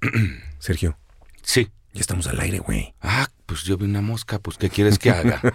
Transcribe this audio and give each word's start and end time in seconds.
Sergio, 0.58 0.96
Sí. 1.42 1.68
ya 1.94 2.00
estamos 2.00 2.26
al 2.28 2.40
aire, 2.40 2.58
güey. 2.58 2.94
Ah, 3.02 3.28
pues 3.46 3.62
yo 3.64 3.76
vi 3.76 3.84
una 3.86 4.00
mosca, 4.02 4.38
pues 4.38 4.56
¿qué 4.58 4.68
quieres 4.70 4.98
que 4.98 5.10
haga? 5.10 5.40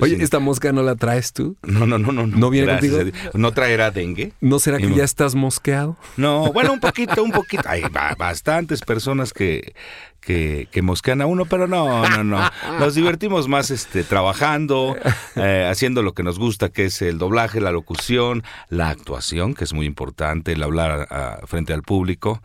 Oye, 0.00 0.16
si- 0.16 0.22
¿esta 0.22 0.38
mosca 0.38 0.70
no 0.72 0.82
la 0.82 0.94
traes 0.94 1.32
tú? 1.32 1.56
No, 1.62 1.86
no, 1.86 1.98
no, 1.98 2.12
no. 2.12 2.26
¿No 2.26 2.50
viene 2.50 2.66
Gracias 2.68 2.94
contigo? 2.94 3.16
¿No 3.34 3.52
traerá 3.52 3.90
dengue? 3.90 4.32
¿No 4.40 4.58
será 4.60 4.78
que 4.78 4.94
ya 4.94 5.02
estás 5.02 5.34
mosqueado? 5.34 5.96
No, 6.16 6.52
bueno, 6.52 6.72
un 6.72 6.80
poquito, 6.80 7.22
un 7.24 7.32
poquito. 7.32 7.64
Hay 7.66 7.82
ba- 7.90 8.14
bastantes 8.16 8.80
personas 8.82 9.32
que, 9.32 9.74
que, 10.20 10.68
que 10.70 10.82
mosquean 10.82 11.20
a 11.20 11.26
uno, 11.26 11.46
pero 11.46 11.66
no, 11.66 12.08
no, 12.08 12.22
no. 12.22 12.50
Nos 12.78 12.94
divertimos 12.94 13.48
más 13.48 13.70
este, 13.72 14.04
trabajando, 14.04 14.96
eh, 15.36 15.66
haciendo 15.68 16.02
lo 16.02 16.12
que 16.14 16.22
nos 16.22 16.38
gusta, 16.38 16.68
que 16.68 16.84
es 16.84 17.02
el 17.02 17.18
doblaje, 17.18 17.60
la 17.60 17.72
locución, 17.72 18.44
la 18.68 18.88
actuación, 18.90 19.54
que 19.54 19.64
es 19.64 19.72
muy 19.72 19.86
importante, 19.86 20.52
el 20.52 20.62
hablar 20.62 21.08
a- 21.10 21.40
frente 21.46 21.72
al 21.72 21.82
público. 21.82 22.40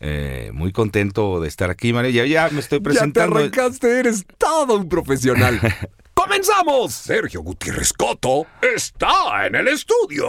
Eh, 0.00 0.50
muy 0.52 0.72
contento 0.72 1.40
de 1.40 1.48
estar 1.48 1.70
aquí, 1.70 1.92
María. 1.92 2.10
Ya, 2.10 2.26
ya 2.26 2.50
me 2.50 2.60
estoy 2.60 2.78
Ya 2.78 2.82
te 2.82 2.90
presentando. 2.90 3.36
arrancaste, 3.38 3.98
eres 3.98 4.24
todo 4.38 4.76
un 4.76 4.88
profesional. 4.88 5.58
¡Comenzamos! 6.26 6.92
Sergio 6.92 7.40
Gutiérrez 7.40 7.92
Coto 7.92 8.46
está 8.60 9.46
en 9.46 9.54
el 9.54 9.68
estudio. 9.68 10.26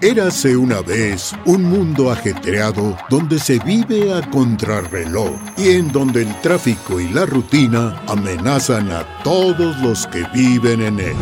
Érase 0.00 0.56
una 0.56 0.80
vez 0.80 1.32
un 1.44 1.64
mundo 1.64 2.12
ajetreado 2.12 2.96
donde 3.10 3.40
se 3.40 3.58
vive 3.58 4.14
a 4.14 4.22
contrarreloj 4.30 5.32
y 5.56 5.70
en 5.70 5.90
donde 5.90 6.22
el 6.22 6.40
tráfico 6.40 7.00
y 7.00 7.08
la 7.08 7.26
rutina 7.26 8.00
amenazan 8.06 8.92
a 8.92 9.22
todos 9.24 9.76
los 9.78 10.06
que 10.06 10.24
viven 10.32 10.80
en 10.80 11.00
él. 11.00 11.16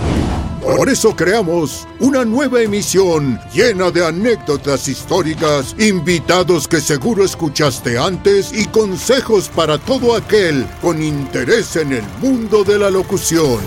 Por 0.62 0.89
eso 0.89 1.17
creamos 1.17 1.89
una 1.98 2.25
nueva 2.25 2.62
emisión 2.62 3.41
llena 3.53 3.91
de 3.91 4.06
anécdotas 4.06 4.87
históricas, 4.87 5.75
invitados 5.77 6.69
que 6.69 6.81
seguro 6.81 7.25
escuchaste 7.25 7.98
antes 7.98 8.53
y 8.53 8.67
consejos 8.67 9.48
para 9.48 9.77
todo 9.79 10.15
aquel 10.15 10.65
con 10.81 11.03
interés 11.03 11.75
en 11.75 11.92
el 11.92 12.05
mundo 12.20 12.62
de 12.62 12.78
la 12.78 12.91
locución, 12.91 13.59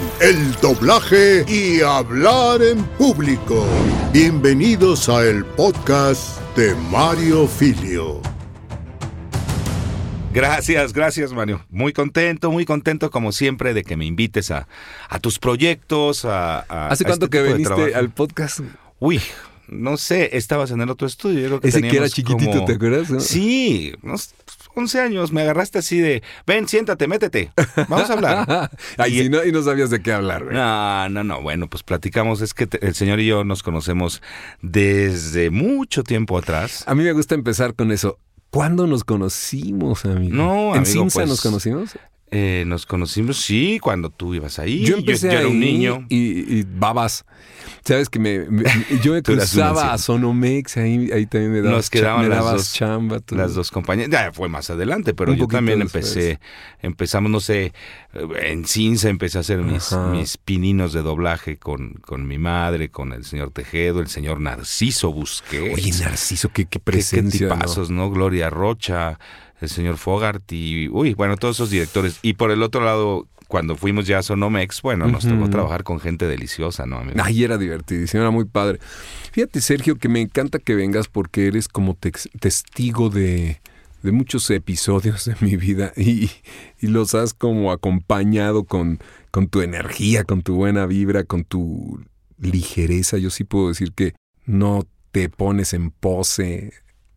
doblaje 0.61 1.45
y 1.47 1.81
hablar 1.81 2.61
en 2.61 2.83
público. 2.97 3.65
Bienvenidos 4.11 5.07
a 5.09 5.23
el 5.25 5.45
podcast 5.45 6.39
de 6.55 6.75
Mario 6.91 7.47
Filio. 7.47 8.21
Gracias, 10.33 10.91
gracias, 10.91 11.31
Mario. 11.31 11.65
Muy 11.69 11.93
contento, 11.93 12.51
muy 12.51 12.65
contento 12.65 13.09
como 13.09 13.31
siempre 13.31 13.73
de 13.73 13.83
que 13.83 13.95
me 13.95 14.05
invites 14.05 14.51
a, 14.51 14.67
a 15.07 15.19
tus 15.19 15.39
proyectos, 15.39 16.25
a, 16.25 16.59
a- 16.67 16.89
¿Hace 16.89 17.05
a 17.05 17.07
cuánto 17.07 17.25
este 17.27 17.37
que 17.37 17.43
viniste 17.53 17.95
al 17.95 18.09
podcast? 18.09 18.59
Uy, 18.99 19.21
no 19.69 19.95
sé, 19.95 20.35
estabas 20.35 20.71
en 20.71 20.81
el 20.81 20.89
otro 20.89 21.07
estudio. 21.07 21.39
yo 21.39 21.47
creo 21.47 21.59
que 21.61 21.67
Ese 21.69 21.81
que 21.81 21.95
era 21.95 22.09
chiquitito, 22.09 22.51
como- 22.51 22.65
¿te 22.65 22.73
acuerdas? 22.73 23.09
no? 23.09 23.19
Sí, 23.21 23.93
unos 24.03 24.33
11 24.75 24.99
años. 25.01 25.31
Me 25.31 25.41
agarraste 25.41 25.79
así 25.79 25.99
de, 25.99 26.23
ven, 26.45 26.67
siéntate, 26.67 27.07
métete. 27.07 27.51
Vamos 27.87 28.09
a 28.09 28.13
hablar. 28.13 28.71
Ay, 28.97 29.21
Y- 29.21 29.29
no, 29.29 29.43
y 29.43 29.51
no 29.51 29.61
sabías 29.63 29.89
de 29.89 30.01
qué 30.01 30.11
hablar, 30.13 30.43
güey. 30.43 30.55
No, 30.55 31.09
no, 31.09 31.23
no. 31.23 31.41
Bueno, 31.41 31.67
pues 31.69 31.83
platicamos. 31.83 32.41
Es 32.41 32.53
que 32.53 32.67
te- 32.67 32.85
el 32.85 32.95
señor 32.95 33.19
y 33.19 33.27
yo 33.27 33.43
nos 33.43 33.63
conocemos 33.63 34.21
desde 34.61 35.49
mucho 35.49 36.03
tiempo 36.03 36.37
atrás. 36.37 36.83
A 36.87 36.95
mí 36.95 37.03
me 37.03 37.11
gusta 37.13 37.35
empezar 37.35 37.73
con 37.75 37.91
eso. 37.91 38.19
¿Cuándo 38.49 38.87
nos 38.87 39.03
conocimos, 39.03 40.05
amigo? 40.05 40.35
No, 40.35 40.71
¿En 40.75 40.79
amigo, 40.83 40.85
Cinza 40.85 41.19
pues, 41.19 41.29
nos 41.29 41.41
conocimos? 41.41 41.97
Eh, 42.31 42.63
nos 42.67 42.85
conocimos, 42.85 43.37
sí, 43.37 43.79
cuando 43.81 44.09
tú 44.09 44.33
ibas 44.33 44.59
ahí. 44.59 44.83
Yo 44.83 44.97
empecé 44.97 45.31
yo 45.31 45.39
era 45.39 45.47
un 45.47 45.59
niño. 45.59 46.05
Y, 46.09 46.57
y 46.59 46.63
babas. 46.67 47.23
Sabes 47.85 48.09
que 48.09 48.17
me, 48.19 48.39
me- 48.49 48.63
yo 49.03 49.13
me 49.13 49.21
cruzaba 49.21 49.93
a. 49.93 49.97
Sonomex, 49.97 50.77
ahí, 50.77 51.09
ahí 51.13 51.27
también 51.27 51.51
me 51.53 51.61
dabas, 51.61 51.77
Nos 51.77 51.89
quedaban 51.91 52.27
las 52.29 52.43
dos- 52.43 52.73
chamba. 52.73 53.19
tú. 53.19 53.35
Las 53.35 53.53
dos 53.53 53.69
compañías. 53.71 54.09
Ya 54.09 54.31
fue 54.33 54.49
más 54.49 54.69
adelante, 54.69 55.13
pero 55.13 55.31
Un 55.33 55.37
yo 55.37 55.47
también 55.47 55.79
después. 55.79 56.07
empecé, 56.15 56.39
empezamos, 56.81 57.31
no 57.31 57.39
sé, 57.39 57.73
en 58.41 58.65
Cinza 58.65 59.09
empecé 59.09 59.37
a 59.37 59.41
hacer 59.41 59.59
mis, 59.59 59.91
mis 60.11 60.37
pininos 60.37 60.93
de 60.93 61.01
doblaje 61.01 61.57
con, 61.57 61.93
con 61.95 62.27
mi 62.27 62.37
madre, 62.37 62.89
con 62.89 63.11
el 63.11 63.25
señor 63.25 63.51
Tejedo, 63.51 63.99
el 63.99 64.07
señor 64.07 64.39
Narciso 64.39 65.11
Busquets. 65.11 65.73
Oye, 65.75 65.91
Narciso, 65.99 66.49
qué, 66.49 66.63
qué 66.65 66.69
Qué- 66.69 66.79
qué 66.79 66.79
presencia. 66.79 67.47
¿no? 67.49 67.55
tipazos, 67.55 67.89
¿no? 67.89 68.09
Gloria 68.09 68.49
Rocha, 68.49 69.19
el 69.59 69.69
señor 69.69 69.97
Fogart 69.97 70.49
y, 70.51 70.87
uy, 70.89 71.13
bueno, 71.13 71.35
todos 71.37 71.57
esos 71.57 71.69
directores. 71.69 72.19
Y 72.21 72.33
por 72.33 72.51
el 72.51 72.63
otro 72.63 72.83
lado, 72.85 73.27
cuando 73.47 73.75
fuimos 73.75 74.07
ya 74.07 74.19
a 74.19 74.23
Sonomex, 74.23 74.81
bueno, 74.81 75.07
nos 75.07 75.23
tocó 75.23 75.41
Ujú. 75.43 75.49
trabajar 75.49 75.83
con 75.83 75.99
gente 75.99 76.25
deliciosa, 76.27 76.85
¿no? 76.85 76.97
amigo? 76.99 77.19
Ay, 77.23 77.43
era 77.43 77.57
divertidísimo, 77.57 78.21
era 78.21 78.31
muy 78.31 78.45
padre. 78.45 78.79
Fíjate, 79.33 79.61
Sergio, 79.61 79.97
que 79.97 80.09
me 80.09 80.21
encanta 80.21 80.57
que 80.59 80.73
vengas 80.73 81.07
porque 81.07 81.47
eres 81.47 81.67
como 81.67 81.95
testigo 82.39 83.09
de, 83.09 83.61
de 84.05 84.11
muchos 84.11 84.49
episodios 84.51 85.25
de 85.25 85.35
mi 85.41 85.57
vida 85.57 85.91
y, 85.97 86.29
y 86.79 86.87
los 86.87 87.15
has 87.15 87.33
como 87.33 87.71
acompañado 87.71 88.63
con, 88.63 88.99
con 89.31 89.47
tu 89.47 89.61
energía, 89.61 90.23
con 90.23 90.43
tu 90.43 90.55
buena 90.55 90.85
vibra, 90.85 91.23
con 91.23 91.43
tu 91.43 91.99
ligereza. 92.39 93.17
Yo 93.17 93.29
sí 93.29 93.43
puedo 93.43 93.69
decir 93.69 93.91
que 93.93 94.13
no 94.45 94.85
te 95.11 95.27
pones 95.29 95.73
en 95.73 95.91
pose. 95.91 96.71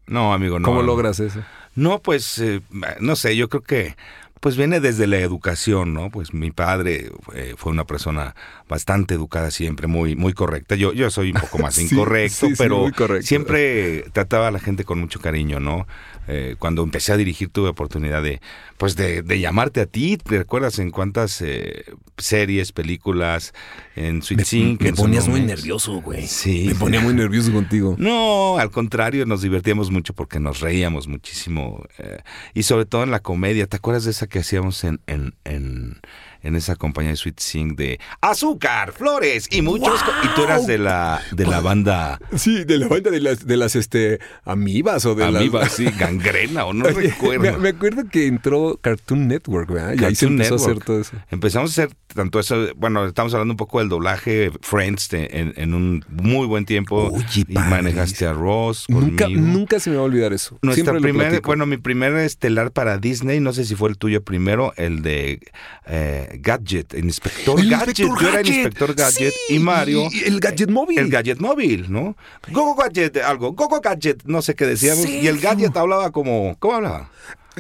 No, 0.06 0.32
amigo, 0.32 0.58
no. 0.58 0.64
¿Cómo 0.64 0.82
logras 0.82 1.20
eso? 1.20 1.44
No, 1.74 2.00
pues, 2.00 2.38
eh, 2.38 2.62
no 3.00 3.14
sé, 3.14 3.36
yo 3.36 3.48
creo 3.48 3.62
que 3.62 3.96
pues 4.40 4.56
viene 4.56 4.80
desde 4.80 5.06
la 5.06 5.18
educación, 5.18 5.94
¿no? 5.94 6.10
Pues 6.10 6.32
mi 6.34 6.50
padre 6.50 7.10
eh, 7.34 7.54
fue 7.56 7.72
una 7.72 7.84
persona 7.86 8.34
bastante 8.68 9.14
educada 9.14 9.50
siempre, 9.50 9.86
muy, 9.86 10.14
muy 10.16 10.32
correcta. 10.32 10.74
Yo, 10.76 10.92
yo 10.92 11.10
soy 11.10 11.32
un 11.32 11.40
poco 11.40 11.58
más 11.62 11.74
Sí, 11.74 11.88
incorrecto, 11.90 12.48
sí, 12.48 12.54
pero 12.56 12.86
correcto. 12.96 13.26
siempre 13.26 14.04
trataba 14.12 14.48
a 14.48 14.50
la 14.50 14.60
gente 14.60 14.84
con 14.84 15.00
mucho 15.00 15.20
cariño, 15.20 15.60
¿no? 15.60 15.86
Eh, 16.30 16.56
cuando 16.58 16.82
empecé 16.82 17.12
a 17.12 17.16
dirigir 17.16 17.48
tuve 17.48 17.70
oportunidad 17.70 18.22
de, 18.22 18.42
pues, 18.76 18.96
de, 18.96 19.22
de 19.22 19.40
llamarte 19.40 19.80
a 19.80 19.86
ti. 19.86 20.18
¿Te 20.18 20.36
recuerdas 20.38 20.78
en 20.78 20.90
cuántas 20.90 21.40
eh, 21.40 21.84
series, 22.18 22.72
películas, 22.72 23.54
en 23.96 24.20
Sweet 24.22 24.44
Sync? 24.44 24.82
me 24.82 24.88
en 24.90 24.94
ponías 24.94 25.26
muy 25.26 25.40
nervioso, 25.40 26.02
güey. 26.02 26.26
Sí. 26.26 26.64
Me 26.68 26.74
ponía 26.74 27.00
muy 27.00 27.14
nervioso 27.14 27.50
contigo. 27.52 27.96
No, 28.08 28.58
al 28.58 28.70
contrario, 28.70 29.24
nos 29.26 29.40
divertíamos 29.42 29.90
mucho 29.90 30.12
porque 30.14 30.38
nos 30.38 30.60
reíamos 30.60 31.08
muchísimo. 31.08 31.84
y 32.54 32.62
sobre 32.62 32.84
todo 32.84 33.02
en 33.02 33.10
la 33.10 33.20
comedia. 33.20 33.66
¿Te 33.66 33.76
acuerdas 33.76 34.04
de 34.04 34.10
esa 34.10 34.26
que 34.28 34.40
hacíamos 34.40 34.84
en, 34.84 35.00
en, 35.06 36.00
en 36.42 36.56
esa 36.56 36.76
compañía 36.76 37.10
de 37.10 37.16
Sweet 37.16 37.38
Sing 37.40 37.76
de 37.76 37.98
azúcar, 38.20 38.92
flores 38.92 39.48
y 39.50 39.62
muchos... 39.62 40.00
Y 40.24 40.28
tú 40.34 40.42
eras 40.44 40.66
de 40.66 40.78
la, 40.78 41.20
de 41.32 41.46
la 41.46 41.60
banda 41.60 42.20
Sí, 42.36 42.64
de 42.64 42.78
la 42.78 42.88
banda 42.88 43.10
de 43.10 43.20
las, 43.20 43.46
de 43.46 43.56
las 43.56 43.74
este, 43.76 44.18
amibas 44.44 45.04
o 45.06 45.14
de 45.14 45.24
Amiba, 45.24 45.60
las... 45.60 45.72
sí, 45.76 45.86
gangrena 45.98 46.64
o 46.64 46.72
no 46.72 46.84
recuerdo. 46.86 47.40
Me, 47.40 47.56
me 47.58 47.68
acuerdo 47.70 48.04
que 48.10 48.26
entró 48.26 48.78
Cartoon 48.80 49.28
Network, 49.28 49.70
¿verdad? 49.70 49.94
Y 49.98 50.04
ahí 50.04 50.14
se 50.14 50.26
Cartoon 50.26 50.32
empezó 50.32 50.54
a 50.54 50.56
hacer 50.56 50.78
todo 50.84 51.00
eso. 51.00 51.16
Empezamos 51.30 51.70
a 51.78 51.82
hacer 51.84 51.96
tanto 52.14 52.40
eso, 52.40 52.56
bueno, 52.76 53.04
estamos 53.06 53.34
hablando 53.34 53.52
un 53.52 53.58
poco 53.58 53.80
del 53.80 53.88
doblaje 53.88 54.50
Friends 54.62 55.08
de- 55.10 55.28
en, 55.32 55.52
en 55.56 55.74
un 55.74 56.04
muy 56.08 56.46
buen 56.46 56.64
tiempo. 56.64 57.10
Oye, 57.12 57.44
y 57.48 57.52
manejaste 57.54 58.26
a 58.26 58.32
Ross 58.32 58.86
Nunca, 58.88 59.24
conmigo. 59.24 59.46
nunca 59.46 59.80
se 59.80 59.90
me 59.90 59.96
va 59.96 60.02
a 60.02 60.04
olvidar 60.06 60.32
eso. 60.32 60.58
Nuestra 60.62 60.94
primer, 60.98 61.40
bueno, 61.42 61.66
mi 61.66 61.76
primer 61.76 62.14
estelar 62.16 62.70
para 62.72 62.98
Disney, 62.98 63.40
no 63.40 63.52
sé 63.52 63.64
si 63.64 63.74
fue 63.74 63.88
el 63.90 63.98
tuyo 63.98 64.22
primero, 64.22 64.72
el 64.76 65.02
de 65.02 65.40
eh, 65.86 66.27
Gadget, 66.34 66.94
el 66.94 67.04
Inspector 67.04 67.58
El 67.60 67.70
Gadget. 67.70 67.98
Inspector 67.98 68.20
Yo 68.22 68.28
era 68.28 68.40
el 68.40 68.46
Inspector 68.46 68.94
Gadget 68.94 69.34
sí, 69.46 69.54
y 69.54 69.58
Mario. 69.58 70.08
y 70.10 70.24
el 70.24 70.40
Gadget 70.40 70.70
móvil. 70.70 70.98
El 70.98 71.10
Gadget 71.10 71.38
móvil, 71.38 71.90
¿no? 71.90 72.16
Gogo 72.50 72.74
Gadget, 72.74 73.16
algo, 73.18 73.52
Gogo 73.52 73.80
Gadget, 73.80 74.24
no 74.24 74.42
sé 74.42 74.54
qué 74.54 74.66
decíamos. 74.66 75.06
Y 75.06 75.26
el. 75.26 75.38
Gadget 75.38 75.76
hablaba 75.76 76.10
como, 76.10 76.56
¿cómo 76.58 76.74
hablaba? 76.74 77.10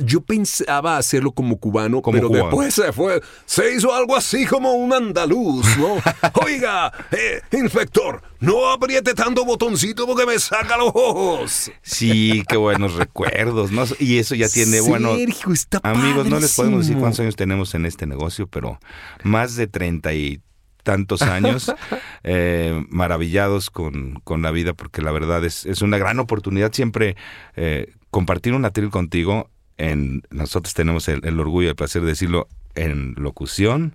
Yo 0.04 0.20
pensaba 0.20 0.96
hacerlo 0.96 1.32
como 1.32 1.58
cubano, 1.58 2.02
Como 2.02 2.14
pero 2.16 2.28
cubano. 2.28 2.44
después 2.46 2.74
se 2.74 2.92
fue, 2.92 3.20
se 3.46 3.74
hizo 3.74 3.94
algo 3.94 4.16
así 4.16 4.46
como 4.46 4.72
un 4.74 4.92
andaluz, 4.92 5.66
¿no? 5.78 5.96
Oiga, 6.44 6.92
eh, 7.12 7.40
inspector, 7.52 8.22
no 8.40 8.70
apriete 8.70 9.14
tanto 9.14 9.44
botoncito 9.44 10.06
porque 10.06 10.26
me 10.26 10.38
saca 10.38 10.76
los 10.76 10.92
ojos. 10.94 11.70
Sí, 11.82 12.42
qué 12.48 12.56
buenos 12.56 12.94
recuerdos, 12.94 13.70
¿no? 13.72 13.84
Y 13.98 14.18
eso 14.18 14.34
ya 14.34 14.48
tiene, 14.48 14.80
bueno, 14.80 15.14
está 15.52 15.80
amigos, 15.82 16.26
no 16.26 16.40
les 16.40 16.54
podemos 16.54 16.86
decir 16.86 16.98
cuántos 16.98 17.20
años 17.20 17.36
tenemos 17.36 17.74
en 17.74 17.86
este 17.86 18.06
negocio, 18.06 18.46
pero 18.46 18.78
más 19.22 19.56
de 19.56 19.66
treinta 19.66 20.14
y 20.14 20.40
tantos 20.82 21.20
años 21.22 21.74
eh, 22.24 22.82
maravillados 22.88 23.68
con, 23.70 24.20
con 24.24 24.40
la 24.42 24.50
vida, 24.50 24.72
porque 24.72 25.02
la 25.02 25.10
verdad 25.12 25.44
es, 25.44 25.66
es 25.66 25.82
una 25.82 25.98
gran 25.98 26.18
oportunidad 26.18 26.72
siempre 26.72 27.16
eh, 27.56 27.92
compartir 28.10 28.54
un 28.54 28.64
atril 28.64 28.90
contigo. 28.90 29.50
En, 29.78 30.22
nosotros 30.30 30.74
tenemos 30.74 31.08
el, 31.08 31.24
el 31.24 31.40
orgullo 31.40 31.68
y 31.68 31.70
el 31.70 31.76
placer 31.76 32.02
de 32.02 32.08
decirlo 32.08 32.48
en 32.74 33.14
locución 33.16 33.94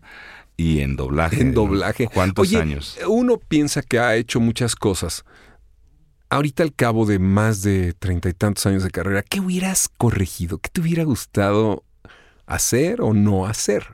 y 0.58 0.82
en 0.82 0.96
doblaje. 0.96 1.42
En 1.42 1.54
doblaje. 1.54 2.08
¿Cuántos 2.08 2.48
Oye, 2.48 2.58
años? 2.58 2.98
Uno 3.08 3.38
piensa 3.38 3.82
que 3.82 4.00
ha 4.00 4.16
hecho 4.16 4.40
muchas 4.40 4.76
cosas. 4.76 5.26
Ahorita 6.30 6.64
al 6.64 6.74
cabo 6.74 7.06
de 7.06 7.20
más 7.20 7.62
de 7.62 7.94
treinta 7.94 8.30
y 8.30 8.34
tantos 8.34 8.66
años 8.66 8.84
de 8.84 8.92
carrera, 8.92 9.22
¿qué 9.22 9.40
hubieras 9.40 9.90
corregido? 9.98 10.58
¿Qué 10.58 10.70
te 10.70 10.82
hubiera 10.82 11.04
gustado 11.04 11.84
hacer 12.46 13.02
o 13.02 13.14
no 13.14 13.46
hacer? 13.46 13.88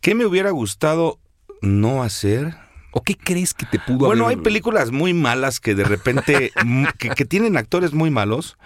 ¿Qué 0.00 0.14
me 0.14 0.26
hubiera 0.26 0.50
gustado 0.50 1.18
no 1.62 2.02
hacer? 2.02 2.54
¿O 2.90 3.02
qué 3.02 3.16
crees 3.16 3.54
que 3.54 3.64
te 3.64 3.78
pudo 3.78 4.06
Bueno, 4.06 4.28
hay 4.28 4.36
películas 4.36 4.90
muy 4.90 5.14
malas 5.14 5.58
que 5.58 5.74
de 5.74 5.84
repente, 5.84 6.52
que 6.98 7.24
tienen 7.24 7.56
actores 7.56 7.94
muy 7.94 8.10
malos. 8.10 8.58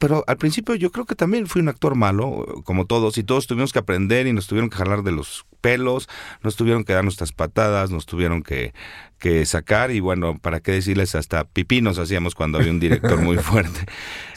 Pero 0.00 0.24
al 0.26 0.38
principio 0.38 0.74
yo 0.74 0.90
creo 0.90 1.04
que 1.04 1.14
también 1.14 1.46
fui 1.46 1.60
un 1.60 1.68
actor 1.68 1.94
malo, 1.94 2.62
como 2.64 2.86
todos, 2.86 3.18
y 3.18 3.22
todos 3.22 3.46
tuvimos 3.46 3.70
que 3.70 3.80
aprender 3.80 4.26
y 4.26 4.32
nos 4.32 4.46
tuvieron 4.46 4.70
que 4.70 4.78
jalar 4.78 5.02
de 5.02 5.12
los 5.12 5.44
pelos, 5.60 6.08
nos 6.42 6.56
tuvieron 6.56 6.84
que 6.84 6.94
dar 6.94 7.04
nuestras 7.04 7.32
patadas, 7.32 7.90
nos 7.90 8.06
tuvieron 8.06 8.42
que, 8.42 8.72
que 9.18 9.44
sacar, 9.44 9.90
y 9.90 10.00
bueno, 10.00 10.38
para 10.38 10.60
qué 10.60 10.72
decirles, 10.72 11.14
hasta 11.14 11.44
pipí 11.44 11.82
nos 11.82 11.98
hacíamos 11.98 12.34
cuando 12.34 12.56
había 12.56 12.70
un 12.70 12.80
director 12.80 13.20
muy 13.20 13.36
fuerte. 13.38 13.80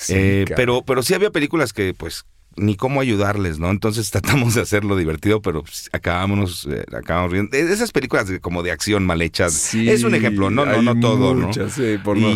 Eh, 0.10 0.44
pero, 0.54 0.84
pero 0.84 1.02
sí 1.02 1.14
había 1.14 1.32
películas 1.32 1.72
que, 1.72 1.94
pues, 1.94 2.26
ni 2.56 2.76
cómo 2.76 3.02
ayudarles, 3.02 3.60
¿no? 3.60 3.70
Entonces 3.70 4.12
tratamos 4.12 4.56
de 4.56 4.62
hacerlo 4.62 4.96
divertido, 4.96 5.42
pero 5.42 5.64
pues, 5.64 5.90
acabamos, 5.92 6.68
eh, 6.70 6.86
acabamos 6.96 7.32
riendo. 7.32 7.56
Esas 7.58 7.92
películas 7.92 8.32
como 8.42 8.64
de 8.64 8.72
acción 8.72 9.06
mal 9.06 9.22
hechas, 9.22 9.74
es 9.74 10.04
un 10.04 10.16
ejemplo, 10.16 10.50
no, 10.50 10.66
no, 10.66 10.82
no 10.82 11.00
todo, 11.00 11.34
¿no? 11.36 11.50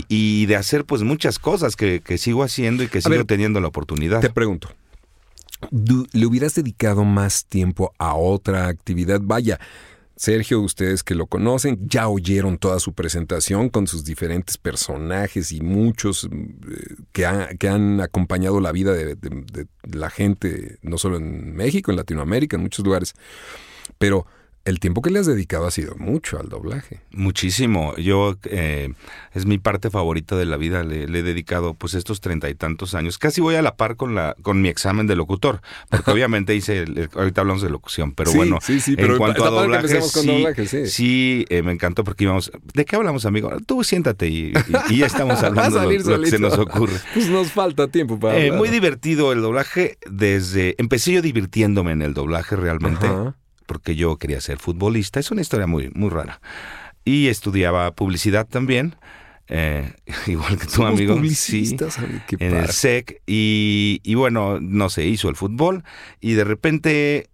y, 0.07 0.45
de 0.45 0.55
hacer 0.55 0.85
pues 0.85 1.03
muchas 1.03 1.39
cosas 1.39 1.75
que, 1.75 2.01
sigo 2.17 2.43
haciendo 2.43 2.83
y 2.83 2.87
que 2.87 3.01
sigo 3.01 3.25
teniendo 3.25 3.59
la 3.61 3.67
oportunidad. 3.67 4.21
Te 4.21 4.29
pregunto, 4.29 4.69
¿le 5.71 6.25
hubieras 6.25 6.55
dedicado 6.55 7.03
más 7.03 7.45
tiempo 7.45 7.93
a 7.97 8.15
otra 8.15 8.67
actividad? 8.67 9.19
Vaya, 9.23 9.59
Sergio, 10.17 10.61
ustedes 10.61 11.03
que 11.03 11.13
lo 11.13 11.27
conocen, 11.27 11.77
ya 11.87 12.09
oyeron 12.09 12.57
toda 12.57 12.79
su 12.79 12.93
presentación 12.93 13.69
con 13.69 13.85
sus 13.85 14.03
diferentes 14.03 14.57
personajes 14.57 15.51
y 15.51 15.61
muchos 15.61 16.25
eh, 16.25 16.95
que, 17.11 17.25
han 17.67 18.01
acompañado 18.01 18.59
la 18.59 18.71
vida 18.71 18.93
de, 18.93 19.67
la 19.83 20.09
gente, 20.09 20.79
no 20.81 20.97
solo 20.97 21.17
en 21.17 21.55
México, 21.55 21.91
en 21.91 21.97
Latinoamérica, 21.97 22.55
en 22.55 22.63
muchos 22.63 22.83
lugares. 22.83 23.13
Pero 23.99 24.25
el 24.67 24.81
tiempo 24.81 25.01
que 25.01 25.09
le 25.09 25.19
has 25.19 25.25
dedicado 25.25 25.65
ha 25.65 25.71
sido 25.71 25.95
mucho 25.95 26.37
al 26.37 26.49
doblaje. 26.49 26.99
Muchísimo. 27.11 27.95
Yo 27.95 28.35
eh, 28.43 28.91
es 29.33 29.45
mi 29.45 29.57
parte 29.59 29.89
favorita 29.89 30.35
de 30.35 30.45
la 30.45 30.57
vida. 30.57 30.83
Le, 30.83 31.03
he 31.03 31.23
dedicado 31.23 31.73
pues 31.73 31.93
estos 31.93 32.19
treinta 32.19 32.49
y 32.49 32.53
tantos 32.53 32.93
años. 32.93 33.17
Casi 33.17 33.39
voy 33.39 33.55
a 33.55 33.61
la 33.61 33.77
par 33.77 33.95
con 33.95 34.13
la 34.13 34.35
con 34.41 34.61
mi 34.61 34.67
examen 34.67 35.07
de 35.07 35.15
locutor, 35.15 35.61
porque 35.89 36.11
obviamente 36.11 36.53
hice. 36.53 36.83
ahorita 37.13 37.41
hablamos 37.41 37.63
de 37.63 37.69
locución, 37.69 38.11
pero 38.11 38.33
bueno. 38.33 38.59
Sí, 38.61 38.81
sí, 38.81 38.97
pero 38.97 39.13
en 39.13 39.17
cuanto 39.19 39.45
a 39.45 39.49
doblaje, 39.51 40.01
sí, 40.01 40.85
sí. 40.87 41.45
Eh, 41.49 41.63
me 41.63 41.71
encantó 41.71 42.03
porque 42.03 42.25
íbamos. 42.25 42.51
¿De 42.73 42.83
qué 42.83 42.97
hablamos, 42.97 43.25
amigo? 43.25 43.49
Tú 43.65 43.85
siéntate 43.85 44.27
y, 44.27 44.51
ya 44.93 45.05
estamos 45.05 45.41
hablando 45.43 45.79
de 45.79 45.99
lo, 45.99 46.21
que 46.21 46.29
se 46.29 46.39
nos 46.39 46.57
ocurre. 46.57 46.93
Pues 47.13 47.29
nos 47.29 47.51
falta 47.51 47.87
tiempo 47.87 48.19
para. 48.19 48.37
Eh, 48.37 48.51
muy 48.51 48.67
divertido 48.67 49.31
el 49.31 49.41
doblaje. 49.41 49.97
Desde 50.11 50.75
empecé 50.77 51.13
yo 51.13 51.21
divirtiéndome 51.21 51.93
en 51.93 52.01
el 52.01 52.13
doblaje 52.13 52.57
realmente 52.57 53.07
porque 53.67 53.95
yo 53.95 54.17
quería 54.17 54.41
ser 54.41 54.57
futbolista. 54.57 55.19
Es 55.19 55.29
una 55.29 55.41
historia 55.41 55.67
muy, 55.67 55.91
muy 55.93 56.09
rara. 56.09 56.41
Y 57.05 57.27
estudiaba 57.27 57.91
publicidad 57.91 58.47
también. 58.47 58.95
Eh, 59.49 59.93
igual 60.25 60.57
que 60.57 60.65
tu 60.65 60.83
amigo. 60.83 61.21
Sí, 61.29 61.77
en 62.39 62.55
el 62.55 62.69
SEC. 62.69 63.21
Y, 63.27 64.01
y, 64.03 64.15
bueno, 64.15 64.59
no 64.59 64.89
se 64.89 65.05
hizo 65.05 65.29
el 65.29 65.35
fútbol. 65.35 65.83
Y 66.19 66.33
de 66.33 66.43
repente 66.43 67.29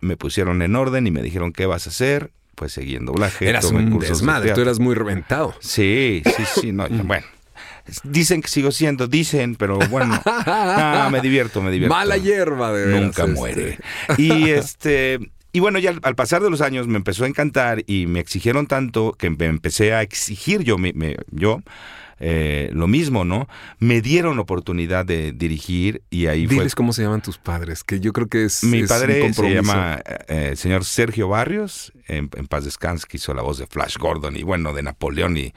me 0.00 0.16
pusieron 0.16 0.60
en 0.62 0.74
orden 0.74 1.06
y 1.06 1.12
me 1.12 1.22
dijeron, 1.22 1.52
¿qué 1.52 1.66
vas 1.66 1.86
a 1.86 1.90
hacer? 1.90 2.32
Pues 2.56 2.72
seguí 2.72 2.96
en 2.96 3.06
doblaje. 3.06 3.48
Eras 3.48 3.66
un 3.66 3.98
desmadre, 3.98 4.52
tú 4.52 4.60
eras 4.60 4.80
muy 4.80 4.94
reventado. 4.94 5.54
Sí, 5.60 6.22
sí, 6.24 6.60
sí. 6.60 6.72
No, 6.72 6.88
bueno, 6.88 7.26
Dicen 8.02 8.40
que 8.40 8.48
sigo 8.48 8.72
siendo, 8.72 9.06
dicen, 9.06 9.56
pero 9.56 9.78
bueno, 9.90 10.20
me 11.10 11.20
divierto, 11.20 11.60
me 11.60 11.70
divierto. 11.70 11.94
Mala 11.94 12.16
hierba, 12.16 12.72
de 12.72 13.00
Nunca 13.00 13.24
este. 13.24 13.34
muere. 13.34 13.78
Y 14.16 14.48
este, 14.50 15.18
y 15.54 15.60
bueno, 15.60 15.78
ya 15.78 15.94
al, 16.02 16.16
pasar 16.16 16.42
de 16.42 16.50
los 16.50 16.60
años 16.60 16.88
me 16.88 16.96
empezó 16.96 17.22
a 17.22 17.28
encantar 17.28 17.84
y 17.86 18.08
me 18.08 18.18
exigieron 18.18 18.66
tanto 18.66 19.12
que 19.12 19.30
me 19.30 19.46
empecé 19.46 19.94
a 19.94 20.02
exigir 20.02 20.64
yo, 20.64 20.78
me, 20.78 20.92
yo 21.30 21.62
eh, 22.18 22.70
lo 22.72 22.86
mismo, 22.86 23.24
¿no? 23.24 23.48
Me 23.78 24.00
dieron 24.00 24.38
oportunidad 24.38 25.04
de 25.04 25.32
dirigir 25.32 26.02
y 26.10 26.26
ahí 26.26 26.46
Diles 26.46 26.74
cómo 26.74 26.92
se 26.92 27.02
llaman 27.02 27.22
tus 27.22 27.38
padres, 27.38 27.84
que 27.84 28.00
yo 28.00 28.12
creo 28.12 28.28
que 28.28 28.44
es 28.44 28.64
Mi 28.64 28.84
padre 28.84 29.32
se 29.32 29.54
llama 29.54 30.00
eh, 30.28 30.48
el 30.50 30.56
señor 30.56 30.84
Sergio 30.84 31.28
Barrios, 31.28 31.92
en, 32.06 32.28
paz 32.28 32.64
descanse, 32.64 33.06
que 33.08 33.16
hizo 33.16 33.34
la 33.34 33.42
voz 33.42 33.58
de 33.58 33.66
Flash 33.66 33.96
Gordon 33.96 34.36
y 34.36 34.42
bueno, 34.42 34.72
de 34.72 34.82
Napoleón 34.82 35.36
y, 35.36 35.54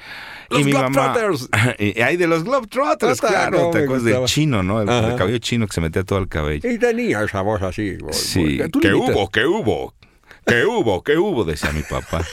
los 0.50 0.62
y 0.62 0.64
mi 0.64 0.74
mamá... 0.74 1.16
y 1.80 2.02
hay 2.02 2.18
de 2.18 2.28
los 2.28 2.44
Globetrotters, 2.44 3.20
claro, 3.20 3.70
te 3.72 3.84
acuerdas 3.84 4.04
del 4.04 4.26
chino, 4.26 4.64
¿no? 4.64 4.82
El, 4.82 5.16
cabello 5.16 5.38
chino 5.40 5.68
que 5.68 5.74
se 5.74 5.82
metía 5.82 6.04
todo 6.04 6.20
el 6.20 6.28
cabello. 6.28 6.70
Y 6.70 6.78
tenía 6.78 7.24
esa 7.24 7.42
voz 7.42 7.62
así. 7.62 7.98
Sí, 8.12 8.60
¿qué 8.82 8.94
hubo? 8.94 9.30
¿Qué 9.30 9.46
hubo? 9.46 9.94
¿Qué 10.48 10.66
hubo? 10.66 11.04
¿Qué 11.04 11.18
hubo? 11.18 11.44
Decía 11.44 11.72
mi 11.72 11.84
papá. 11.84 12.26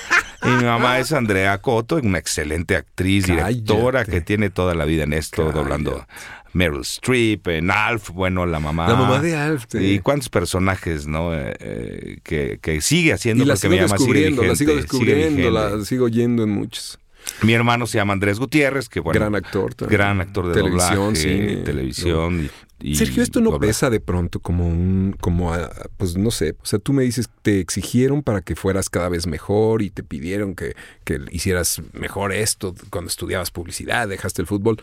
Y 0.42 0.48
mi 0.48 0.64
mamá 0.64 0.98
es 0.98 1.12
Andrea 1.12 1.58
Coto, 1.58 1.96
una 1.96 2.18
excelente 2.18 2.76
actriz, 2.76 3.26
directora 3.26 4.04
que 4.04 4.20
tiene 4.20 4.50
toda 4.50 4.74
la 4.74 4.84
vida 4.84 5.04
en 5.04 5.12
esto, 5.12 5.50
doblando 5.50 6.06
Meryl 6.52 6.82
Streep, 6.82 7.48
en 7.48 7.70
Alf, 7.70 8.10
bueno, 8.10 8.46
la 8.46 8.60
mamá. 8.60 8.88
La 8.88 8.94
mamá 8.94 9.20
de 9.20 9.36
Alf. 9.36 9.66
Y 9.74 9.98
cuántos 9.98 10.28
personajes, 10.28 11.06
¿no? 11.06 11.34
Eh, 11.34 11.54
eh, 11.58 12.18
que, 12.22 12.58
que, 12.62 12.80
sigue 12.80 13.12
haciendo 13.12 13.42
y 13.42 13.46
la 13.46 13.56
sigo 13.56 13.74
descubriendo, 13.74 14.44
la 14.44 14.54
sigo 14.54 14.76
descubriendo, 14.76 15.50
la 15.50 15.84
sigo 15.84 16.08
yendo 16.08 16.44
en 16.44 16.50
muchos. 16.50 17.00
Mi 17.42 17.54
hermano 17.54 17.86
se 17.86 17.98
llama 17.98 18.12
Andrés 18.12 18.38
Gutiérrez, 18.38 18.88
que 18.88 19.00
bueno, 19.00 19.18
gran 19.18 19.34
actor, 19.34 19.74
gran 19.88 20.20
actor 20.20 20.48
de 20.48 20.54
televisión, 20.54 21.14
doblaje, 21.14 21.56
televisión. 21.64 22.50
Sergio, 22.92 23.22
esto 23.22 23.40
no 23.40 23.58
pesa 23.58 23.88
de 23.88 24.00
pronto 24.00 24.40
como 24.40 24.66
un, 24.66 25.16
como, 25.20 25.52
pues 25.96 26.16
no 26.16 26.30
sé, 26.30 26.56
o 26.60 26.66
sea, 26.66 26.78
tú 26.78 26.92
me 26.92 27.02
dices, 27.02 27.30
te 27.42 27.60
exigieron 27.60 28.22
para 28.22 28.42
que 28.42 28.56
fueras 28.56 28.90
cada 28.90 29.08
vez 29.08 29.26
mejor 29.26 29.80
y 29.80 29.90
te 29.90 30.02
pidieron 30.02 30.54
que, 30.54 30.76
que 31.04 31.20
hicieras 31.30 31.80
mejor 31.92 32.32
esto 32.32 32.74
cuando 32.90 33.08
estudiabas 33.08 33.50
publicidad, 33.50 34.08
dejaste 34.08 34.42
el 34.42 34.48
fútbol 34.48 34.82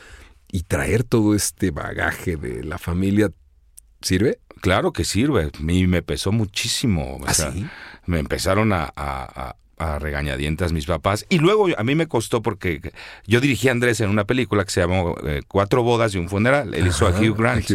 y 0.51 0.63
traer 0.63 1.03
todo 1.03 1.35
este 1.35 1.69
bagaje 1.71 2.37
de 2.37 2.63
la 2.63 2.77
familia, 2.77 3.31
¿sirve? 4.01 4.39
Claro 4.61 4.93
que 4.93 5.03
sirve, 5.03 5.51
a 5.53 5.61
mí 5.61 5.85
me 5.85 6.01
pesó 6.01 6.31
muchísimo. 6.31 7.19
¿Ah, 7.25 7.53
Me 8.07 8.19
empezaron 8.19 8.73
a, 8.73 8.91
a 8.95 9.55
regañadientas 9.99 10.73
mis 10.73 10.85
papás. 10.85 11.25
Y 11.29 11.39
luego 11.39 11.67
a 11.77 11.83
mí 11.83 11.95
me 11.95 12.07
costó 12.07 12.41
porque 12.41 12.81
yo 13.25 13.41
dirigí 13.41 13.67
a 13.67 13.71
Andrés 13.71 13.99
en 14.01 14.09
una 14.09 14.25
película 14.25 14.63
que 14.65 14.71
se 14.71 14.81
llamó 14.81 15.15
eh, 15.25 15.41
Cuatro 15.47 15.83
bodas 15.83 16.13
y 16.15 16.17
un 16.17 16.29
funeral. 16.29 16.73
Él 16.73 16.87
hizo 16.87 17.07
a 17.07 17.11
Hugh 17.11 17.35
Grant. 17.37 17.69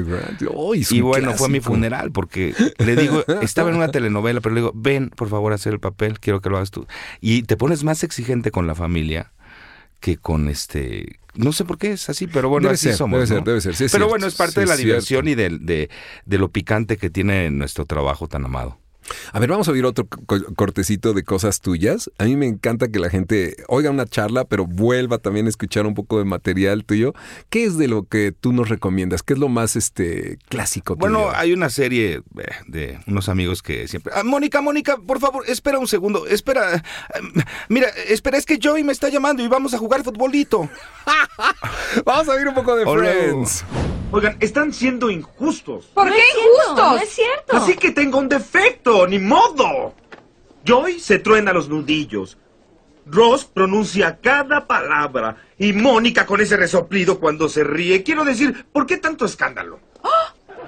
y 0.90 1.00
bueno, 1.00 1.34
fue 1.34 1.48
mi 1.48 1.60
funeral 1.60 2.12
porque 2.12 2.54
le 2.78 2.96
digo, 2.96 3.24
estaba 3.42 3.70
en 3.70 3.76
una 3.76 3.88
telenovela, 3.88 4.40
pero 4.40 4.54
le 4.54 4.60
digo, 4.60 4.72
ven 4.74 5.10
por 5.10 5.28
favor 5.28 5.52
a 5.52 5.56
hacer 5.56 5.72
el 5.72 5.80
papel, 5.80 6.20
quiero 6.20 6.40
que 6.40 6.50
lo 6.50 6.56
hagas 6.56 6.70
tú. 6.70 6.86
Y 7.20 7.42
te 7.42 7.56
pones 7.56 7.84
más 7.84 8.02
exigente 8.02 8.50
con 8.50 8.66
la 8.66 8.74
familia 8.74 9.32
que 10.00 10.16
con 10.16 10.48
este 10.48 11.18
no 11.36 11.52
sé 11.52 11.64
por 11.64 11.78
qué 11.78 11.92
es 11.92 12.08
así, 12.08 12.26
pero 12.26 12.48
bueno, 12.48 12.70
así 12.70 12.92
somos. 12.92 13.18
Debe 13.18 13.26
ser, 13.26 13.44
debe 13.44 13.60
ser. 13.60 13.90
pero 13.92 14.08
bueno, 14.08 14.26
es 14.26 14.34
parte 14.34 14.60
de 14.60 14.66
la 14.66 14.76
diversión 14.76 15.28
y 15.28 15.34
de, 15.34 15.50
de, 15.60 15.90
de, 16.24 16.38
lo 16.38 16.50
picante 16.50 16.96
que 16.96 17.10
tiene 17.10 17.50
nuestro 17.50 17.84
trabajo 17.84 18.26
tan 18.26 18.44
amado. 18.44 18.78
A 19.32 19.38
ver, 19.38 19.50
vamos 19.50 19.68
a 19.68 19.72
oír 19.72 19.84
otro 19.84 20.06
cortecito 20.56 21.12
de 21.14 21.24
cosas 21.24 21.60
tuyas. 21.60 22.10
A 22.18 22.24
mí 22.24 22.36
me 22.36 22.46
encanta 22.46 22.88
que 22.88 22.98
la 22.98 23.10
gente 23.10 23.56
oiga 23.68 23.90
una 23.90 24.06
charla, 24.06 24.44
pero 24.44 24.66
vuelva 24.66 25.18
también 25.18 25.46
a 25.46 25.48
escuchar 25.48 25.86
un 25.86 25.94
poco 25.94 26.18
de 26.18 26.24
material 26.24 26.84
tuyo. 26.84 27.14
¿Qué 27.50 27.64
es 27.64 27.76
de 27.76 27.88
lo 27.88 28.04
que 28.04 28.32
tú 28.32 28.52
nos 28.52 28.68
recomiendas? 28.68 29.22
¿Qué 29.22 29.34
es 29.34 29.38
lo 29.38 29.48
más 29.48 29.76
este 29.76 30.38
clásico? 30.48 30.96
Bueno, 30.96 31.30
hay 31.34 31.52
una 31.52 31.70
serie 31.70 32.22
eh, 32.38 32.44
de 32.66 32.98
unos 33.06 33.28
amigos 33.28 33.62
que 33.62 33.88
siempre... 33.88 34.12
Ah, 34.14 34.22
Mónica, 34.24 34.60
Mónica, 34.60 34.96
por 34.96 35.20
favor, 35.20 35.44
espera 35.48 35.78
un 35.78 35.88
segundo. 35.88 36.26
Espera. 36.26 36.82
Mira, 37.68 37.88
espera, 38.08 38.38
es 38.38 38.46
que 38.46 38.58
Joey 38.62 38.84
me 38.84 38.92
está 38.92 39.08
llamando 39.08 39.42
y 39.42 39.48
vamos 39.48 39.74
a 39.74 39.78
jugar 39.78 40.02
futbolito. 40.02 40.68
vamos 42.04 42.28
a 42.28 42.32
oír 42.32 42.48
un 42.48 42.54
poco 42.54 42.76
de 42.76 42.84
Friends. 42.84 43.64
Oigan, 44.12 44.36
están 44.38 44.72
siendo 44.72 45.10
injustos. 45.10 45.86
¿Por 45.92 46.08
qué 46.08 46.14
injustos? 46.18 46.76
No 46.76 46.96
es 46.96 47.08
cierto. 47.08 47.56
Así 47.56 47.74
que 47.76 47.90
tengo 47.90 48.18
un 48.18 48.28
defecto, 48.28 48.95
ni 49.04 49.18
modo. 49.18 49.94
Joy 50.64 51.00
se 51.00 51.18
truena 51.18 51.52
los 51.52 51.68
nudillos. 51.68 52.38
Ross 53.04 53.44
pronuncia 53.44 54.18
cada 54.22 54.66
palabra. 54.66 55.36
Y 55.58 55.72
Mónica 55.72 56.24
con 56.24 56.40
ese 56.40 56.56
resoplido 56.56 57.18
cuando 57.18 57.48
se 57.48 57.64
ríe. 57.64 58.02
Quiero 58.02 58.24
decir, 58.24 58.66
¿por 58.72 58.86
qué 58.86 58.96
tanto 58.98 59.26
escándalo? 59.26 59.80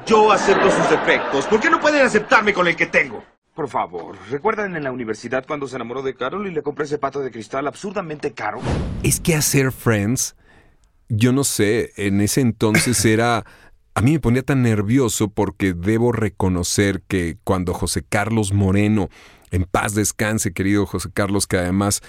Yo 0.06 0.32
acepto 0.32 0.70
sus 0.70 0.90
defectos. 0.90 1.46
¿Por 1.46 1.60
qué 1.60 1.70
no 1.70 1.80
pueden 1.80 2.04
aceptarme 2.04 2.52
con 2.52 2.66
el 2.66 2.76
que 2.76 2.86
tengo? 2.86 3.22
Por 3.54 3.68
favor, 3.68 4.16
¿recuerdan 4.30 4.76
en 4.76 4.84
la 4.84 4.92
universidad 4.92 5.44
cuando 5.46 5.66
se 5.66 5.76
enamoró 5.76 6.02
de 6.02 6.14
Carol 6.14 6.46
y 6.46 6.52
le 6.52 6.62
compré 6.62 6.84
ese 6.84 6.98
pato 6.98 7.20
de 7.20 7.30
cristal 7.30 7.66
absurdamente 7.66 8.32
caro? 8.32 8.60
Es 9.02 9.20
que 9.20 9.34
hacer 9.34 9.72
Friends 9.72 10.36
yo 11.08 11.32
no 11.32 11.44
sé, 11.44 11.92
en 11.96 12.20
ese 12.20 12.40
entonces 12.40 13.04
era... 13.04 13.44
A 13.98 14.00
mí 14.00 14.12
me 14.12 14.20
ponía 14.20 14.44
tan 14.44 14.62
nervioso 14.62 15.26
porque 15.26 15.74
debo 15.74 16.12
reconocer 16.12 17.02
que 17.08 17.36
cuando 17.42 17.74
José 17.74 18.04
Carlos 18.08 18.52
Moreno, 18.52 19.08
en 19.50 19.64
paz 19.64 19.92
descanse, 19.92 20.52
querido 20.52 20.86
José 20.86 21.10
Carlos, 21.12 21.48
que 21.48 21.58
además 21.58 22.00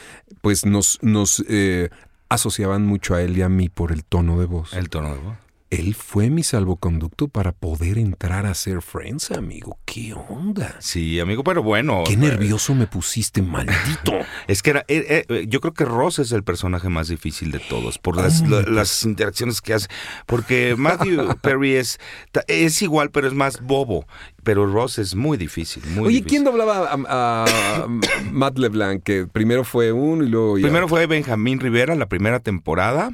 pues 0.41 0.67
nos, 0.67 0.99
nos 1.01 1.43
eh, 1.49 1.89
asociaban 2.29 2.85
mucho 2.85 3.15
a 3.15 3.23
él 3.23 3.35
y 3.35 3.41
a 3.41 3.49
mí 3.49 3.69
por 3.69 3.91
el 3.91 4.05
tono 4.05 4.39
de 4.39 4.45
voz. 4.45 4.71
El 4.75 4.91
tono 4.91 5.15
de 5.15 5.19
voz. 5.19 5.37
Él 5.69 5.93
fue 5.95 6.29
mi 6.29 6.43
salvoconducto 6.43 7.27
para 7.27 7.51
poder 7.51 7.97
entrar 7.97 8.45
a 8.45 8.53
ser 8.53 8.81
Friends, 8.81 9.31
amigo. 9.31 9.77
¿Qué 9.85 10.13
onda? 10.13 10.75
Sí, 10.79 11.19
amigo, 11.19 11.43
pero 11.43 11.61
bueno. 11.61 12.03
Qué 12.07 12.13
eh, 12.13 12.17
nervioso 12.17 12.73
me 12.75 12.87
pusiste, 12.87 13.41
maldito. 13.41 14.13
Es 14.47 14.63
que 14.63 14.71
era, 14.71 14.85
eh, 14.87 15.25
eh, 15.29 15.45
yo 15.47 15.61
creo 15.61 15.73
que 15.73 15.85
Ross 15.85 16.17
es 16.19 16.31
el 16.31 16.43
personaje 16.43 16.89
más 16.89 17.07
difícil 17.07 17.51
de 17.51 17.59
todos 17.59 17.99
por 17.99 18.15
las, 18.17 18.41
la- 18.49 18.61
las 18.63 19.03
interacciones 19.03 19.61
que 19.61 19.73
hace. 19.75 19.87
Porque 20.25 20.75
Matthew 20.77 21.37
Perry 21.41 21.75
es 21.75 22.81
igual, 22.81 23.11
pero 23.11 23.27
es 23.27 23.33
más 23.33 23.61
bobo. 23.61 24.05
Pero 24.43 24.65
Ross 24.65 24.99
es 24.99 25.15
muy 25.15 25.37
difícil, 25.37 25.83
muy 25.87 25.99
Oye, 26.07 26.07
difícil. 26.17 26.27
¿quién 26.27 26.43
doblaba 26.43 26.89
a, 26.91 27.45
a 27.47 27.87
Matt 28.31 28.57
LeBlanc? 28.57 29.03
Que 29.03 29.27
primero 29.27 29.63
fue 29.63 29.91
uno 29.91 30.23
y 30.23 30.29
luego 30.29 30.57
ya. 30.57 30.63
Primero 30.63 30.87
fue 30.87 31.05
Benjamín 31.07 31.59
Rivera, 31.59 31.95
la 31.95 32.07
primera 32.07 32.39
temporada. 32.39 33.11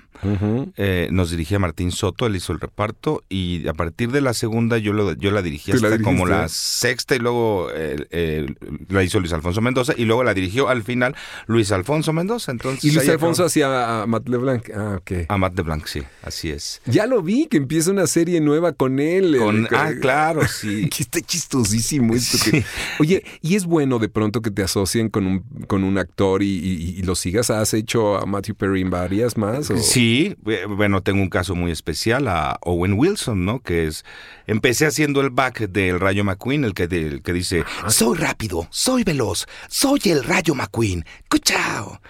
Eh, 0.78 1.10
nos 1.12 1.30
dirigía 1.32 1.60
Martín 1.60 1.92
Soto, 1.92 2.26
él 2.26 2.36
hizo 2.36 2.54
el 2.54 2.60
reparto. 2.60 3.24
Y 3.30 3.68
a 3.68 3.74
partir 3.74 4.12
de 4.12 4.22
la 4.22 4.34
segunda 4.34 4.78
yo, 4.78 4.94
lo, 4.94 5.14
yo 5.14 5.32
la 5.32 5.42
dirigí 5.42 5.72
¿Tú 5.72 5.80
la 5.80 5.90
hasta 5.90 6.02
como 6.04 6.26
la 6.26 6.48
sexta. 6.48 7.16
Y 7.16 7.20
luego 7.20 7.70
eh, 7.74 8.06
eh, 8.12 8.54
la 8.90 9.04
hizo 9.04 9.20
Luis 9.20 9.34
Alfonso 9.34 9.62
Mendoza. 9.62 9.94
Y 9.98 10.06
luego 10.06 10.24
la 10.24 10.34
dirigió 10.34 10.70
al 10.70 10.84
final 10.84 11.16
Luis 11.48 11.72
Alfonso 11.72 12.14
Mendoza. 12.14 12.52
Entonces, 12.52 12.84
Y 12.86 12.92
Luis 12.92 13.08
Alfonso 13.10 13.44
acabó. 13.44 13.48
hacía 13.48 14.02
a 14.04 14.08
Matt 14.08 14.28
LeBlanc. 14.30 14.70
Ah, 14.76 14.96
ok. 15.00 15.12
A 15.28 15.38
Matt 15.38 15.54
de 15.54 15.62
Blanc, 15.64 15.86
sí, 15.86 16.02
así 16.24 16.50
es. 16.50 16.82
Ya 16.86 17.06
lo 17.08 17.22
vi, 17.22 17.48
que 17.48 17.58
empieza 17.58 17.92
una 17.92 18.08
serie 18.08 18.42
nueva 18.42 18.74
con 18.74 19.00
él. 19.00 19.38
Con, 19.38 19.68
ah, 19.72 19.92
claro, 20.02 20.48
sí. 20.48 20.90
Está 21.16 21.28
chistosísimo 21.28 22.14
esto. 22.14 22.38
Sí. 22.38 22.52
que- 22.52 22.64
Oye, 23.00 23.24
y 23.42 23.56
es 23.56 23.66
bueno 23.66 24.00
de 24.00 24.10
pronto 24.10 24.42
que 24.42 24.52
te 24.52 24.64
asocien 24.64 25.10
con 25.10 25.26
un, 25.28 25.40
con 25.68 25.84
un 25.84 25.98
actor 25.98 26.44
y, 26.44 26.48
y- 26.48 26.96
y 27.00 27.04
lo 27.04 27.16
sigas. 27.16 27.50
¿Has 27.50 27.74
hecho 27.74 28.18
a 28.18 28.26
Matthew 28.26 28.56
Perry 28.56 28.82
en 28.82 28.90
varias 28.90 29.38
más? 29.38 29.70
o? 29.70 29.78
Sí, 29.78 30.36
eh, 30.48 30.66
bueno, 30.68 31.02
tengo 31.02 31.22
un 31.22 31.30
caso 31.30 31.56
muy 31.56 31.72
especial 31.72 32.28
a 32.28 32.58
Owen 32.62 32.94
Wilson, 32.94 33.46
¿no? 33.46 33.62
Que 33.62 33.88
es, 33.88 34.04
empecé 34.48 34.86
haciendo 34.86 35.22
el 35.22 35.30
back 35.30 35.62
del 35.70 36.00
Rayo 36.00 36.24
McQueen, 36.24 36.64
el 36.66 36.74
que, 36.74 36.84
el 36.84 37.22
que 37.22 37.34
dice, 37.34 37.64
soy 37.88 38.18
rápido, 38.18 38.68
soy 38.72 39.04
veloz, 39.04 39.46
soy 39.70 40.00
el 40.06 40.24
Rayo 40.24 40.56
McQueen, 40.56 41.06
¡cuchao! 41.30 42.02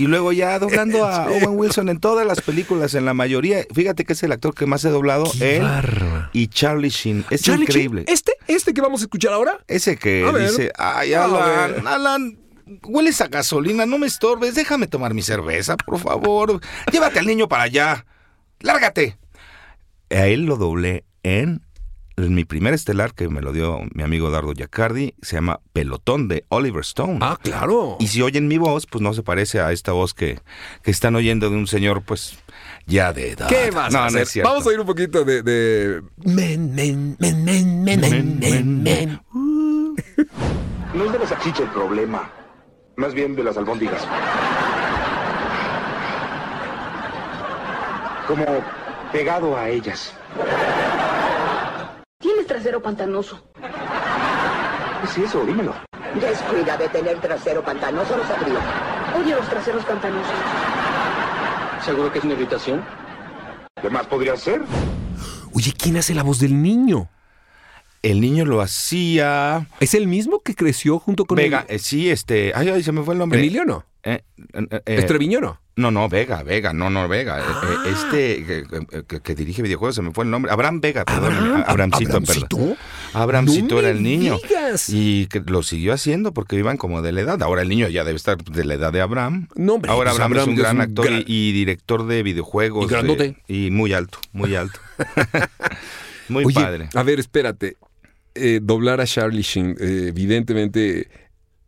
Y 0.00 0.06
luego 0.06 0.32
ya 0.32 0.58
doblando 0.58 1.04
a 1.04 1.26
Owen 1.26 1.50
Wilson 1.58 1.90
en 1.90 2.00
todas 2.00 2.26
las 2.26 2.40
películas, 2.40 2.94
en 2.94 3.04
la 3.04 3.12
mayoría, 3.12 3.66
fíjate 3.74 4.04
que 4.06 4.14
es 4.14 4.22
el 4.22 4.32
actor 4.32 4.54
que 4.54 4.64
más 4.64 4.82
he 4.86 4.88
doblado, 4.88 5.24
¡Qué 5.38 5.58
él 5.58 5.62
bárbaro! 5.62 6.30
y 6.32 6.46
Charlie 6.48 6.88
Sheen. 6.88 7.26
Es 7.28 7.42
Charlie 7.42 7.64
increíble. 7.64 8.04
Sheen, 8.04 8.14
¿Este? 8.14 8.32
¿Este 8.46 8.72
que 8.72 8.80
vamos 8.80 9.02
a 9.02 9.04
escuchar 9.04 9.34
ahora? 9.34 9.58
Ese 9.68 9.96
que 9.98 10.24
A 10.26 10.30
ver. 10.32 10.48
dice, 10.50 10.72
ay, 10.78 11.12
A 11.12 11.24
Alan, 11.24 11.72
ver. 11.74 11.82
Alan, 11.86 12.38
hueles 12.84 13.20
a 13.20 13.28
gasolina, 13.28 13.84
no 13.84 13.98
me 13.98 14.06
estorbes, 14.06 14.54
déjame 14.54 14.86
tomar 14.86 15.12
mi 15.12 15.20
cerveza, 15.20 15.76
por 15.76 15.98
favor. 15.98 16.60
Llévate 16.90 17.18
al 17.18 17.26
niño 17.26 17.46
para 17.46 17.64
allá. 17.64 18.06
Lárgate. 18.60 19.18
A 20.10 20.26
él 20.28 20.44
lo 20.46 20.56
doblé 20.56 21.04
en 21.22 21.60
mi 22.16 22.44
primer 22.44 22.74
estelar, 22.74 23.14
que 23.14 23.28
me 23.28 23.40
lo 23.40 23.52
dio 23.52 23.80
mi 23.94 24.02
amigo 24.02 24.30
Dardo 24.30 24.52
Giacardi, 24.52 25.14
se 25.22 25.36
llama 25.36 25.60
Pelotón 25.72 26.28
de 26.28 26.44
Oliver 26.48 26.82
Stone. 26.82 27.18
Ah, 27.22 27.38
claro. 27.40 27.96
Y 27.98 28.08
si 28.08 28.22
oyen 28.22 28.48
mi 28.48 28.58
voz, 28.58 28.86
pues 28.86 29.02
no 29.02 29.14
se 29.14 29.22
parece 29.22 29.60
a 29.60 29.72
esta 29.72 29.92
voz 29.92 30.12
que, 30.14 30.40
que 30.82 30.90
están 30.90 31.16
oyendo 31.16 31.50
de 31.50 31.56
un 31.56 31.66
señor, 31.66 32.02
pues, 32.02 32.38
ya 32.86 33.12
de 33.12 33.30
edad. 33.30 33.48
¿Qué 33.48 33.70
vas 33.70 33.92
No, 33.92 34.10
no 34.10 34.18
es 34.18 34.28
cierto. 34.28 34.50
Vamos 34.50 34.66
a 34.66 34.72
ir 34.72 34.80
un 34.80 34.86
poquito 34.86 35.24
de... 35.24 35.42
de... 35.42 36.02
Men, 36.24 36.74
men, 36.74 37.16
men, 37.18 37.44
men, 37.44 37.84
men, 37.84 38.00
men, 38.00 38.38
men, 38.38 38.82
men. 38.82 39.20
No 40.94 41.04
es 41.04 41.12
de 41.12 41.18
la 41.18 41.26
salchicha 41.26 41.62
el 41.62 41.70
problema, 41.70 42.30
más 42.96 43.14
bien 43.14 43.36
de 43.36 43.44
las 43.44 43.56
albóndigas. 43.56 44.06
Como 48.26 48.44
pegado 49.12 49.56
a 49.56 49.68
ellas. 49.68 50.12
Tienes 52.20 52.46
trasero 52.46 52.82
pantanoso. 52.82 53.42
¿Qué 53.56 55.06
es 55.22 55.28
eso? 55.28 55.44
Dímelo. 55.44 55.74
Descuida 56.20 56.76
de 56.76 56.88
tener 56.90 57.18
trasero 57.20 57.64
pantanoso, 57.64 58.16
lo 58.16 58.24
sabría. 58.26 58.60
Odio 59.16 59.36
los 59.36 59.48
traseros 59.48 59.84
pantanosos. 59.84 60.34
¿Seguro 61.84 62.12
que 62.12 62.18
es 62.18 62.24
una 62.24 62.34
irritación? 62.34 62.84
¿Qué 63.80 63.88
más 63.88 64.06
podría 64.06 64.36
ser? 64.36 64.62
Oye, 65.54 65.72
¿quién 65.76 65.96
hace 65.96 66.14
la 66.14 66.22
voz 66.22 66.38
del 66.40 66.60
niño? 66.62 67.08
El 68.02 68.20
niño 68.20 68.44
lo 68.44 68.60
hacía... 68.60 69.66
¿Es 69.80 69.94
el 69.94 70.06
mismo 70.06 70.40
que 70.40 70.54
creció 70.54 70.98
junto 70.98 71.24
con 71.24 71.36
Vega, 71.36 71.64
el- 71.68 71.76
eh, 71.76 71.78
sí, 71.78 72.10
este... 72.10 72.52
Ay, 72.54 72.68
ay, 72.68 72.82
se 72.82 72.92
me 72.92 73.02
fue 73.02 73.14
el 73.14 73.18
nombre. 73.18 73.38
Emilio 73.38 73.64
no? 73.64 73.84
Eh, 74.02 74.22
eh, 74.54 74.66
eh, 74.70 74.82
¿Es 74.86 75.06
Treviño 75.06 75.40
no? 75.40 75.59
No, 75.76 75.90
no, 75.90 76.08
Vega, 76.10 76.42
Vega, 76.42 76.72
no, 76.74 76.90
no, 76.90 77.08
Vega. 77.08 77.38
Eh, 77.38 77.42
Ah. 77.46 77.62
eh, 77.86 77.90
Este 77.90 78.44
que, 78.44 79.04
que- 79.06 79.20
que 79.20 79.34
dirige 79.34 79.62
videojuegos, 79.62 79.94
se 79.94 80.02
me 80.02 80.10
fue 80.10 80.24
el 80.24 80.30
nombre. 80.30 80.52
Abraham 80.52 80.80
Vega, 80.80 81.04
perdón. 81.04 81.32
Abraham, 81.34 81.64
Abramcito, 81.66 82.10
¿Abramcito? 82.16 82.56
perdón. 82.58 82.76
Abramcito 83.14 83.74
No 83.76 83.80
era 83.80 83.90
el 83.90 84.02
niño. 84.02 84.36
digas. 84.42 84.88
Y 84.90 85.26
que 85.28 85.40
lo 85.40 85.62
siguió 85.62 85.92
haciendo 85.94 86.32
porque 86.34 86.56
iban 86.56 86.76
como 86.76 87.00
de 87.02 87.12
la 87.12 87.22
edad. 87.22 87.42
Ahora 87.42 87.62
el 87.62 87.68
niño 87.70 87.88
ya 87.88 88.04
debe 88.04 88.16
estar 88.16 88.36
de 88.42 88.64
la 88.64 88.74
edad 88.74 88.92
de 88.92 89.00
Abraham. 89.00 89.48
No, 89.54 89.74
hombre, 89.74 89.90
Ahora 89.90 90.10
pues 90.10 90.20
Abraham, 90.20 90.42
es 90.42 90.46
un 90.48 90.52
es 90.54 90.58
gran 90.58 90.76
un 90.76 90.82
actor 90.82 91.06
gran- 91.06 91.24
y, 91.26 91.52
director 91.52 92.06
de 92.06 92.22
videojuegos. 92.24 92.84
Y 92.84 92.88
grandote. 92.88 93.36
de- 93.48 93.54
y 93.66 93.70
muy 93.70 93.92
alto, 93.94 94.18
muy 94.32 94.54
alto. 94.56 94.78
muy 96.28 96.44
Oye, 96.44 96.54
padre. 96.54 96.88
a 96.94 97.02
ver, 97.02 97.20
espérate. 97.20 97.76
Eh, 98.34 98.60
doblar 98.62 99.00
a 99.00 99.06
Charlie 99.06 99.42
Sheen, 99.42 99.76
eh, 99.80 100.06
evidentemente 100.08 101.00
eh, 101.00 101.08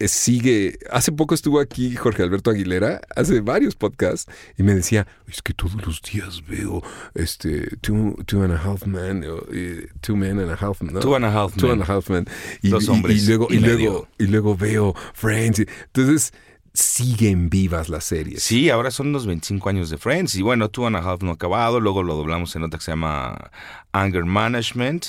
sigue. 0.08 0.78
Hace 0.90 1.12
poco 1.12 1.34
estuvo 1.34 1.60
aquí 1.60 1.96
Jorge 1.96 2.22
Alberto 2.22 2.50
Aguilera, 2.50 3.00
hace 3.14 3.40
varios 3.40 3.74
podcasts, 3.74 4.30
y 4.58 4.62
me 4.62 4.74
decía: 4.74 5.06
Es 5.26 5.42
que 5.42 5.54
todos 5.54 5.74
los 5.86 6.00
días 6.02 6.42
veo 6.46 6.82
este 7.14 7.76
Two, 7.80 8.16
two 8.26 8.42
and 8.42 8.52
a 8.52 8.58
Half 8.58 8.86
Men, 8.86 9.24
eh, 9.52 9.88
Two 10.00 10.16
Men 10.16 10.38
and 10.38 10.50
a 10.50 10.56
Half 10.56 10.82
¿no? 10.82 11.00
Two 11.00 11.14
and 11.14 11.24
a 11.24 11.30
Half 11.30 11.56
Two 11.56 11.68
Men. 11.68 11.80
and 11.80 11.82
a 11.82 11.92
Half 11.92 12.10
Men. 12.10 12.26
Y, 12.62 12.70
Dos 12.70 12.88
hombres 12.88 13.22
y 13.22 13.26
luego, 13.26 13.48
y 13.50 13.56
y, 13.56 13.58
luego, 13.60 14.08
y 14.18 14.26
luego 14.26 14.56
veo 14.56 14.94
Friends. 15.14 15.60
Entonces, 15.60 16.32
siguen 16.74 17.50
vivas 17.50 17.88
las 17.88 18.04
series. 18.04 18.42
Sí, 18.42 18.70
ahora 18.70 18.90
son 18.90 19.12
los 19.12 19.26
25 19.26 19.68
años 19.68 19.90
de 19.90 19.98
Friends. 19.98 20.34
Y 20.36 20.42
bueno, 20.42 20.68
Two 20.70 20.86
and 20.86 20.96
a 20.96 21.00
Half 21.00 21.22
no 21.22 21.30
ha 21.30 21.34
acabado. 21.34 21.80
Luego 21.80 22.02
lo 22.02 22.14
doblamos 22.14 22.54
en 22.56 22.62
otra 22.62 22.78
que 22.78 22.84
se 22.84 22.92
llama 22.92 23.50
Anger 23.92 24.24
Management, 24.24 25.06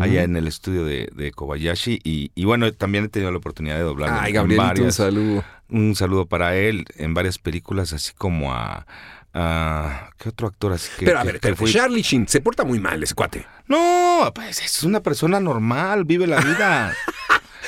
allá 0.00 0.22
en 0.24 0.36
el 0.36 0.46
estudio 0.46 0.84
de, 0.84 1.10
de 1.14 1.32
Kobayashi. 1.32 2.00
Y, 2.04 2.32
y 2.34 2.44
bueno, 2.44 2.70
también 2.72 3.04
he 3.04 3.08
tenido 3.08 3.30
la 3.30 3.38
oportunidad 3.38 3.76
de 3.76 3.82
doblar 3.82 4.10
Ay, 4.20 4.30
en 4.30 4.34
Gabrielito, 4.36 4.82
un 4.84 4.92
saludo. 4.92 5.44
Un 5.68 5.94
saludo 5.96 6.26
para 6.26 6.54
él 6.56 6.84
en 6.96 7.14
varias 7.14 7.38
películas, 7.38 7.92
así 7.92 8.12
como 8.16 8.52
a. 8.54 8.86
a- 9.34 10.10
¿Qué 10.18 10.28
otro 10.28 10.46
actor 10.48 10.72
así 10.74 10.90
que.? 10.98 11.06
Pero 11.06 11.18
a 11.18 11.22
que- 11.22 11.32
ver, 11.32 11.40
que 11.40 11.56
fue- 11.56 11.72
Charlie 11.72 12.02
Sheen 12.02 12.28
se 12.28 12.40
porta 12.40 12.64
muy 12.64 12.78
mal 12.78 13.02
ese 13.02 13.14
cuate. 13.14 13.46
No, 13.68 14.30
pues 14.34 14.60
es 14.62 14.82
una 14.84 15.00
persona 15.00 15.40
normal, 15.40 16.04
vive 16.04 16.26
la 16.26 16.40
vida. 16.40 16.92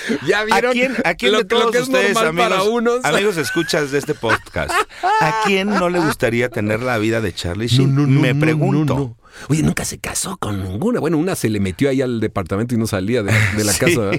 ¿Ya 0.26 0.40
¿A 0.40 0.60
quién, 0.72 0.96
a 1.04 1.14
quién 1.14 1.32
lo, 1.32 1.38
de 1.38 1.44
todos 1.44 1.66
lo 1.66 1.70
que 1.70 1.78
es 1.78 1.84
ustedes, 1.84 2.14
normal 2.14 2.52
amigos, 2.52 2.58
para 2.58 2.62
unos? 2.70 3.04
amigos 3.04 3.36
escuchas 3.36 3.90
de 3.90 3.98
este 3.98 4.14
podcast, 4.14 4.72
¿a 5.20 5.42
quién 5.44 5.68
no 5.68 5.88
le 5.88 5.98
gustaría 5.98 6.48
tener 6.48 6.80
la 6.80 6.98
vida 6.98 7.20
de 7.20 7.32
Charlie 7.32 7.68
Sheen? 7.68 8.20
Me 8.20 8.34
pregunto. 8.34 9.17
Oye, 9.48 9.62
nunca 9.62 9.84
se 9.84 9.98
casó 9.98 10.36
con 10.38 10.62
ninguna. 10.62 11.00
Bueno, 11.00 11.18
una 11.18 11.34
se 11.34 11.48
le 11.48 11.60
metió 11.60 11.88
ahí 11.90 12.02
al 12.02 12.20
departamento 12.20 12.74
y 12.74 12.78
no 12.78 12.86
salía 12.86 13.22
de, 13.22 13.32
de 13.56 13.64
la 13.64 13.72
Sí. 13.78 13.78
casa. 13.80 14.10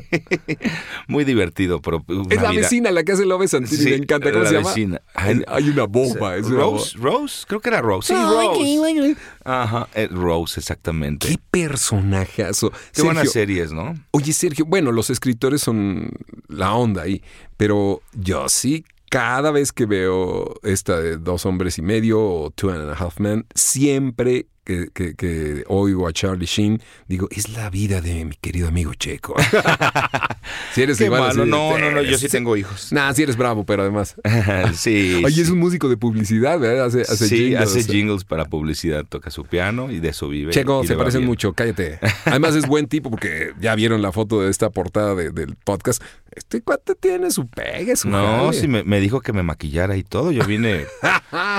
Muy 1.07 1.23
divertido, 1.25 1.81
pero 1.81 2.03
una 2.07 2.33
Es 2.35 2.41
la 2.41 2.51
vida- 2.51 2.61
vecina 2.61 2.91
la 2.91 3.03
que 3.03 3.11
hace 3.13 3.25
Love 3.25 3.47
Santini. 3.47 3.77
Sí, 3.83 3.89
me 3.89 3.95
encanta. 3.97 4.31
¿Cómo 4.31 4.43
la 4.43 4.49
se 4.49 4.55
llama? 4.55 4.69
vecina. 4.69 5.01
Hay, 5.15 5.41
hay 5.47 5.69
una 5.69 5.85
bomba. 5.85 6.35
es 6.37 6.45
una 6.47 6.57
Rose, 6.59 6.97
Rose, 6.97 7.45
creo 7.47 7.59
que 7.59 7.69
era 7.69 7.81
Rose. 7.81 8.13
Sí. 8.13 8.19
Rose. 8.19 9.15
Ajá, 9.43 9.87
eh, 9.95 10.07
Rose, 10.11 10.59
exactamente. 10.59 11.27
Qué 11.27 11.37
personajazo. 11.51 12.71
Qué 12.93 13.01
buenas 13.01 13.31
series, 13.31 13.71
¿no? 13.71 13.95
Oye, 14.11 14.33
Sergio, 14.33 14.65
bueno, 14.65 14.91
los 14.91 15.09
escritores 15.09 15.61
son 15.61 16.11
la 16.47 16.73
onda 16.73 17.03
ahí, 17.03 17.21
pero 17.57 18.01
yo 18.13 18.47
sí, 18.49 18.85
cada 19.09 19.51
vez 19.51 19.71
que 19.71 19.85
veo 19.85 20.53
esta 20.63 20.99
de 20.99 21.17
Dos 21.17 21.45
Hombres 21.45 21.77
y 21.77 21.81
Medio 21.81 22.21
o 22.21 22.51
Two 22.51 22.69
and 22.71 22.89
a 22.89 22.93
Half 22.93 23.19
Men, 23.19 23.45
siempre 23.55 24.47
que, 24.63 24.89
que- 24.93 25.15
que 25.15 25.63
oigo 25.67 26.07
a 26.07 26.13
Charlie 26.13 26.45
Sheen, 26.45 26.81
digo, 27.07 27.27
es 27.31 27.49
la 27.49 27.69
vida 27.69 28.01
de 28.01 28.25
mi 28.25 28.35
querido 28.35 28.67
amigo 28.67 28.93
Checo. 28.93 29.35
si 30.73 30.81
eres 30.83 30.97
Qué 30.97 31.05
igual 31.05 31.21
malo. 31.21 31.41
así, 31.43 31.49
No, 31.51 31.77
no, 31.77 31.91
no, 31.91 32.01
yo 32.01 32.17
sí 32.17 32.27
tengo 32.27 32.55
hijos. 32.57 32.91
Nah, 32.91 33.13
sí 33.13 33.23
eres 33.23 33.35
bravo, 33.37 33.65
pero 33.65 33.83
además. 33.83 34.15
sí. 34.73 35.21
Oye, 35.25 35.41
es 35.41 35.49
un 35.49 35.59
músico 35.59 35.89
de 35.89 35.97
publicidad, 35.97 36.59
¿verdad? 36.59 36.85
Hace, 36.85 37.01
hace 37.01 37.27
sí, 37.27 37.37
jingles. 37.37 37.61
hace 37.63 37.83
jingles 37.83 38.23
para 38.23 38.45
publicidad, 38.45 39.05
toca 39.05 39.31
su 39.31 39.45
piano 39.45 39.91
y 39.91 39.99
de 39.99 40.09
eso 40.09 40.27
vive. 40.29 40.51
Checo, 40.51 40.83
se 40.85 40.95
parecen 40.95 41.21
bien. 41.21 41.29
mucho, 41.29 41.53
cállate. 41.53 41.99
Además 42.25 42.55
es 42.55 42.67
buen 42.67 42.87
tipo 42.87 43.09
porque 43.09 43.53
ya 43.59 43.75
vieron 43.75 44.01
la 44.01 44.11
foto 44.11 44.41
de 44.41 44.49
esta 44.49 44.69
portada 44.69 45.15
de- 45.15 45.31
del 45.31 45.55
podcast. 45.55 46.01
Este 46.31 46.61
cuate 46.61 46.93
tiene 46.95 47.31
su 47.31 47.47
pegue, 47.47 47.95
su 47.95 48.07
No, 48.07 48.45
jale. 48.45 48.53
sí, 48.59 48.67
me, 48.67 48.83
me 48.83 48.99
dijo 48.99 49.19
que 49.19 49.33
me 49.33 49.41
maquillara 49.41 49.97
y 49.97 50.03
todo. 50.03 50.31
Yo 50.31 50.45
vine, 50.45 50.85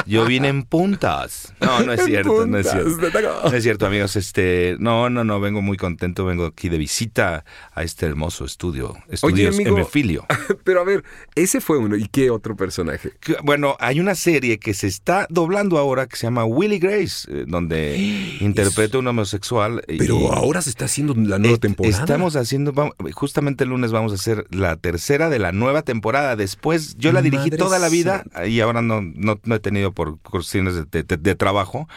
yo 0.07 0.25
vine 0.27 0.49
en 0.49 0.63
puntas. 0.63 1.53
No, 1.61 1.81
no 1.83 1.93
es 1.93 2.05
cierto, 2.05 2.47
no 2.47 2.57
es 2.59 2.71
cierto. 2.71 3.00
No 3.51 3.57
es 3.57 3.63
cierto, 3.63 3.87
amigos. 3.87 4.17
Este, 4.17 4.77
no, 4.79 5.09
no, 5.11 5.25
no, 5.25 5.41
vengo 5.41 5.63
muy 5.63 5.77
contento. 5.77 6.25
Vengo 6.25 6.47
aquí 6.47 6.69
de 6.69 6.79
visita 6.79 7.45
a 7.75 7.83
este 7.83 8.07
hermoso 8.07 8.45
estudio. 8.45 8.97
Estudios 9.09 9.55
amigo. 9.55 9.77
Hemefilio. 9.77 10.27
Pero 10.65 10.81
a 10.81 10.85
ver, 10.85 11.05
ese 11.35 11.61
fue 11.61 11.79
uno. 11.79 11.97
¿Y 11.97 12.07
qué 12.09 12.31
otro 12.31 12.57
personaje? 12.57 13.13
Que, 13.21 13.37
Bueno, 13.43 13.77
hay 13.81 14.01
una 14.01 14.15
serie 14.15 14.59
que 14.59 14.75
se 14.75 14.87
está 14.87 15.27
doblando 15.31 15.79
ahora 15.79 16.07
que 16.07 16.17
se 16.17 16.27
llama 16.27 16.45
Willy 16.45 16.79
Grace, 16.79 17.29
eh, 17.31 17.45
donde 17.47 17.97
interpreta 18.41 18.97
a 18.97 19.01
un 19.01 19.07
homosexual. 19.09 19.83
y- 19.89 19.99
Pero 19.99 20.33
ahora 20.33 20.63
se 20.63 20.71
está 20.71 20.85
haciendo 20.87 21.15
la 21.15 21.39
nueva 21.39 21.55
Est- 21.55 21.63
temporada. 21.63 21.97
Estamos 21.97 22.37
haciendo, 22.37 22.73
vamos- 22.73 22.95
justamente 23.13 23.65
el 23.65 23.71
lunes 23.71 23.93
vamos 23.93 24.13
a 24.13 24.17
hacer 24.17 24.47
la 24.51 24.77
tercera 24.77 25.29
de 25.31 25.39
la 25.39 25.53
nueva 25.53 25.83
temporada. 25.83 26.37
Después, 26.37 26.97
yo 26.99 27.13
la 27.13 27.23
dirigí 27.23 27.45
Madre 27.51 27.59
toda 27.59 27.79
la 27.79 27.89
vida 27.89 28.25
y 28.47 28.61
ahora 28.61 28.83
no, 28.83 29.01
no, 29.03 29.41
no 29.45 29.55
he 29.55 29.61
tenido 29.61 29.93
por 29.93 30.19
cuestiones 30.21 30.75
de, 30.91 31.03
de- 31.03 31.17
de 31.17 31.35
trabajo. 31.35 31.89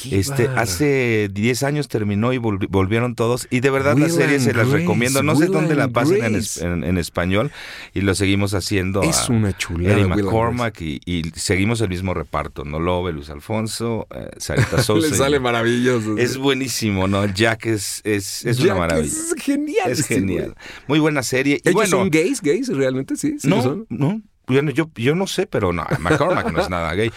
Qué 0.00 0.16
Este, 0.42 0.48
hace 0.58 1.30
10 1.32 1.62
años 1.62 1.88
terminó 1.88 2.32
y 2.32 2.38
volvi- 2.38 2.66
volvieron 2.68 3.14
todos. 3.14 3.46
Y 3.50 3.60
de 3.60 3.70
verdad 3.70 3.96
la 3.96 4.06
Will 4.06 4.12
serie 4.14 4.36
and 4.36 4.44
se 4.44 4.52
las 4.52 4.66
Grace, 4.68 4.78
recomiendo. 4.82 5.22
No 5.22 5.36
sé 5.36 5.46
dónde 5.46 5.74
la 5.74 5.88
pasen 5.88 6.22
en, 6.24 6.40
en- 6.60 6.84
en 6.84 6.98
español 6.98 7.50
y 7.94 8.00
lo 8.02 8.14
seguimos 8.14 8.54
haciendo. 8.54 9.02
Es 9.02 9.28
a 9.28 9.32
una 9.32 9.56
chulada, 9.56 9.94
Eddie 9.94 10.06
McCormack 10.06 10.80
y, 10.82 11.00
y 11.06 11.22
seguimos 11.34 11.80
el 11.80 11.88
mismo 11.88 12.14
reparto. 12.14 12.64
No 12.64 12.80
Lobe, 12.80 13.12
Luis 13.12 13.30
Alfonso, 13.30 14.06
eh, 14.14 14.28
Sarita 14.38 14.82
Sousa. 14.82 15.08
Le 15.08 15.14
sale 15.16 15.40
maravilloso. 15.40 16.16
es 16.18 16.36
buenísimo, 16.36 17.06
¿no? 17.08 17.26
Jack 17.26 17.66
es, 17.66 18.00
es, 18.04 18.44
es 18.44 18.58
Jack 18.58 18.66
una 18.66 18.74
maravilla. 18.80 19.06
Es 19.06 19.34
genial. 19.38 19.90
Es 19.90 20.06
genial. 20.06 20.54
Muy 20.88 20.98
buena 20.98 21.22
serie. 21.22 21.56
Y 21.64 21.68
¿Ellos 21.68 21.74
bueno, 21.74 21.90
son 21.90 22.10
gays? 22.10 22.40
¿Gays 22.40 22.68
realmente? 22.68 23.16
Sí, 23.16 23.36
sí 23.38 23.48
no, 23.48 23.86
no. 23.88 24.20
Bueno, 24.46 24.70
yo, 24.70 24.90
yo 24.96 25.14
no 25.14 25.26
sé, 25.26 25.46
pero 25.46 25.72
no, 25.72 25.84
McCormack 26.00 26.52
no 26.52 26.60
es 26.60 26.68
nada 26.70 26.92
gay. 26.94 27.10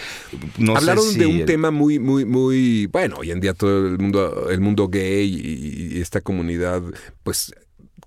No 0.57 0.73
sé 0.73 0.77
Hablaron 0.77 1.03
si 1.03 1.19
de 1.19 1.25
un 1.27 1.35
el- 1.41 1.45
tema 1.45 1.71
muy, 1.71 1.99
muy, 1.99 2.25
muy, 2.25 2.85
bueno, 2.87 3.17
hoy 3.17 3.31
en 3.31 3.39
día 3.39 3.53
todo 3.53 3.87
el 3.87 3.97
mundo, 3.99 4.49
el 4.49 4.61
mundo 4.61 4.87
gay 4.87 5.25
y, 5.27 5.97
y 5.97 6.01
esta 6.01 6.21
comunidad, 6.21 6.81
pues 7.23 7.53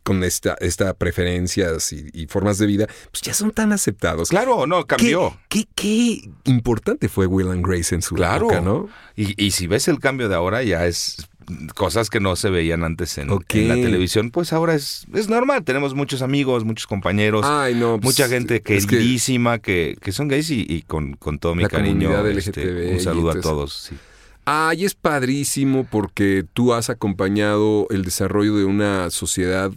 con 0.02 0.24
esta, 0.24 0.54
esta 0.60 0.94
preferencias 0.94 1.92
y, 1.92 2.06
y 2.14 2.26
formas 2.26 2.56
de 2.56 2.64
vida, 2.66 2.86
pues 3.12 3.20
ya 3.20 3.34
son 3.34 3.50
tan 3.50 3.72
aceptados. 3.72 4.30
Claro, 4.30 4.66
no, 4.66 4.86
¿Qué, 4.86 4.96
cambió. 4.96 5.38
qué, 5.50 5.64
qué 5.74 6.22
importante 6.44 7.08
fue 7.10 7.26
Will 7.26 7.48
and 7.50 7.64
Grace 7.66 7.94
en 7.94 8.00
su 8.00 8.14
Claro. 8.14 8.46
época, 8.46 8.62
¿no? 8.62 8.88
Y, 9.16 9.34
y 9.44 9.50
si 9.50 9.66
ves 9.66 9.88
el 9.88 9.98
cambio 9.98 10.30
de 10.30 10.34
ahora, 10.34 10.62
ya 10.62 10.86
es 10.86 11.28
cosas 11.74 12.10
que 12.10 12.20
no 12.20 12.36
se 12.36 12.50
veían 12.50 12.84
antes 12.84 13.18
en, 13.18 13.28
la 13.28 13.38
televisión, 13.74 14.30
pues 14.30 14.52
ahora 14.52 14.74
es, 14.74 15.06
es 15.14 15.28
normal. 15.28 15.64
Tenemos 15.64 15.94
muchos 15.94 16.22
amigos, 16.22 16.64
muchos 16.64 16.86
compañeros, 16.86 17.44
Ay, 17.46 17.74
no. 17.74 17.98
pues, 18.00 18.16
mucha 18.16 18.28
gente 18.28 18.62
es 18.64 18.86
que- 18.86 18.96
queridísima 18.96 19.58
que, 19.58 19.96
que 20.00 20.12
son 20.12 20.28
gays 20.28 20.50
y, 20.50 20.64
y 20.68 20.82
con, 20.82 21.14
con 21.14 21.38
todo 21.38 21.54
mi 21.54 21.64
cariño. 21.66 22.26
este, 22.26 22.92
un 22.92 23.00
saludo 23.00 23.30
a 23.30 23.40
todos. 23.40 23.88
sí. 23.90 23.96
Ay, 24.46 24.84
es 24.84 24.94
padrísimo 24.94 25.86
porque 25.88 26.44
tú 26.54 26.72
has 26.72 26.90
acompañado 26.90 27.86
el 27.90 28.04
desarrollo 28.04 28.56
de 28.56 28.64
una 28.64 29.10
sociedad. 29.10 29.70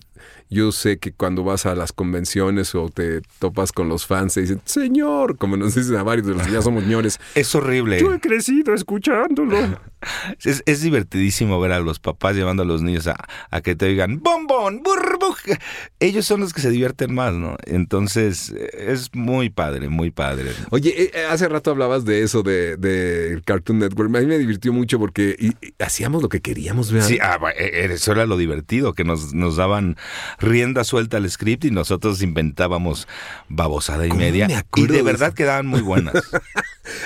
Yo 0.49 0.71
sé 0.71 0.99
que 0.99 1.11
cuando 1.13 1.43
vas 1.43 1.65
a 1.65 1.73
las 1.73 1.93
convenciones 1.93 2.75
o 2.75 2.89
te 2.89 3.21
topas 3.39 3.71
con 3.71 3.89
los 3.89 4.05
fans, 4.05 4.35
te 4.35 4.41
dicen, 4.41 4.61
Señor, 4.65 5.37
como 5.37 5.57
nos 5.57 5.73
dicen 5.73 5.95
a 5.95 6.03
varios 6.03 6.27
de 6.27 6.33
los 6.35 6.43
que 6.45 6.51
ya 6.51 6.61
somos 6.61 6.85
ñores, 6.85 7.19
Es 7.35 7.55
horrible. 7.55 7.99
yo 7.99 8.13
he 8.13 8.19
crecido 8.19 8.73
escuchándolo. 8.73 9.57
Es, 10.43 10.63
es 10.65 10.81
divertidísimo 10.81 11.61
ver 11.61 11.71
a 11.71 11.79
los 11.79 11.97
papás 11.97 12.35
llevando 12.35 12.63
a 12.63 12.65
los 12.65 12.81
niños 12.81 13.07
a, 13.07 13.15
a 13.51 13.61
que 13.61 13.73
te 13.73 13.85
digan 13.85 14.19
bombón, 14.21 14.83
burbuja. 14.83 15.57
Ellos 16.01 16.25
son 16.25 16.41
los 16.41 16.51
que 16.53 16.59
se 16.59 16.69
divierten 16.71 17.13
más, 17.15 17.33
¿no? 17.33 17.55
Entonces 17.65 18.53
es 18.73 19.15
muy 19.15 19.49
padre, 19.49 19.87
muy 19.87 20.11
padre. 20.11 20.51
Oye, 20.71 21.03
eh, 21.03 21.11
eh, 21.13 21.25
hace 21.29 21.47
rato 21.47 21.71
hablabas 21.71 22.03
de 22.03 22.21
eso, 22.21 22.43
de, 22.43 22.75
de 22.75 23.41
Cartoon 23.45 23.79
Network. 23.79 24.13
A 24.13 24.19
mí 24.19 24.25
me 24.25 24.37
divirtió 24.37 24.73
mucho 24.73 24.99
porque 24.99 25.37
y- 25.39 25.47
y 25.65 25.73
hacíamos 25.79 26.21
lo 26.21 26.27
que 26.27 26.41
queríamos 26.41 26.91
ver. 26.91 27.03
Sí, 27.03 27.17
ah, 27.21 27.39
eh, 27.57 27.87
eso 27.89 28.11
era 28.11 28.25
lo 28.25 28.35
divertido, 28.35 28.91
que 28.91 29.05
nos, 29.05 29.33
nos 29.33 29.55
daban 29.55 29.95
rienda 30.39 30.83
suelta 30.83 31.17
al 31.17 31.29
script 31.29 31.65
y 31.65 31.71
nosotros 31.71 32.21
inventábamos 32.21 33.07
babosada 33.49 34.05
y 34.05 34.09
¿Cómo 34.09 34.19
media. 34.21 34.47
me 34.47 34.63
Y 34.75 34.87
de 34.87 35.01
verdad 35.01 35.33
quedaban 35.33 35.67
muy 35.67 35.81
buenas. 35.81 36.13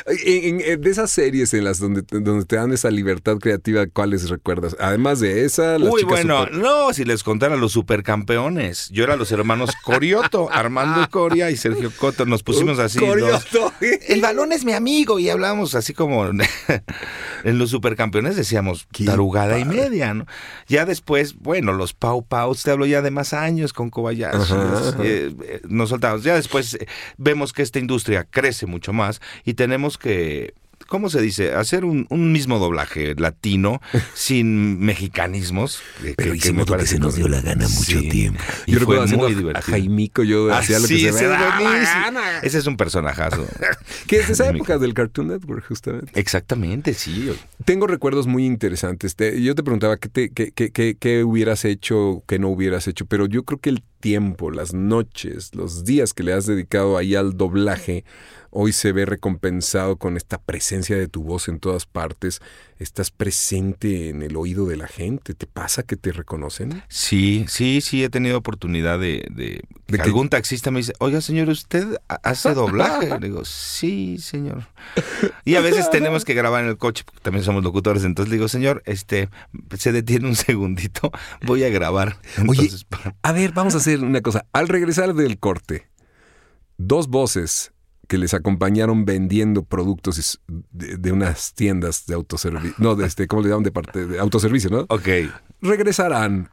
En- 0.05 0.59
en- 0.59 0.61
en- 0.61 0.81
de 0.81 0.89
esas 0.89 1.11
series 1.11 1.53
en 1.53 1.63
las 1.63 1.79
donde, 1.79 2.01
te- 2.03 2.19
donde 2.19 2.45
te 2.45 2.55
dan 2.55 2.71
esa 2.73 2.89
libertad 2.91 3.37
creativa, 3.37 3.85
¿cuáles 3.87 4.29
recuerdas? 4.29 4.75
Además 4.79 5.19
de 5.19 5.45
esa, 5.45 5.77
las 5.77 5.91
Uy, 5.93 6.01
chicas 6.01 6.09
bueno, 6.25 6.39
super- 6.45 6.57
no, 6.57 6.93
si 6.93 7.05
les 7.05 7.23
contara 7.23 7.55
los 7.55 7.71
supercampeones. 7.73 8.89
Yo 8.89 9.03
era 9.03 9.15
los 9.15 9.31
hermanos 9.31 9.71
Corioto, 9.83 10.49
Armando 10.51 11.07
Coria 11.09 11.51
y 11.51 11.57
Sergio 11.57 11.91
Coto. 11.97 12.25
Nos 12.25 12.43
pusimos 12.43 12.79
así. 12.79 12.99
Corioto. 12.99 13.73
El 14.07 14.21
balón 14.21 14.51
es 14.51 14.65
mi 14.65 14.73
amigo 14.73 15.19
y 15.19 15.29
hablábamos 15.29 15.75
así 15.75 15.93
como 15.93 16.25
en 17.43 17.57
los 17.57 17.69
supercampeones 17.69 18.35
decíamos 18.35 18.87
tarugada 19.05 19.59
y 19.59 19.65
media, 19.65 20.13
¿no? 20.13 20.25
Ya 20.67 20.85
después, 20.85 21.35
bueno, 21.35 21.73
los 21.73 21.93
Pau 21.93 22.25
Pau, 22.25 22.55
te 22.55 22.71
hablo 22.71 22.85
ya 22.85 23.01
de 23.01 23.11
más 23.11 23.33
años 23.33 23.73
con 23.73 23.89
Kobayashi, 23.89 24.37
Ajá, 24.37 24.77
ajá. 24.89 24.97
eh, 25.03 25.33
eh, 25.43 25.61
nos 25.67 25.89
soltamos. 25.89 26.23
Ya 26.23 26.35
después 26.35 26.73
eh, 26.75 26.87
vemos 27.17 27.53
que 27.53 27.61
esta 27.61 27.79
industria 27.79 28.25
crece 28.29 28.65
mucho 28.65 28.93
más 28.93 29.21
y 29.45 29.53
tenemos 29.67 29.97
que 29.97 30.53
¿Cómo 30.87 31.09
se 31.09 31.19
dice? 31.19 31.53
Hacer 31.53 31.83
un, 31.83 32.05
un 32.09 32.31
mismo 32.31 32.59
doblaje 32.59 33.13
latino 33.17 33.81
sin 34.13 34.79
mexicanismos. 34.79 35.81
que- 36.01 36.13
Pero 36.15 36.31
que- 36.31 36.37
hicimos 36.37 36.69
lo 36.69 36.77
que 36.77 36.85
se 36.85 36.97
nos 36.99 37.15
dio 37.15 37.27
la 37.27 37.41
gana 37.41 37.67
mucho 37.67 37.99
Sí. 37.99 38.07
tiempo. 38.07 38.39
Y 38.67 38.71
Yo 38.71 38.77
fue 38.77 38.79
recuerdo 38.81 39.03
haciendo 39.03 39.25
muy 39.25 39.33
a- 39.33 39.37
divertido. 39.37 39.71
Jaimico, 39.71 40.23
yo 40.23 40.53
Ah, 40.53 40.59
hacía 40.59 40.79
lo 40.79 40.87
que 40.87 40.97
se 40.97 41.03
me 41.03 41.09
es 41.09 41.21
daba 41.29 41.59
la 41.59 41.83
gana. 41.83 42.39
Ese 42.41 42.59
es 42.59 42.67
un 42.67 42.77
personajazo. 42.77 43.45
Que 44.07 44.19
es 44.19 44.27
de 44.27 44.33
esa 44.33 44.49
época 44.49 44.77
del 44.77 44.93
Cartoon 44.93 45.27
Network, 45.29 45.65
justamente. 45.67 46.17
Exactamente, 46.17 46.93
sí. 46.93 47.33
Tengo 47.65 47.87
recuerdos 47.87 48.27
muy 48.27 48.45
interesantes. 48.45 49.15
Te- 49.17 49.41
yo 49.41 49.55
te 49.55 49.63
preguntaba 49.63 49.97
qué, 49.97 50.07
te- 50.07 50.29
qué- 50.29 50.51
qué- 50.53 50.71
qué- 50.71 50.95
qué 50.97 51.23
hubieras 51.25 51.65
hecho, 51.65 52.23
qué 52.27 52.39
no 52.39 52.47
hubieras 52.49 52.87
hecho, 52.87 53.05
pero 53.07 53.25
yo 53.25 53.43
creo 53.43 53.59
que 53.59 53.71
el 53.71 53.83
tiempo, 53.99 54.51
las 54.51 54.73
noches, 54.73 55.53
los 55.55 55.85
días 55.85 56.13
que 56.13 56.23
le 56.23 56.33
has 56.33 56.45
dedicado 56.45 56.97
ahí 56.97 57.15
al 57.15 57.37
doblaje, 57.37 58.05
hoy 58.49 58.73
se 58.73 58.91
ve 58.91 59.05
recompensado 59.05 59.97
con 59.97 60.17
esta 60.17 60.37
presencia 60.37 60.97
de 60.97 61.07
tu 61.07 61.23
voz 61.23 61.47
en 61.47 61.59
todas 61.59 61.85
partes. 61.85 62.41
Estás 62.79 63.09
presente 63.09 64.09
en 64.09 64.21
el 64.21 64.35
oído 64.35 64.67
de 64.67 64.77
la 64.77 64.87
gente. 64.87 65.33
¿Te 65.33 65.47
pasa 65.47 65.81
que 65.81 65.95
te 65.95 66.11
reconocen? 66.11 66.83
Sí, 66.89 67.45
sí, 67.47 67.81
sí, 67.81 68.03
he 68.03 68.09
tenido 68.09 68.37
oportunidad 68.37 68.99
de, 68.99 69.25
de, 69.31 69.63
¿De 69.87 69.97
que 69.97 70.03
algún 70.03 70.29
taxista 70.29 70.69
me 70.69 70.79
dice, 70.81 70.93
oiga 70.99 71.19
señor, 71.21 71.49
¿usted 71.49 71.97
ha- 72.07 72.19
hace 72.23 72.53
doblaje? 72.53 73.07
Le 73.19 73.27
digo, 73.29 73.45
sí, 73.45 74.17
señor. 74.19 74.67
Y 75.43 75.55
a 75.55 75.61
veces 75.61 75.89
tenemos 75.89 76.23
que 76.23 76.35
grabar 76.35 76.63
en 76.63 76.69
el 76.69 76.77
coche, 76.77 77.03
porque 77.03 77.21
también 77.21 77.43
somos 77.43 77.63
locutores, 77.63 78.03
entonces 78.03 78.29
le 78.29 78.35
digo, 78.35 78.47
señor, 78.47 78.83
este, 78.85 79.29
se 79.77 79.91
detiene 79.91 80.27
un 80.27 80.35
segundito, 80.35 81.11
voy 81.45 81.63
a 81.63 81.69
grabar. 81.69 82.17
Oye, 82.47 82.61
Entonces, 82.61 82.83
pa- 82.83 83.15
A 83.23 83.31
ver, 83.31 83.53
vamos 83.53 83.73
a 83.73 83.77
hacer 83.77 84.03
una 84.03 84.21
cosa. 84.21 84.45
Al 84.53 84.67
regresar 84.67 85.15
del 85.15 85.39
corte, 85.39 85.87
dos 86.77 87.07
voces 87.07 87.71
que 88.07 88.17
les 88.17 88.33
acompañaron 88.33 89.05
vendiendo 89.05 89.63
productos 89.63 90.39
de 90.71 91.11
unas 91.11 91.53
tiendas 91.53 92.05
de 92.05 92.15
autoservicio, 92.15 92.73
no, 92.77 92.95
de 92.95 93.05
este, 93.05 93.27
¿cómo 93.27 93.41
le 93.41 93.49
llaman? 93.49 93.63
De 93.63 93.71
parte 93.71 94.05
de 94.05 94.19
autoservicio, 94.19 94.69
¿no? 94.69 94.85
ok, 94.89 95.07
Regresarán 95.61 96.51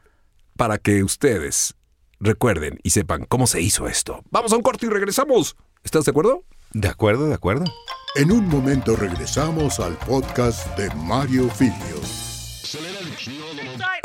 para 0.57 0.77
que 0.77 1.03
ustedes 1.03 1.75
recuerden 2.19 2.79
y 2.83 2.91
sepan 2.91 3.25
cómo 3.25 3.47
se 3.47 3.61
hizo 3.61 3.87
esto. 3.87 4.23
Vamos 4.31 4.53
a 4.53 4.57
un 4.57 4.61
corte 4.61 4.85
y 4.85 4.89
regresamos. 4.89 5.55
¿Estás 5.83 6.05
de 6.05 6.11
acuerdo? 6.11 6.43
de 6.75 6.89
acuerdo, 6.89 7.27
de 7.27 7.33
acuerdo. 7.33 7.63
En 8.15 8.31
un 8.31 8.47
momento 8.47 8.95
regresamos 8.97 9.79
al 9.79 9.97
podcast 9.97 10.77
de 10.77 10.93
Mario 10.95 11.49
Filio. 11.49 12.24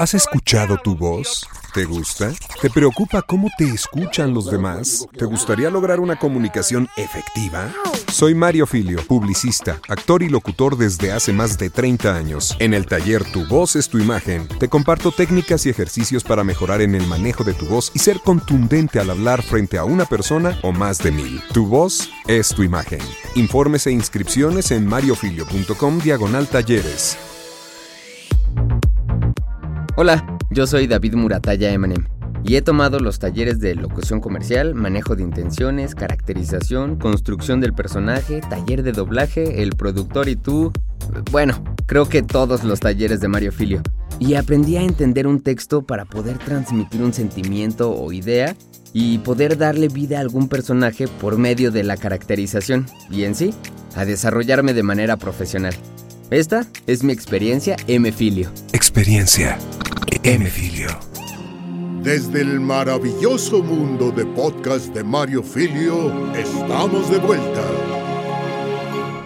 ¿Has 0.01 0.15
escuchado 0.15 0.79
tu 0.79 0.97
voz? 0.97 1.47
¿Te 1.75 1.85
gusta? 1.85 2.33
¿Te 2.63 2.71
preocupa 2.71 3.21
cómo 3.21 3.51
te 3.59 3.65
escuchan 3.65 4.33
los 4.33 4.51
demás? 4.51 5.07
¿Te 5.15 5.27
gustaría 5.27 5.69
lograr 5.69 6.01
una 6.01 6.19
comunicación 6.19 6.89
efectiva? 6.97 7.71
Soy 8.11 8.35
Mario 8.35 8.67
Filio, 8.67 9.07
publicista, 9.07 9.79
actor 9.91 10.23
y 10.23 10.31
locutor 10.31 10.79
desde 10.79 11.13
hace 11.13 11.35
más 11.35 11.59
de 11.59 11.69
30 11.69 12.17
años. 12.17 12.57
En 12.61 12.73
el 12.73 12.87
taller 12.87 13.31
Tu 13.31 13.47
voz 13.47 13.77
es 13.77 13.91
tu 13.91 13.99
imagen, 13.99 14.49
te 14.49 14.71
comparto 14.71 15.13
técnicas 15.13 15.67
y 15.67 15.69
ejercicios 15.69 16.25
para 16.25 16.45
mejorar 16.45 16.81
en 16.81 16.95
el 16.95 17.07
manejo 17.07 17.45
de 17.45 17.53
tu 17.53 17.67
voz 17.67 17.93
y 17.95 17.99
ser 17.99 18.21
contundente 18.21 19.01
al 19.01 19.11
hablar 19.11 19.43
frente 19.43 19.77
a 19.77 19.85
una 19.85 20.07
persona 20.07 20.59
o 20.63 20.73
más 20.73 20.97
de 20.97 21.11
mil. 21.11 21.43
Tu 21.53 21.67
voz 21.67 22.09
es 22.27 22.49
tu 22.55 22.63
imagen. 22.63 23.01
Informes 23.35 23.87
e 23.87 23.91
inscripciones 23.91 24.71
en 24.71 24.87
mariofilio.com 24.87 25.99
diagonal 25.99 26.49
talleres. 26.49 27.19
Hola, 30.03 30.39
yo 30.49 30.67
soy 30.67 30.87
David 30.87 31.13
Murataya 31.13 31.71
Emanem 31.71 32.07
y 32.43 32.57
he 32.57 32.63
tomado 32.63 33.01
los 33.01 33.19
talleres 33.19 33.61
de 33.61 33.75
locución 33.75 34.23
comercial, 34.23 34.75
manejo 34.75 35.15
de 35.15 35.23
intenciones, 35.23 35.95
caracterización, 35.95 36.97
construcción 36.97 37.61
del 37.61 37.75
personaje, 37.75 38.41
taller 38.41 38.83
de 38.83 38.93
doblaje, 38.93 39.63
el 39.63 39.77
productor 39.77 40.31
y 40.31 40.37
tú. 40.37 40.73
Bueno, 41.31 41.63
creo 41.85 42.09
que 42.09 42.23
todos 42.23 42.65
los 42.65 42.81
talleres 42.81 43.21
de 43.21 43.29
Mario 43.29 43.53
Filio. 43.53 43.83
y 44.19 44.37
aprendí 44.37 44.79
a 44.79 44.83
entender 44.83 45.27
un 45.27 45.43
texto 45.43 45.83
para 45.83 46.07
poder 46.07 46.39
transmitir 46.39 47.03
un 47.03 47.13
sentimiento 47.13 47.93
o 47.93 48.11
idea 48.11 48.57
y 48.95 49.19
poder 49.19 49.59
darle 49.59 49.89
vida 49.89 50.17
a 50.17 50.21
algún 50.23 50.49
personaje 50.49 51.09
por 51.09 51.37
medio 51.37 51.71
de 51.71 51.85
la 51.85 51.99
caracterización 51.99 52.87
y 53.11 53.25
en 53.25 53.35
sí, 53.35 53.53
a 53.95 54.07
desarrollarme 54.07 54.73
de 54.73 54.83
manera 54.83 55.19
profesional. 55.19 55.75
Esta 56.31 56.65
es 56.87 57.05
mi 57.05 57.13
experiencia 57.13 57.77
M-Filio. 57.87 58.51
Experiencia 58.73 59.59
M-Filio. 60.23 60.89
Desde 62.03 62.41
el 62.43 62.61
maravilloso 62.61 63.63
mundo 63.63 64.11
de 64.11 64.25
podcast 64.27 64.87
de 64.95 65.03
Mario 65.05 65.43
Filio, 65.43 66.33
estamos 66.35 67.11
de 67.11 67.19
vuelta. 67.19 67.63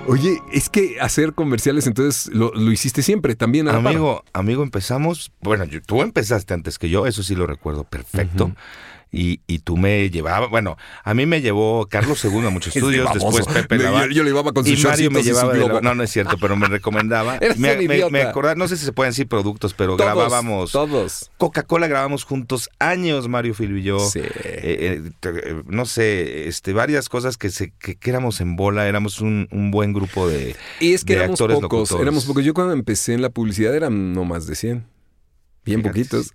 Oye, 0.06 0.38
es 0.52 0.68
que 0.68 1.00
hacer 1.00 1.32
comerciales 1.34 1.86
entonces 1.86 2.32
lo, 2.34 2.52
lo 2.54 2.70
hiciste 2.72 3.02
siempre 3.02 3.34
también. 3.36 3.68
a 3.68 3.72
la 3.72 3.78
par. 3.82 3.92
Amigo, 3.92 4.22
amigo, 4.32 4.62
empezamos, 4.62 5.32
bueno, 5.40 5.64
yo- 5.64 5.80
tú 5.82 6.02
empezaste 6.02 6.52
antes 6.54 6.78
que 6.78 6.90
yo, 6.90 7.06
eso 7.06 7.22
sí 7.22 7.34
lo 7.34 7.46
recuerdo 7.46 7.84
perfecto. 7.84 8.52
Y, 9.14 9.40
y 9.46 9.60
tú 9.60 9.76
me 9.76 10.10
llevabas, 10.10 10.50
bueno, 10.50 10.76
a 11.04 11.14
mí 11.14 11.26
me 11.26 11.40
llevó 11.40 11.86
Carlos 11.88 12.24
II 12.24 12.46
a 12.46 12.50
muchos 12.50 12.74
estudios, 12.76 13.08
después. 13.14 13.46
Pepe 13.46 13.78
Yo- 13.78 13.84
Laván. 13.84 14.10
yo 14.10 14.22
le 14.24 14.30
llevaba 14.30 14.52
con 14.52 14.64
sus 14.64 14.78
Y 14.78 14.82
Mario 14.84 15.10
me 15.10 15.22
llevaba 15.22 15.52
de 15.52 15.58
la- 15.60 15.64
globo. 15.66 15.80
No, 15.80 15.94
no 15.94 16.02
es 16.02 16.10
cierto, 16.10 16.36
pero 16.40 16.56
me 16.56 16.66
recomendaba. 16.66 17.38
Me, 17.56 17.76
me- 17.86 18.10
me 18.10 18.22
acordaba- 18.22 18.54
no 18.56 18.66
sé 18.68 18.76
si 18.76 18.84
se 18.84 18.92
pueden 18.92 19.10
decir 19.12 19.28
productos, 19.28 19.74
pero 19.74 19.96
Todos, 19.96 20.06
grabábamos. 20.12 20.72
Todos. 20.72 21.30
Coca-Cola 21.38 21.86
grabamos 21.86 22.24
juntos 22.24 22.68
años, 22.78 23.28
Mario 23.28 23.54
Filio 23.54 23.78
y 23.78 23.82
yo. 23.82 23.98
Sí. 24.00 24.20
Eh, 24.20 24.30
eh, 25.04 25.10
eh, 25.22 25.62
no 25.66 25.86
sé, 25.86 26.48
este, 26.48 26.72
varias 26.72 27.08
cosas 27.08 27.36
que, 27.36 27.50
se, 27.50 27.72
que, 27.78 27.96
que 27.96 28.10
éramos 28.10 28.40
en 28.40 28.56
bola, 28.56 28.88
éramos 28.88 29.20
un, 29.20 29.48
un 29.50 29.70
buen 29.70 29.92
grupo 29.92 30.26
de, 30.28 30.56
Y 30.80 30.94
es 30.94 31.04
que 31.04 31.14
de 31.14 31.20
éramos 31.20 31.40
actores 31.40 31.56
pocos, 31.60 31.78
locutores. 31.80 32.02
éramos 32.02 32.24
pocos. 32.24 32.44
Yo 32.44 32.54
cuando 32.54 32.72
empecé 32.72 33.14
en 33.14 33.22
la 33.22 33.30
publicidad 33.30 33.74
eran 33.74 34.12
no 34.12 34.24
más 34.24 34.46
de 34.46 34.54
100. 34.56 34.84
Bien 35.64 35.80
Fíjate. 35.80 35.88
poquitos. 36.00 36.34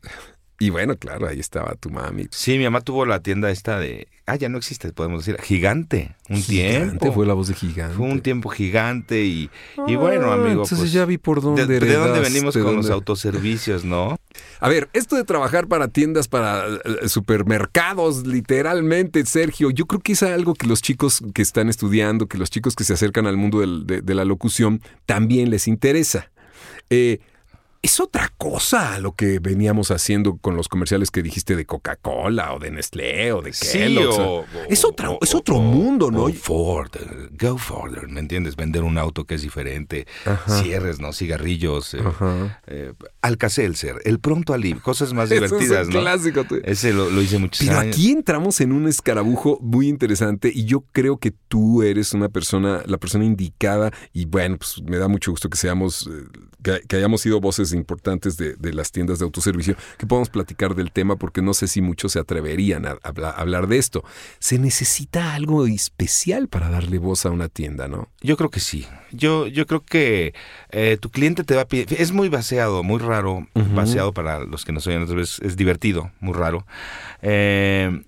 Y 0.61 0.71
bueno, 0.71 0.97
claro, 0.97 1.25
ahí 1.27 1.39
estaba 1.39 1.75
tu 1.75 1.89
mami. 1.89 2.27
Sí, 2.31 2.57
mi 2.57 2.65
mamá 2.65 2.81
tuvo 2.81 3.05
la 3.05 3.21
tienda 3.21 3.49
esta 3.49 3.79
de. 3.79 4.07
Ah, 4.25 4.35
ya 4.35 4.49
no 4.49 4.57
existe, 4.57 4.91
podemos 4.91 5.25
decir. 5.25 5.41
Gigante. 5.41 6.15
Un 6.27 6.43
Gigante, 6.43 6.97
tiempo. 6.97 7.13
fue 7.13 7.25
la 7.25 7.33
voz 7.33 7.47
de 7.47 7.53
gigante. 7.55 7.95
Fue 7.95 8.05
un 8.05 8.19
tiempo 8.21 8.49
gigante 8.49 9.23
y, 9.23 9.49
y 9.87 9.95
bueno, 9.95 10.31
Ah, 10.31 10.35
amigo. 10.35 10.49
Entonces 10.63 10.77
pues, 10.79 10.91
ya 10.91 11.05
vi 11.05 11.17
por 11.17 11.41
dónde 11.41 11.65
de, 11.65 11.79
de 11.79 11.93
dónde 11.95 12.19
venimos 12.19 12.55
con 12.57 12.75
los 12.75 12.89
autoservicios, 12.89 13.85
¿no? 13.85 14.17
A 14.59 14.67
ver, 14.69 14.89
esto 14.93 15.15
de 15.15 15.23
trabajar 15.23 15.67
para 15.67 15.87
tiendas, 15.87 16.27
para 16.27 16.65
eh, 16.67 17.07
supermercados, 17.07 18.27
literalmente, 18.27 19.25
Sergio, 19.25 19.71
yo 19.71 19.85
creo 19.85 20.01
que 20.01 20.11
es 20.11 20.23
algo 20.23 20.53
que 20.53 20.67
los 20.67 20.81
chicos 20.81 21.23
que 21.33 21.41
están 21.41 21.69
estudiando, 21.69 22.27
que 22.27 22.37
los 22.37 22.49
chicos 22.49 22.75
que 22.75 22.83
se 22.83 22.93
acercan 22.93 23.25
al 23.27 23.37
mundo 23.37 23.61
del- 23.61 23.87
de, 23.87 24.01
de 24.01 24.13
la 24.13 24.25
locución, 24.25 24.81
también 25.05 25.49
les 25.49 25.67
interesa. 25.67 26.29
Eh, 26.89 27.19
es 27.81 27.99
otra 28.01 28.33
cosa 28.37 28.93
a 28.95 28.99
lo 28.99 29.13
que 29.15 29.39
veníamos 29.39 29.89
haciendo 29.91 30.37
con 30.37 30.55
los 30.57 30.67
comerciales 30.67 31.11
que 31.11 31.21
dijiste 31.23 31.55
de 31.55 31.65
Coca-Cola 31.65 32.53
o 32.53 32.59
de 32.59 32.71
Nestlé 32.71 33.31
o 33.31 33.41
de 33.41 33.51
Kellogg's. 33.51 34.17
o- 34.19 34.45
es, 34.69 34.83
otra, 34.83 35.11
o- 35.11 35.19
es 35.21 35.33
otro 35.33 35.59
mundo, 35.59 36.11
¿no? 36.11 36.23
o 36.25 36.33
Ford, 36.33 36.91
go 37.39 37.57
Ford, 37.57 37.97
¿me 38.09 38.19
entiendes? 38.19 38.55
Vender 38.57 38.83
un 38.83 38.97
auto 38.97 39.23
que 39.25 39.35
es 39.35 39.41
diferente, 39.41 40.07
Ajá. 40.25 40.61
cierres, 40.61 40.99
¿no? 40.99 41.13
Cigarrillos, 41.13 41.93
eh, 41.93 41.99
eh, 42.67 42.93
Alka-Seltzer, 43.21 43.95
el 44.03 44.19
pronto 44.19 44.53
alivio, 44.53 44.81
cosas 44.83 45.13
más 45.13 45.31
Eso 45.31 45.45
es 45.45 45.51
un 45.51 45.59
divertidas, 45.59 45.87
¿no? 45.87 46.01
clásico, 46.01 46.43
tú. 46.43 46.59
Ese 46.63 46.91
lo, 46.93 47.09
lo 47.09 47.21
hice 47.21 47.37
muchos 47.37 47.65
Pero 47.65 47.79
años. 47.79 47.95
aquí 47.95 48.11
entramos 48.11 48.59
en 48.61 48.71
un 48.73 48.87
escarabujo 48.87 49.57
muy 49.61 49.87
interesante 49.87 50.51
y 50.53 50.65
yo 50.65 50.81
creo 50.91 51.17
que 51.17 51.31
tú 51.47 51.81
eres 51.83 52.13
una 52.13 52.27
persona, 52.29 52.83
la 52.85 52.97
persona 52.97 53.23
indicada 53.23 53.91
y 54.13 54.25
bueno, 54.25 54.57
pues 54.57 54.81
me 54.83 54.97
da 54.97 55.07
mucho 55.07 55.31
gusto 55.31 55.49
que 55.49 55.57
seamos, 55.57 56.07
eh, 56.11 56.25
que, 56.61 56.81
que 56.87 56.95
hayamos 56.97 57.21
sido 57.21 57.39
voces 57.39 57.68
importantes 57.73 58.37
de, 58.37 58.55
de 58.55 58.73
las 58.73 58.91
tiendas 58.91 59.19
de 59.19 59.25
autoservicio, 59.25 59.75
que 59.97 60.05
podamos 60.07 60.29
platicar 60.29 60.75
del 60.75 60.91
tema 60.91 61.15
porque 61.15 61.41
no 61.41 61.53
sé 61.53 61.67
si 61.67 61.81
muchos 61.81 62.13
se 62.13 62.19
atreverían 62.19 62.85
a, 62.85 62.97
habla- 63.03 63.29
a 63.29 63.41
hablar 63.41 63.67
de 63.67 63.77
esto. 63.77 64.03
Se 64.39 64.59
necesita 64.59 65.33
algo 65.33 65.65
especial 65.67 66.47
para 66.47 66.69
darle 66.69 66.97
voz 66.97 67.25
a 67.25 67.29
una 67.31 67.49
tienda, 67.49 67.87
¿no? 67.87 68.09
Yo 68.21 68.37
creo 68.37 68.49
que 68.49 68.59
sí. 68.59 68.87
Yo, 69.11 69.47
yo 69.47 69.65
creo 69.65 69.81
que 69.83 70.33
eh, 70.71 70.97
tu 70.99 71.09
cliente 71.09 71.43
te 71.43 71.55
va 71.55 71.61
a 71.61 71.67
pedir. 71.67 71.87
Es 71.97 72.11
muy 72.11 72.29
vaciado, 72.29 72.83
muy 72.83 72.99
raro. 72.99 73.47
Ujú. 73.55 73.73
Vaciado 73.75 74.13
para 74.13 74.39
los 74.43 74.65
que 74.65 74.71
nos 74.71 74.85
oyen 74.87 75.01
otra 75.03 75.15
vez. 75.15 75.39
Es 75.41 75.55
divertido, 75.55 76.11
muy 76.19 76.33
raro. 76.33 76.65
Eh, 77.21 78.01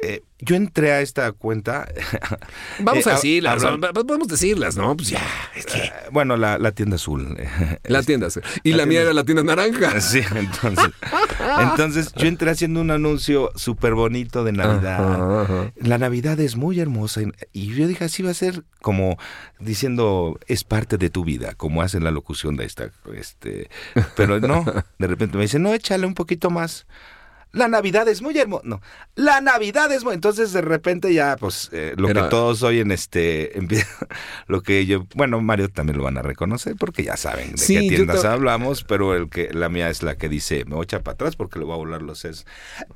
eh, 0.00 0.22
yo 0.40 0.54
entré 0.54 0.92
a 0.92 1.00
esta 1.00 1.32
cuenta. 1.32 1.88
Vamos 2.78 3.06
Eh, 3.06 3.10
a 3.10 3.12
hab- 3.12 3.16
decirlas, 3.16 3.62
hablan- 3.64 3.80
¿no? 3.80 3.92
podemos 4.04 4.28
decirlas, 4.28 4.76
¿no? 4.76 4.96
Pues 4.96 5.10
ya, 5.10 5.20
es 5.56 5.66
que 5.66 5.78
eh, 5.78 5.92
bueno, 6.12 6.36
la, 6.36 6.58
la 6.58 6.70
tienda 6.72 6.94
azul. 6.96 7.36
la 7.84 8.02
tienda. 8.04 8.28
Y 8.62 8.70
la, 8.70 8.76
la 8.78 8.86
mía 8.86 9.02
era 9.02 9.12
la 9.12 9.24
tienda 9.24 9.42
naranja. 9.42 10.00
Sí, 10.00 10.20
entonces. 10.34 10.90
Entonces 11.60 12.12
yo 12.14 12.26
entré 12.28 12.50
haciendo 12.50 12.80
un 12.80 12.90
anuncio 12.90 13.50
súper 13.56 13.94
bonito 13.94 14.44
de 14.44 14.52
Navidad. 14.52 15.04
Ajá, 15.14 15.42
ajá. 15.42 15.72
La 15.76 15.98
Navidad 15.98 16.38
es 16.40 16.56
muy 16.56 16.78
hermosa 16.80 17.22
y- 17.22 17.32
y 17.52 17.74
yo 17.74 17.86
dije 17.88 18.04
así 18.04 18.22
va 18.22 18.30
a 18.30 18.34
ser 18.34 18.64
como 18.80 19.18
diciendo 19.58 20.38
es 20.46 20.62
parte 20.64 20.98
de 20.98 21.10
tu 21.10 21.24
vida, 21.24 21.54
como 21.54 21.82
hacen 21.82 22.04
la 22.04 22.10
locución 22.12 22.56
de 22.56 22.64
esta, 22.64 22.90
este, 23.14 23.68
pero 24.16 24.38
no, 24.40 24.64
de 24.98 25.06
repente 25.06 25.36
me 25.36 25.42
dice 25.42 25.58
no 25.58 25.74
échale 25.74 26.06
un 26.06 26.14
poquito 26.14 26.50
más. 26.50 26.86
La 27.58 27.68
Navidad 27.68 28.06
es 28.08 28.22
muy 28.22 28.38
hermosa. 28.38 28.62
No, 28.64 28.80
la 29.14 29.40
Navidad 29.40 29.90
es 29.92 30.04
muy. 30.04 30.14
Entonces 30.14 30.52
de 30.52 30.60
repente 30.60 31.12
ya, 31.12 31.36
pues 31.38 31.68
eh, 31.72 31.94
lo 31.96 32.08
Era- 32.08 32.22
que 32.24 32.28
todos 32.28 32.62
oyen, 32.62 32.90
este, 32.92 33.58
empieza, 33.58 34.06
lo 34.46 34.62
que 34.62 34.86
yo, 34.86 35.06
bueno, 35.14 35.40
Mario 35.40 35.68
también 35.68 35.98
lo 35.98 36.04
van 36.04 36.18
a 36.18 36.22
reconocer 36.22 36.76
porque 36.78 37.02
ya 37.02 37.16
saben 37.16 37.52
de 37.52 37.58
Sí, 37.58 37.74
qué 37.74 37.96
tiendas 37.96 38.24
hablamos, 38.24 38.84
pero 38.84 39.14
el 39.14 39.28
que 39.28 39.52
la 39.52 39.68
mía 39.68 39.90
es 39.90 40.02
la 40.02 40.16
que 40.16 40.28
dice 40.28 40.64
me 40.64 40.74
voy 40.76 40.82
a 40.82 40.84
echar 40.84 41.02
para 41.02 41.14
atrás 41.14 41.36
porque 41.36 41.58
le 41.58 41.64
voy 41.64 41.74
a 41.74 41.78
volar 41.78 42.02
los 42.02 42.20
sesos. 42.20 42.46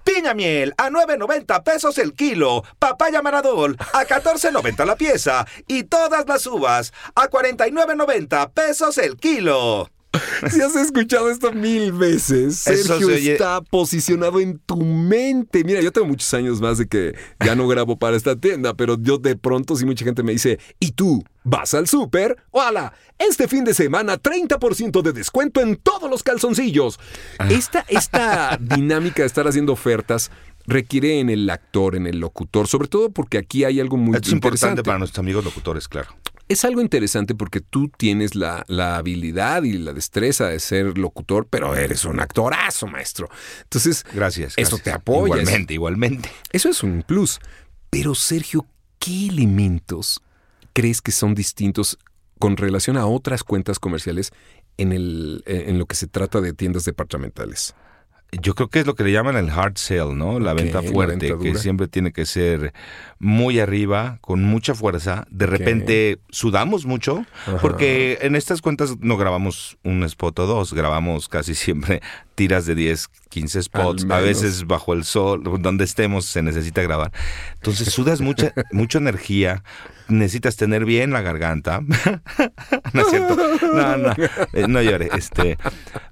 Piña 0.04 0.34
miel 0.34 0.74
a 0.78 0.90
9.90 0.90 1.62
pesos 1.64 1.98
el 1.98 2.12
kilo. 2.14 2.62
Papaya 2.78 3.20
maradol 3.22 3.76
a 3.92 4.04
14.90 4.04 4.86
la 4.86 4.96
pieza. 4.96 5.46
Y 5.66 5.84
todas 5.84 6.26
las 6.28 6.46
uvas 6.46 6.92
a 7.14 7.28
49.90 7.28 8.52
pesos 8.52 8.98
el 8.98 9.16
kilo. 9.16 9.90
Si 10.50 10.60
has 10.60 10.76
escuchado 10.76 11.30
esto 11.30 11.52
mil 11.52 11.92
veces, 11.92 12.56
Sergio 12.56 12.98
se 12.98 13.04
oye- 13.04 13.32
está 13.32 13.60
posicionado 13.62 14.40
en 14.40 14.58
tu 14.58 14.76
mente. 14.76 15.64
Mira, 15.64 15.80
yo 15.80 15.92
tengo 15.92 16.06
muchos 16.06 16.32
años 16.34 16.60
más 16.60 16.78
de 16.78 16.86
que 16.86 17.14
ya 17.44 17.54
no 17.54 17.66
grabo 17.68 17.98
para 17.98 18.16
esta 18.16 18.36
tienda, 18.36 18.74
pero 18.74 18.96
yo 19.00 19.18
de 19.18 19.36
pronto 19.36 19.76
si 19.76 19.84
mucha 19.86 20.04
gente 20.04 20.22
me 20.22 20.32
dice, 20.32 20.58
¿y 20.80 20.92
tú 20.92 21.24
vas 21.44 21.72
al 21.74 21.86
súper? 21.88 22.36
¡Hola! 22.50 22.92
Este 23.18 23.48
fin 23.48 23.64
de 23.64 23.72
semana 23.74 24.18
30% 24.18 25.00
de 25.02 25.12
descuento 25.12 25.60
en 25.60 25.76
todos 25.76 26.10
los 26.10 26.22
calzoncillos. 26.22 26.98
Ah. 27.38 27.48
Esta, 27.50 27.84
esta 27.88 28.56
dinámica 28.60 29.22
de 29.22 29.26
estar 29.26 29.46
haciendo 29.48 29.72
ofertas 29.72 30.30
requiere 30.66 31.20
en 31.20 31.30
el 31.30 31.48
actor, 31.50 31.96
en 31.96 32.06
el 32.06 32.18
locutor, 32.18 32.68
sobre 32.68 32.88
todo 32.88 33.10
porque 33.10 33.38
aquí 33.38 33.64
hay 33.64 33.80
algo 33.80 33.96
muy 33.96 34.14
Esto 34.16 34.28
es 34.28 34.32
importante 34.34 34.64
interesante. 34.64 34.82
para 34.82 34.98
nuestros 34.98 35.20
amigos 35.20 35.44
locutores, 35.44 35.88
claro. 35.88 36.08
Es 36.52 36.66
algo 36.66 36.82
interesante 36.82 37.34
porque 37.34 37.60
tú 37.60 37.88
tienes 37.88 38.34
la, 38.34 38.62
la 38.68 38.96
habilidad 38.96 39.62
y 39.62 39.72
la 39.78 39.94
destreza 39.94 40.48
de 40.48 40.60
ser 40.60 40.98
locutor, 40.98 41.46
pero 41.48 41.74
eres 41.74 42.04
un 42.04 42.20
actorazo, 42.20 42.86
maestro. 42.86 43.30
Entonces, 43.62 44.04
Gracias. 44.12 44.52
Eso 44.58 44.76
gracias. 44.76 44.82
te 44.82 44.90
apoya. 44.90 45.40
Igualmente, 45.40 45.72
igualmente. 45.72 46.30
eso 46.52 46.68
es 46.68 46.82
un 46.82 47.04
plus. 47.04 47.40
Pero, 47.88 48.14
Sergio, 48.14 48.66
¿qué 48.98 49.28
elementos 49.28 50.20
crees 50.74 51.00
que 51.00 51.10
son 51.10 51.34
distintos 51.34 51.98
con 52.38 52.58
relación 52.58 52.98
a 52.98 53.06
otras 53.06 53.44
cuentas 53.44 53.78
comerciales 53.78 54.30
en, 54.76 54.92
el, 54.92 55.42
en 55.46 55.78
lo 55.78 55.86
que 55.86 55.96
se 55.96 56.06
trata 56.06 56.42
de 56.42 56.52
tiendas 56.52 56.84
departamentales? 56.84 57.74
Yo 58.40 58.54
creo 58.54 58.68
que 58.68 58.80
es 58.80 58.86
lo 58.86 58.94
que 58.94 59.04
le 59.04 59.12
llaman 59.12 59.36
el 59.36 59.50
hard 59.50 59.76
sell, 59.76 60.16
¿no? 60.16 60.40
La 60.40 60.54
venta 60.54 60.80
la 60.80 60.90
fuerte, 60.90 61.32
venta 61.32 61.42
que 61.42 61.54
siempre 61.56 61.86
tiene 61.86 62.12
que 62.12 62.24
ser 62.24 62.72
muy 63.18 63.60
arriba, 63.60 64.18
con 64.22 64.42
mucha 64.42 64.74
fuerza. 64.74 65.26
De 65.30 65.44
repente 65.44 66.18
sudamos 66.30 66.86
mucho, 66.86 67.26
Ajá. 67.46 67.58
porque 67.58 68.18
en 68.22 68.34
estas 68.34 68.62
cuentas 68.62 68.96
no 69.00 69.18
grabamos 69.18 69.76
un 69.84 70.02
spot 70.04 70.38
o 70.38 70.46
dos, 70.46 70.72
grabamos 70.72 71.28
casi 71.28 71.54
siempre 71.54 72.00
tiras 72.34 72.64
de 72.64 72.74
10, 72.74 73.10
15 73.32 73.62
spots, 73.62 74.06
a 74.10 74.20
veces 74.20 74.66
bajo 74.66 74.92
el 74.92 75.04
sol, 75.04 75.42
donde 75.60 75.84
estemos 75.84 76.26
se 76.26 76.42
necesita 76.42 76.82
grabar. 76.82 77.12
Entonces 77.54 77.90
sudas 77.90 78.20
mucha, 78.20 78.52
mucha 78.72 78.98
energía, 78.98 79.62
necesitas 80.08 80.56
tener 80.56 80.84
bien 80.84 81.12
la 81.12 81.22
garganta. 81.22 81.80
no 82.92 83.00
es 83.00 83.08
cierto. 83.08 83.36
No, 83.72 83.96
no, 83.96 84.14
eh, 84.52 84.68
no 84.68 84.82
llore. 84.82 85.08
Este, 85.16 85.56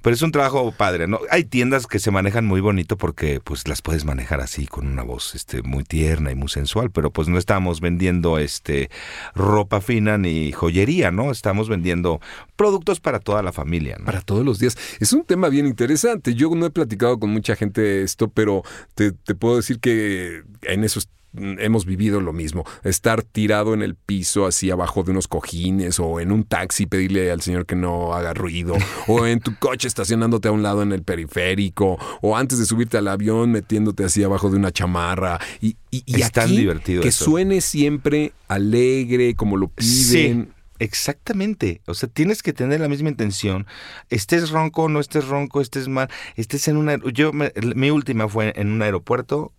pero 0.01 0.15
es 0.15 0.23
un 0.23 0.33
trabajo 0.33 0.73
padre, 0.73 1.07
¿no? 1.07 1.21
Hay 1.31 1.45
tiendas 1.45 1.87
que 1.87 1.99
se 1.99 2.11
manejan 2.11 2.47
muy 2.47 2.61
bonito 2.61 2.97
porque 2.97 3.41
pues 3.41 3.69
las 3.69 3.83
puedes 3.83 4.07
manejar 4.07 4.41
así 4.41 4.67
con 4.67 4.87
una 4.87 5.03
voz 5.03 5.35
este 5.35 5.63
muy 5.63 5.85
tierna 5.85 6.31
y 6.31 6.35
muy 6.35 6.49
sensual, 6.49 6.91
pero 6.91 7.13
pues 7.13 7.29
no 7.29 7.37
estamos 7.37 7.81
vendiendo 7.81 8.39
este 8.39 8.91
ropa 9.35 9.81
fina 9.83 10.17
ni 10.17 10.53
joyería, 10.53 11.11
¿no? 11.11 11.31
Estamos 11.31 11.69
vendiendo 11.69 12.21
productos 12.57 13.01
para 13.01 13.21
toda 13.21 13.43
la 13.43 13.53
familia, 13.53 13.97
¿no? 13.99 14.07
Para 14.07 14.23
todos 14.23 14.45
los 14.45 14.59
días. 14.59 14.77
Es 15.01 15.13
un 15.13 15.25
tema 15.25 15.49
bien 15.49 15.67
interesante. 15.67 16.35
Yo 16.35 16.51
no 16.55 16.67
he 16.67 16.71
platicado 16.71 17.10
con 17.19 17.31
mucha 17.31 17.57
gente 17.57 18.03
esto, 18.03 18.29
pero 18.29 18.63
te, 18.95 19.13
te 19.13 19.35
puedo 19.35 19.57
decir 19.57 19.81
que 19.81 20.43
en 20.63 20.85
eso 20.85 21.01
mm, 21.33 21.59
hemos 21.59 21.85
vivido 21.87 22.21
lo 22.21 22.33
mismo. 22.33 22.65
Estar 22.85 23.23
tirado 23.23 23.75
en 23.75 23.83
el 23.83 23.95
piso, 23.95 24.47
así 24.47 24.71
abajo 24.71 25.03
de 25.03 25.11
unos 25.13 25.29
cojines, 25.29 25.99
o 26.01 26.21
en 26.21 26.31
un 26.33 26.45
taxi, 26.45 26.87
pedirle 26.87 27.31
al 27.31 27.41
señor 27.41 27.67
que 27.67 27.77
no 27.77 28.15
haga 28.15 28.35
ruido, 28.35 28.75
o 29.07 29.27
en 29.27 29.41
tu 29.41 29.57
coche 29.59 29.89
estacionándote 29.89 30.49
a 30.49 30.53
un 30.53 30.63
lado 30.63 30.83
en 30.83 30.93
el 30.93 31.03
periférico, 31.03 31.99
o 32.21 32.37
antes 32.37 32.59
de 32.59 32.67
subirte 32.67 32.99
al 32.99 33.09
avión 33.09 33.51
metiéndote 33.53 34.05
así 34.05 34.23
abajo 34.23 34.51
de 34.51 34.57
una 34.57 34.71
chamarra. 34.73 35.39
Y, 35.61 35.77
y, 35.91 36.03
y 36.07 36.21
Es 36.23 36.33
tan 36.33 36.51
divertido 36.51 37.03
Que 37.03 37.09
eso. 37.09 37.25
suene 37.25 37.61
siempre 37.61 38.33
alegre, 38.49 39.35
como 39.35 39.57
lo 39.57 39.69
piden. 39.69 40.49
Sí, 40.49 40.49
exactamente. 40.81 41.81
O 41.87 41.95
sea, 41.95 42.09
tienes 42.09 42.43
que 42.43 42.53
tener 42.53 42.81
la 42.81 42.89
misma 42.89 43.09
intención. 43.11 43.67
Estés 44.09 44.51
ronco, 44.51 44.89
no 44.89 45.01
estés 45.01 45.29
ronco, 45.29 45.61
estés 45.61 45.89
mal, 45.89 46.09
estés 46.37 46.67
en 46.69 46.77
una... 46.77 46.97
Yo, 47.13 47.33
me- 47.33 47.53
mi 47.77 47.91
última 47.91 48.29
fue 48.29 48.53
en 48.57 48.71
un 48.73 48.83
aeropuerto 48.83 49.53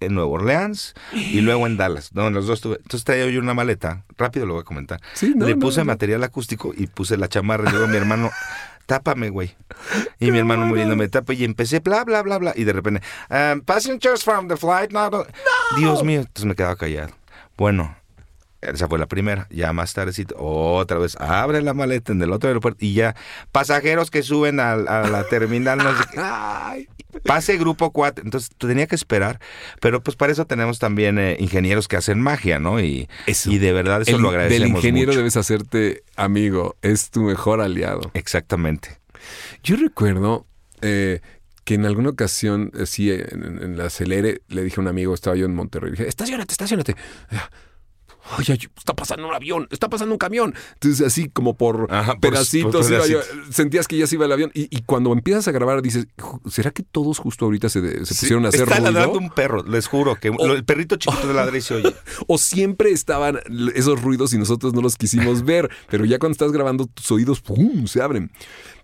en 0.00 0.14
Nueva 0.14 0.30
Orleans 0.30 0.94
y 1.12 1.40
luego 1.40 1.66
en 1.66 1.76
Dallas. 1.76 2.12
No, 2.14 2.28
en 2.28 2.34
los 2.34 2.46
dos 2.46 2.60
tuve. 2.60 2.76
Entonces 2.76 3.04
traía 3.04 3.26
yo 3.28 3.40
una 3.40 3.54
maleta. 3.54 4.04
Rápido 4.16 4.46
lo 4.46 4.54
voy 4.54 4.60
a 4.62 4.64
comentar. 4.64 5.00
Sí, 5.14 5.34
no, 5.36 5.46
Le 5.46 5.56
puse 5.56 5.80
no. 5.80 5.86
material 5.86 6.22
acústico 6.24 6.72
y 6.76 6.86
puse 6.86 7.16
la 7.16 7.28
chamarra. 7.28 7.68
Y 7.68 7.72
luego 7.72 7.88
mi 7.88 7.96
hermano... 7.96 8.30
Tápame, 8.86 9.28
güey. 9.28 9.54
Y 10.18 10.30
mi 10.30 10.38
hermano 10.38 10.64
muriendo 10.64 10.96
me 10.96 11.08
tapa 11.08 11.34
y 11.34 11.44
empecé 11.44 11.80
bla, 11.80 12.04
bla, 12.04 12.22
bla, 12.22 12.38
bla. 12.38 12.54
Y 12.56 12.64
de 12.64 12.72
repente, 12.72 13.02
um, 13.28 13.60
passengers 13.60 14.24
from 14.24 14.48
the 14.48 14.56
flight, 14.56 14.92
no. 14.92 15.10
Dios 15.76 16.02
mío, 16.02 16.20
entonces 16.20 16.46
me 16.46 16.54
quedaba 16.54 16.74
callado. 16.74 17.12
Bueno, 17.58 17.94
esa 18.60 18.88
fue 18.88 18.98
la 18.98 19.06
primera. 19.06 19.46
Ya 19.50 19.72
más 19.72 19.92
tardecito, 19.94 20.34
otra 20.38 20.98
vez, 20.98 21.16
abre 21.20 21.62
la 21.62 21.74
maleta 21.74 22.12
en 22.12 22.20
el 22.22 22.32
otro 22.32 22.48
aeropuerto 22.48 22.84
y 22.84 22.94
ya, 22.94 23.14
pasajeros 23.52 24.10
que 24.10 24.22
suben 24.22 24.60
a, 24.60 24.76
la 24.76 25.24
terminal, 25.30 25.78
no 25.78 25.96
sé 25.96 26.04
qué. 26.12 26.20
Ay, 26.20 26.88
Pase 27.24 27.56
grupo 27.56 27.90
4. 27.90 28.22
Entonces 28.24 28.50
tenía 28.58 28.86
que 28.86 28.94
esperar. 28.94 29.40
Pero 29.80 30.02
pues 30.02 30.14
para 30.16 30.30
eso 30.30 30.46
tenemos 30.46 30.78
también 30.78 31.18
eh, 31.18 31.36
ingenieros 31.40 31.88
que 31.88 31.96
hacen 31.96 32.20
magia, 32.20 32.58
¿no? 32.58 32.80
Y, 32.80 33.08
Eso. 33.26 33.50
y 33.50 33.58
de 33.58 33.72
verdad 33.72 34.02
eso 34.02 34.16
el- 34.16 34.22
lo 34.22 34.28
agradecemos 34.28 34.60
Del 34.68 34.76
ingeniero 34.76 35.08
mucho. 35.12 35.18
debes 35.18 35.36
hacerte 35.36 36.02
amigo, 36.16 36.76
es 36.82 37.10
tu 37.10 37.22
mejor 37.22 37.60
aliado. 37.62 38.10
Exactamente. 38.12 38.98
Yo 39.62 39.76
recuerdo 39.76 40.46
eh, 40.82 41.20
que 41.64 41.74
en 41.74 41.86
alguna 41.86 42.10
ocasión, 42.10 42.70
así 42.80 43.10
en, 43.10 43.42
en 43.62 43.78
la 43.78 43.86
acelere, 43.86 44.42
le 44.48 44.62
dije 44.62 44.76
a 44.78 44.82
un 44.82 44.88
amigo, 44.88 45.14
estaba 45.14 45.34
yo 45.34 45.46
en 45.46 45.54
Monterrey, 45.54 45.90
dije, 45.92 46.06
estacionate, 46.06 46.52
estacionate. 46.52 46.94
Ay, 48.36 48.44
ay, 48.48 48.58
está 48.76 48.94
pasando 48.94 49.26
un 49.26 49.34
avión, 49.34 49.66
está 49.70 49.88
pasando 49.88 50.12
un 50.14 50.18
camión. 50.18 50.54
Entonces, 50.74 51.06
así 51.06 51.28
como 51.30 51.56
por 51.56 51.86
Ajá, 51.90 52.16
pedacitos, 52.18 52.88
por 52.88 53.52
sentías 53.52 53.88
que 53.88 53.96
ya 53.96 54.06
se 54.06 54.16
iba 54.16 54.26
el 54.26 54.32
avión. 54.32 54.50
Y, 54.54 54.68
y 54.76 54.82
cuando 54.82 55.12
empiezas 55.12 55.48
a 55.48 55.52
grabar, 55.52 55.80
dices, 55.82 56.06
"Ju- 56.18 56.40
¿será 56.50 56.70
que 56.70 56.82
todos 56.82 57.18
justo 57.18 57.46
ahorita 57.46 57.68
se, 57.68 57.80
Sí, 58.04 58.14
pusieron 58.14 58.44
a 58.46 58.48
hacer 58.48 58.62
Está 58.62 58.76
ruido? 58.76 58.90
ladrando 58.92 59.18
un 59.18 59.30
perro, 59.30 59.62
les 59.64 59.86
juro, 59.86 60.16
que 60.16 60.28
el 60.28 60.64
perrito 60.64 60.96
chiquito 60.96 61.26
de 61.26 61.34
ladra 61.34 61.56
y 61.56 61.60
se 61.62 61.74
oye. 61.74 61.94
O 62.26 62.36
siempre 62.38 62.90
estaban 62.90 63.40
esos 63.74 64.02
ruidos 64.02 64.32
y 64.34 64.38
nosotros 64.38 64.74
no 64.74 64.80
los 64.82 64.96
quisimos 64.96 65.44
ver, 65.44 65.70
pero 65.88 66.04
ya 66.04 66.18
cuando 66.18 66.32
estás 66.32 66.52
grabando 66.52 66.86
tus 66.86 67.10
oídos 67.10 67.40
¡pum! 67.40 67.86
se 67.86 68.02
abren. 68.02 68.30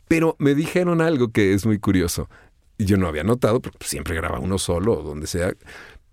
Pero 0.09 0.37
me 0.39 0.55
dijeron 0.55 1.01
algo 1.01 1.33
que 1.33 1.55
es 1.55 1.67
muy 1.67 1.79
curioso. 1.79 2.29
Y 2.77 2.87
yo 2.87 2.97
no 2.97 3.07
había 3.07 3.23
notado, 3.23 3.61
porque 3.61 3.87
siempre 3.87 4.17
graba 4.17 4.41
uno 4.41 4.59
solo 4.59 4.99
o 4.99 5.03
donde 5.03 5.27
sea. 5.29 5.53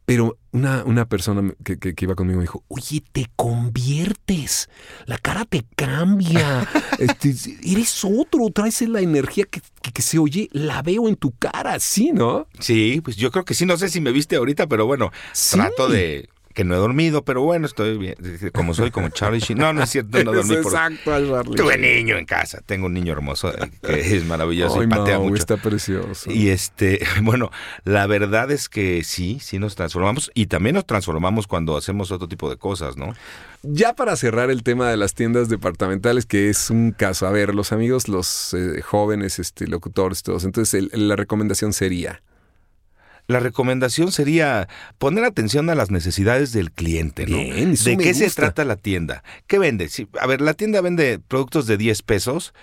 Pero 0.06 0.38
una, 0.52 0.84
una 0.84 1.06
persona 1.08 1.54
que, 1.64 1.78
que- 1.80 1.94
que 1.96 2.06
iba 2.06 2.16
conmigo 2.16 2.38
me 2.38 2.44
dijo, 2.44 2.64
oye, 2.68 3.04
te 3.12 3.28
conviertes, 3.36 4.70
la 5.06 5.18
cara 5.18 5.46
te 5.46 5.64
cambia, 5.76 6.68
Este, 7.00 7.34
eres 7.64 8.04
otro, 8.04 8.50
traes 8.54 8.82
la 8.82 9.02
energía 9.02 9.46
que, 9.46 9.62
que- 9.94 10.02
se 10.02 10.18
oye, 10.20 10.50
la 10.52 10.82
veo 10.82 11.08
en 11.08 11.16
tu 11.16 11.32
cara, 11.32 11.80
¿sí, 11.80 12.12
no? 12.14 12.48
Sí, 12.60 13.02
pues 13.04 13.16
yo 13.16 13.32
creo 13.32 13.46
que 13.46 13.54
sí, 13.54 13.66
no 13.66 13.78
sé 13.78 13.90
si 13.90 14.02
me 14.02 14.12
viste 14.12 14.36
ahorita, 14.36 14.68
pero 14.68 14.86
bueno, 14.86 15.12
Sí. 15.34 15.56
trato 15.58 15.88
de 15.88 16.28
que 16.54 16.64
no 16.64 16.76
he 16.76 16.78
dormido, 16.78 17.24
pero 17.24 17.42
bueno, 17.42 17.66
estoy 17.66 17.98
bien, 17.98 18.16
como 18.54 18.74
soy 18.74 18.92
como 18.92 19.10
Charlie 19.10 19.40
Sheen. 19.40 19.58
No, 19.60 19.74
no 19.74 19.84
es 19.84 19.90
cierto, 19.90 20.24
no 20.24 20.34
dormí 20.34 20.56
Es 20.56 20.62
por... 20.62 20.72
exacto, 20.74 21.12
Charlie. 21.12 21.56
Tuve 21.56 21.78
niño 21.78 22.18
en 22.18 22.26
casa, 22.26 22.62
tengo 22.66 22.86
un 22.88 22.94
niño 22.94 23.14
hermoso 23.14 23.50
eh, 23.54 23.70
que 23.82 24.16
es 24.18 24.26
maravilloso 24.26 24.80
Ay, 24.80 24.86
y 24.86 24.90
patea 24.90 25.20
mucho. 25.20 25.36
está 25.36 25.58
precioso. 25.58 26.32
Y 26.32 26.50
este, 26.50 27.00
bueno, 27.22 27.52
la 27.84 28.08
verdad 28.08 28.52
es 28.52 28.70
que 28.70 29.04
sí, 29.04 29.40
sí 29.42 29.60
nos 29.60 29.76
transformamos 29.76 30.32
y 30.34 30.48
también 30.48 30.76
nos 30.76 30.86
transformamos 30.86 31.48
cuando 31.48 31.78
hacemos 31.78 32.12
otro 32.12 32.28
tipo 32.28 32.50
de 32.50 32.58
cosas, 32.58 32.98
¿no? 32.98 33.14
Ya 33.64 33.94
para 33.94 34.16
cerrar 34.16 34.50
el 34.50 34.64
tema 34.64 34.90
de 34.90 34.98
las 34.98 35.14
tiendas 35.14 35.48
departamentales, 35.48 36.26
que 36.26 36.50
es 36.50 36.70
un 36.72 36.92
caso, 36.92 37.28
a 37.28 37.32
ver, 37.32 37.54
los 37.54 37.72
amigos, 37.72 38.08
los 38.08 38.56
eh, 38.56 38.82
jóvenes, 38.82 39.38
este, 39.38 39.68
locutores, 39.68 40.24
todos, 40.24 40.46
entonces 40.46 40.90
el- 40.92 41.08
la 41.08 41.16
recomendación 41.16 41.72
sería, 41.72 42.24
La 43.28 43.40
recomendación 43.40 44.12
sería 44.12 44.68
poner 44.98 45.24
atención 45.24 45.70
a 45.70 45.76
las 45.76 45.92
necesidades 45.92 46.52
del 46.52 46.72
cliente, 46.72 47.26
¿no? 47.28 47.38
Bien, 47.38 47.74
¿De 47.76 47.98
qué 47.98 48.14
se 48.14 48.30
trata 48.36 48.66
la 48.66 48.76
tienda? 48.76 49.24
¿Qué 49.48 49.58
vende? 49.60 49.90
Si- 49.90 50.08
a 50.20 50.28
ver, 50.28 50.42
la 50.42 50.54
tienda 50.54 50.82
vende 50.82 51.20
productos 51.28 51.66
de 51.68 51.78
10 51.78 52.02
pesos. 52.02 52.54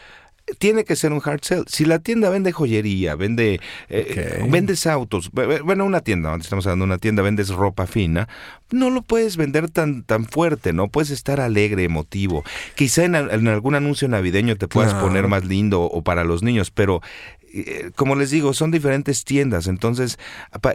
Tiene 0.58 0.84
que 0.84 0.96
ser 0.96 1.12
un 1.12 1.20
hard 1.22 1.40
sell. 1.42 1.64
Si 1.66 1.84
la 1.84 1.98
tienda 1.98 2.30
vende 2.30 2.52
joyería, 2.52 3.14
vende, 3.16 3.60
eh, 3.90 4.42
vendes 4.50 4.86
autos, 4.86 5.30
bu- 5.30 5.46
bu- 5.46 5.62
bueno, 5.62 5.84
una 5.84 6.00
tienda, 6.00 6.34
estamos 6.40 6.66
hablando 6.66 6.84
de 6.86 6.92
una 6.92 6.98
tienda, 6.98 7.20
vendes 7.22 7.50
ropa 7.50 7.86
fina, 7.86 8.28
no 8.70 8.88
lo 8.88 9.02
puedes 9.02 9.36
vender 9.36 9.68
tan, 9.68 10.04
tan 10.04 10.24
fuerte, 10.24 10.72
¿no? 10.72 10.88
Puedes 10.88 11.10
estar 11.10 11.38
alegre, 11.40 11.84
emotivo. 11.84 12.44
Quizá 12.76 13.04
en, 13.04 13.14
al- 13.14 13.30
en 13.30 13.46
algún 13.48 13.74
anuncio 13.74 14.08
navideño 14.08 14.56
te 14.56 14.68
puedas 14.68 14.94
poner 14.94 15.28
más 15.28 15.44
lindo 15.44 15.82
o 15.82 16.00
para 16.02 16.24
los 16.24 16.42
niños, 16.42 16.70
pero 16.70 17.02
como 17.96 18.14
les 18.14 18.30
digo, 18.30 18.52
son 18.52 18.70
diferentes 18.70 19.24
tiendas, 19.24 19.66
entonces 19.66 20.18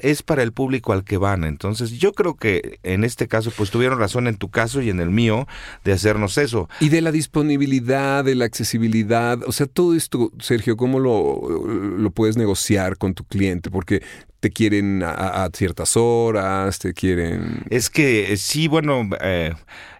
es 0.02 0.24
para 0.24 0.44
el 0.44 0.54
público 0.54 0.94
al 0.94 1.04
que 1.04 1.18
van. 1.18 1.44
Entonces 1.44 1.92
yo 1.92 2.14
creo 2.14 2.36
que 2.36 2.80
en 2.84 3.04
este 3.04 3.28
caso, 3.28 3.52
pues 3.56 3.70
tuvieron 3.70 4.00
razón 4.00 4.28
en 4.28 4.38
tu 4.38 4.50
caso 4.50 4.82
y 4.82 4.90
en 4.90 5.00
el 5.00 5.10
mío 5.10 5.48
de 5.84 5.94
hacernos 5.94 6.38
eso. 6.38 6.70
y 6.80 6.90
de 6.90 7.02
la 7.02 7.12
disponibilidad, 7.12 8.24
de 8.24 8.36
la 8.36 8.46
accesibilidad, 8.46 9.40
o 9.46 9.52
sea, 9.52 9.68
todo 9.68 9.96
esto, 9.96 10.32
Sergio, 10.40 10.78
¿cómo 10.78 11.00
lo, 11.00 11.98
lo 11.98 12.12
puedes 12.12 12.38
negociar 12.38 12.98
con 12.98 13.14
tu 13.14 13.24
cliente? 13.24 13.70
Porque 13.70 14.02
te 14.44 14.52
quieren 14.52 15.02
a, 15.04 15.46
a 15.46 15.50
ciertas 15.54 15.96
horas, 15.96 16.78
te 16.78 16.94
quieren... 16.94 17.64
Es 17.70 17.90
que 17.90 18.34
eh, 18.34 18.36
sí, 18.36 18.68
bueno, 18.68 19.10
eh, 19.22 19.54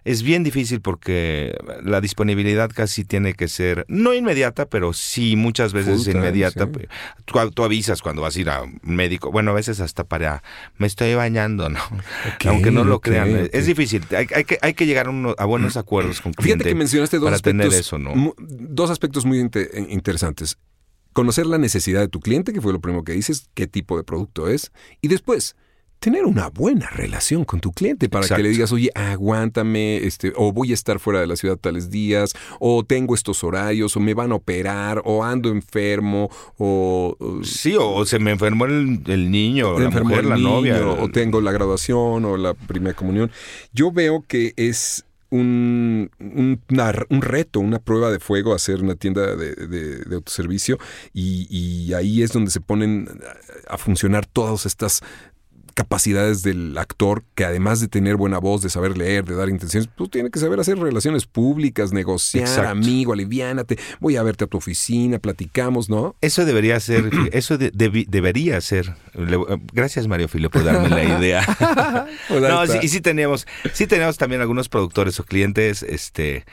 es 0.04 0.22
bien 0.22 0.44
difícil 0.44 0.82
porque 0.82 1.56
la 1.82 2.02
disponibilidad 2.02 2.70
casi 2.70 3.06
tiene 3.06 3.32
que 3.32 3.48
ser, 3.48 3.86
no 3.88 4.12
inmediata, 4.12 4.66
pero 4.66 4.92
sí 4.92 5.34
muchas 5.34 5.72
veces 5.72 6.04
time, 6.04 6.18
inmediata. 6.18 6.66
sí. 6.66 6.86
Tú, 7.24 7.38
tú 7.52 7.64
avisas 7.64 8.02
cuando 8.02 8.20
vas 8.20 8.36
a 8.36 8.40
ir 8.40 8.50
a 8.50 8.60
un 8.64 8.78
médico, 8.84 9.32
bueno, 9.32 9.52
a 9.52 9.54
veces 9.54 9.80
hasta 9.80 10.04
para, 10.04 10.42
me 10.76 10.86
estoy 10.88 11.14
bañando, 11.14 11.70
¿no? 11.70 11.80
Aunque 12.44 12.70
no 12.70 12.84
lo 12.84 13.00
crean, 13.00 13.30
eh, 13.30 13.50
es 13.54 13.64
difícil, 13.64 14.02
hay, 14.14 14.26
hay 14.34 14.44
que, 14.44 14.58
hay 14.60 14.74
que 14.74 14.84
llegar 14.84 15.06
a, 15.06 15.10
uno- 15.10 15.34
a 15.38 15.46
buenos 15.46 15.78
acuerdos 15.78 16.20
con 16.20 16.34
Fíjate 16.34 16.42
cliente 16.48 16.64
que 16.68 16.74
mencionaste 16.74 17.16
dos 17.16 17.24
para 17.28 17.36
aspectos, 17.36 17.62
tener 17.70 17.80
eso, 17.80 17.98
¿no? 17.98 18.34
dos 18.38 18.90
aspectos 18.90 19.24
muy 19.24 19.38
inte- 19.40 19.70
interesantes. 19.88 20.58
Conocer 21.14 21.46
la 21.46 21.56
necesidad 21.56 22.00
de 22.00 22.08
tu 22.08 22.20
cliente, 22.20 22.52
que 22.52 22.60
fue 22.60 22.72
lo 22.74 22.80
primero 22.80 23.02
que 23.04 23.12
dices, 23.12 23.48
qué 23.54 23.66
tipo 23.66 23.96
de 23.96 24.04
producto 24.04 24.48
es, 24.48 24.70
y 25.00 25.08
después 25.08 25.56
tener 26.00 26.26
una 26.26 26.50
buena 26.50 26.90
relación 26.90 27.46
con 27.46 27.60
tu 27.60 27.72
cliente 27.72 28.10
para 28.10 28.26
Exacto. 28.26 28.38
que 28.40 28.42
le 28.42 28.50
digas, 28.50 28.72
oye, 28.72 28.90
aguántame, 28.94 29.96
este, 30.04 30.34
o 30.36 30.52
voy 30.52 30.72
a 30.72 30.74
estar 30.74 30.98
fuera 30.98 31.18
de 31.20 31.26
la 31.26 31.34
ciudad 31.36 31.56
tales 31.56 31.88
días, 31.90 32.34
o 32.60 32.84
tengo 32.84 33.14
estos 33.14 33.42
horarios, 33.42 33.96
o 33.96 34.00
me 34.00 34.12
van 34.12 34.32
a 34.32 34.34
operar, 34.34 35.00
o 35.06 35.24
ando 35.24 35.48
enfermo, 35.48 36.28
o, 36.58 37.16
o 37.18 37.42
Sí, 37.42 37.74
o, 37.76 37.88
o 37.90 38.04
se 38.04 38.18
me 38.18 38.32
enfermó 38.32 38.66
el, 38.66 39.00
el 39.06 39.30
niño, 39.30 39.70
o 39.70 39.74
me 39.74 39.80
la 39.80 39.86
enfermó 39.86 40.08
mujer, 40.10 40.24
el 40.24 40.30
la 40.30 40.36
niño, 40.36 40.50
novia. 40.50 40.86
o 40.86 41.08
tengo 41.10 41.40
la 41.40 41.52
graduación 41.52 42.24
o 42.26 42.36
la 42.36 42.52
primera 42.52 42.94
comunión. 42.94 43.30
Yo 43.72 43.90
veo 43.90 44.24
que 44.28 44.52
es 44.58 45.06
un, 45.38 46.10
un, 47.10 47.22
reto, 47.22 47.60
una 47.60 47.78
prueba 47.78 48.10
de 48.10 48.20
fuego 48.20 48.54
hacer 48.54 48.82
una 48.82 48.94
tienda 48.94 49.34
de, 49.36 49.54
de- 49.54 49.98
de 50.04 50.14
autoservicio 50.14 50.78
y, 51.12 51.46
y 51.50 51.92
ahí 51.94 52.22
es 52.22 52.32
donde 52.32 52.50
se 52.50 52.60
ponen 52.60 53.08
a 53.68 53.78
funcionar 53.78 54.26
todas 54.26 54.66
estas 54.66 55.00
capacidades 55.74 56.42
del 56.42 56.76
actor 56.78 57.22
que 57.34 57.44
además 57.44 57.80
de 57.80 57.88
tener 57.88 58.16
buena 58.16 58.38
voz, 58.38 58.62
de 58.62 58.70
saber 58.70 58.96
leer, 58.96 59.24
de 59.24 59.34
dar 59.34 59.48
intenciones, 59.48 59.88
pues 59.96 60.10
tiene 60.10 60.30
que 60.30 60.38
saber 60.38 60.58
hacer 60.60 60.78
relaciones 60.78 61.26
públicas, 61.26 61.92
negociar, 61.92 62.44
Exacto. 62.46 62.70
amigo, 62.70 63.12
aliviánate, 63.12 63.78
voy 64.00 64.16
a 64.16 64.22
verte 64.22 64.44
a 64.44 64.46
tu 64.46 64.56
oficina, 64.58 65.18
platicamos, 65.18 65.90
¿no? 65.90 66.14
Eso 66.20 66.44
debería 66.44 66.78
ser, 66.80 67.10
eso 67.32 67.58
de- 67.58 67.70
debería 68.08 68.60
ser. 68.60 68.94
Le- 69.14 69.38
gracias 69.72 70.06
Mario 70.06 70.28
Filio 70.28 70.50
por 70.50 70.64
darme 70.64 70.88
la 70.88 71.04
idea. 71.04 71.44
Pues 72.28 72.40
no, 72.42 72.66
sí, 72.66 72.78
y 72.82 72.88
sí 72.88 73.00
teníamos, 73.00 73.46
sí 73.72 73.86
teníamos 73.86 74.16
también 74.16 74.40
algunos 74.40 74.68
productores 74.68 75.18
o 75.20 75.24
clientes, 75.24 75.82
este, 75.82 76.44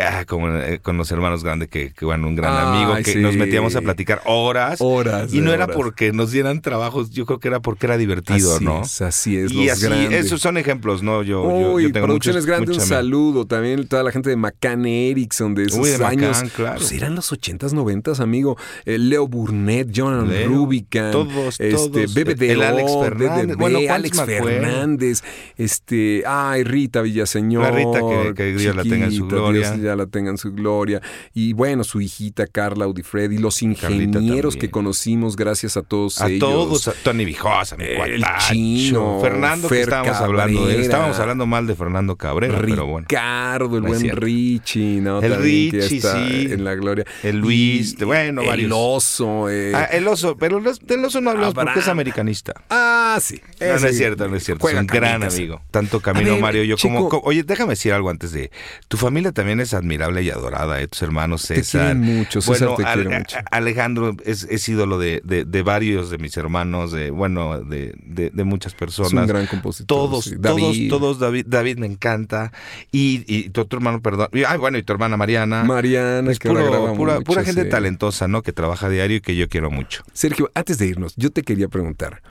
ah, 0.00 0.24
como 0.26 0.48
eh, 0.56 0.80
con 0.82 0.96
los 0.96 1.10
hermanos 1.10 1.42
grandes 1.44 1.68
que, 1.68 1.92
que 1.92 2.04
bueno, 2.04 2.28
un 2.28 2.36
gran 2.36 2.56
amigo, 2.56 2.94
que 2.96 3.12
sí. 3.12 3.18
nos 3.18 3.36
metíamos 3.36 3.76
a 3.76 3.80
platicar 3.82 4.20
horas. 4.24 4.78
Horas 4.80 5.32
Y 5.32 5.40
no 5.40 5.52
era 5.52 5.66
porque 5.66 6.12
nos 6.12 6.30
dieran 6.32 6.60
trabajos, 6.62 7.10
yo 7.10 7.26
creo 7.26 7.38
que 7.38 7.48
era 7.48 7.60
porque 7.60 7.86
era 7.86 7.96
divertido, 7.96 8.56
Así 8.56 8.64
¿no? 8.64 8.82
es, 8.82 9.00
así 9.02 9.36
es. 9.36 9.52
Y 9.52 9.66
los 9.66 9.72
así, 9.78 9.86
grandes. 9.86 10.26
esos 10.26 10.40
son 10.40 10.56
ejemplos, 10.58 11.02
¿no? 11.02 11.22
Yo, 11.22 11.42
yo- 11.42 11.72
Uy, 11.72 11.82
yo 11.84 11.92
tengo 11.92 12.06
Producciones 12.06 12.44
muchos- 12.44 12.46
Grandes, 12.58 12.78
un 12.78 12.84
saludo. 12.84 13.46
También 13.46 13.86
toda 13.88 14.02
la 14.02 14.12
gente 14.12 14.30
de 14.30 14.36
McCann 14.36 14.86
Erickson 14.86 15.54
de 15.54 15.64
esos 15.64 15.78
Uy, 15.80 15.90
de 15.90 16.04
años. 16.04 16.36
McCann, 16.36 16.48
claro. 16.54 16.76
Pues 16.78 16.92
eran 16.92 17.14
los 17.14 17.32
80s, 17.32 17.72
90s, 17.72 18.20
amigo. 18.20 18.56
Eh, 18.84 18.98
Leo 18.98 19.26
Burnett, 19.28 19.90
Jonathan 19.90 20.28
Leo, 20.28 20.48
Rubicam. 20.48 21.10
todos, 21.12 21.60
este, 21.60 21.70
todos. 21.72 22.14
Bebe 22.14 22.34
de 22.34 22.52
El 22.52 22.62
Alex 22.62 22.90
Fernández. 23.00 23.56
Bueno, 23.56 23.78
¿cuántos 23.86 24.18
Alex? 24.18 24.22
Fernández. 24.24 25.22
Este, 25.56 26.22
ay, 26.26 26.64
Rita 26.64 27.02
Villaseñor. 27.02 27.62
La 27.62 27.70
Rita, 27.70 28.00
que- 28.00 28.34
que 28.34 28.52
Dios 28.54 28.76
la 28.76 28.82
tenga 28.82 29.06
en 29.06 29.12
su 29.12 29.26
gloria. 29.26 29.70
Dios 29.72 29.85
ya 29.86 29.96
la 29.96 30.06
tenga 30.06 30.30
en 30.30 30.38
su 30.38 30.52
gloria. 30.52 31.00
Y 31.34 31.52
bueno, 31.52 31.84
su 31.84 32.00
hijita 32.00 32.46
Carla 32.46 32.84
Audifredi, 32.84 33.38
los 33.38 33.58
Carlita 33.80 34.18
ingenieros 34.18 34.56
que 34.56 34.70
conocimos 34.70 35.36
gracias 35.36 35.76
a 35.76 35.82
todos 35.82 36.20
A 36.20 36.28
ellos. 36.28 36.40
todos, 36.40 36.88
a 36.88 36.92
Tony 37.02 37.24
Vijosa, 37.24 37.76
mi 37.76 37.84
El 37.84 37.96
cuatacho. 38.20 38.52
Chino, 38.54 39.18
Fernando, 39.20 39.68
que 39.68 39.74
Fer 39.74 39.84
estábamos 39.84 40.16
hablando 40.16 40.52
de 40.52 40.56
él. 40.58 40.66
Cabrera. 40.68 40.82
Estábamos 40.82 41.18
hablando 41.20 41.46
mal 41.46 41.66
de 41.66 41.74
Fernando 41.74 42.16
Cabrera, 42.16 42.60
pero 42.60 42.86
bueno. 42.86 43.06
Ricardo, 43.08 43.76
el 43.78 43.82
No 43.84 43.94
es 43.94 44.02
buen. 44.02 44.16
Richie, 44.16 45.00
¿no? 45.00 45.20
El 45.22 45.32
También 45.32 45.70
que 45.70 45.80
Richie, 45.80 45.96
está 45.98 46.28
sí. 46.28 46.48
en 46.52 46.64
la 46.64 46.74
gloria. 46.74 47.04
El 47.22 47.38
Luis, 47.38 47.96
Y- 47.98 48.04
bueno, 48.04 48.42
el 48.42 48.48
varios. 48.48 48.72
oso. 48.74 49.48
eh. 49.50 49.72
Ah, 49.74 49.84
el 49.84 50.06
oso, 50.08 50.36
pero 50.36 50.60
los- 50.60 50.80
del 50.80 51.04
oso 51.04 51.20
no 51.20 51.30
hablamos 51.30 51.54
porque 51.54 51.78
es 51.80 51.88
americanista. 51.88 52.54
Ah, 52.70 53.18
sí. 53.20 53.40
No, 53.60 53.66
es 53.66 53.96
cierto, 53.96 54.28
no 54.28 54.36
es 54.36 54.44
cierto. 54.44 54.60
Es 54.60 54.62
juega 54.62 54.80
un 54.80 54.86
gran 54.86 55.22
amigo. 55.22 55.62
Tanto 55.70 56.00
Camino 56.00 56.32
ver, 56.32 56.40
Mario, 56.40 56.64
yo 56.64 56.76
como, 56.76 56.98
chico. 57.06 57.20
co- 57.20 57.28
Oye, 57.28 57.42
déjame 57.42 57.70
decir 57.70 57.92
algo 57.92 58.10
antes 58.10 58.32
de. 58.32 58.50
Tu 58.88 58.96
familia 58.96 59.32
también 59.32 59.60
es 59.60 59.65
admirable 59.74 60.22
y 60.22 60.30
adorada, 60.30 60.80
¿eh? 60.80 60.88
Tus 60.88 61.02
hermanos 61.02 61.42
Te 61.46 61.56
César. 61.56 61.94
quieren 61.94 62.00
mucho, 62.00 62.40
César 62.40 62.68
bueno, 62.68 62.76
te 62.76 62.84
Ale- 62.84 63.18
mucho. 63.18 63.36
Alejandro 63.50 64.16
es, 64.24 64.44
es 64.50 64.68
ídolo 64.68 64.98
de, 64.98 65.20
de- 65.24 65.44
de 65.44 65.62
varios 65.62 66.10
de 66.10 66.18
mis 66.18 66.36
hermanos, 66.36 66.92
de 66.92 67.10
bueno, 67.10 67.60
de, 67.60 67.94
de- 68.04 68.44
muchas 68.44 68.74
personas. 68.74 69.12
Es 69.12 69.18
un 69.20 69.26
gran 69.26 69.46
compositor. 69.46 69.86
Todos, 69.86 70.24
sí. 70.26 70.36
David, 70.38 70.88
todos, 70.90 71.18
David, 71.18 71.46
David 71.48 71.78
me 71.78 71.86
encanta. 71.86 72.52
Y, 72.92 73.24
y 73.26 73.50
tu 73.50 73.62
otro 73.62 73.78
hermano, 73.78 74.00
perdón. 74.02 74.28
y- 74.32 74.44
Ay, 74.44 74.58
bueno, 74.58 74.78
y 74.78 74.82
tu 74.82 74.92
hermana 74.92 75.16
Mariana. 75.16 75.64
Mariana, 75.64 76.30
Es 76.30 76.38
que 76.38 76.48
puro- 76.48 76.64
graba 76.70 76.94
pura, 76.94 77.14
mucho, 77.14 77.24
pura 77.24 77.44
gente 77.44 77.64
sí. 77.64 77.68
talentosa, 77.68 78.28
¿no? 78.28 78.42
Que 78.42 78.52
trabaja 78.52 78.88
diario 78.88 79.16
y 79.16 79.20
que 79.20 79.36
yo 79.36 79.48
quiero 79.48 79.70
mucho. 79.70 80.02
Sergio, 80.12 80.50
antes 80.54 80.78
de 80.78 80.86
irnos, 80.86 81.14
yo 81.16 81.30
te 81.30 81.42
quería 81.42 81.68
preguntar. 81.68 82.22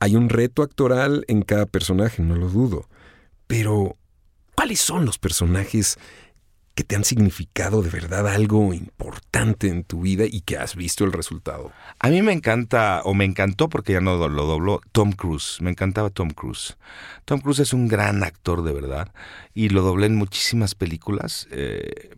Hay 0.00 0.16
un 0.16 0.28
reto 0.28 0.62
actoral 0.62 1.24
en 1.28 1.42
cada 1.42 1.66
personaje, 1.66 2.22
no 2.22 2.36
lo 2.36 2.48
dudo. 2.48 2.88
Pero, 3.46 3.96
¿cuáles 4.54 4.80
son 4.80 5.04
los 5.04 5.18
personajes 5.18 5.98
que 6.74 6.84
te 6.84 6.96
han 6.96 7.04
significado 7.04 7.82
de 7.82 7.90
verdad 7.90 8.26
algo 8.26 8.74
importante 8.74 9.68
en 9.68 9.84
tu 9.84 10.00
vida 10.00 10.24
y 10.26 10.40
que 10.40 10.56
has 10.56 10.74
visto 10.74 11.04
el 11.04 11.12
resultado? 11.12 11.72
A 12.00 12.08
mí 12.08 12.20
me 12.22 12.32
encanta, 12.32 13.02
o 13.04 13.14
me 13.14 13.24
encantó 13.24 13.68
porque 13.68 13.92
ya 13.92 14.00
no 14.00 14.16
lo 14.28 14.46
dobló, 14.46 14.80
Tom 14.92 15.12
Cruise. 15.12 15.58
Me 15.60 15.70
encantaba 15.70 16.10
Tom 16.10 16.30
Cruise. 16.30 16.76
Tom 17.24 17.40
Cruise 17.40 17.60
es 17.60 17.72
un 17.72 17.88
gran 17.88 18.22
actor 18.24 18.62
de 18.64 18.72
verdad 18.72 19.12
y 19.54 19.68
lo 19.68 19.82
doblé 19.82 20.06
en 20.06 20.16
muchísimas 20.16 20.74
películas. 20.74 21.46
Eh, 21.52 22.10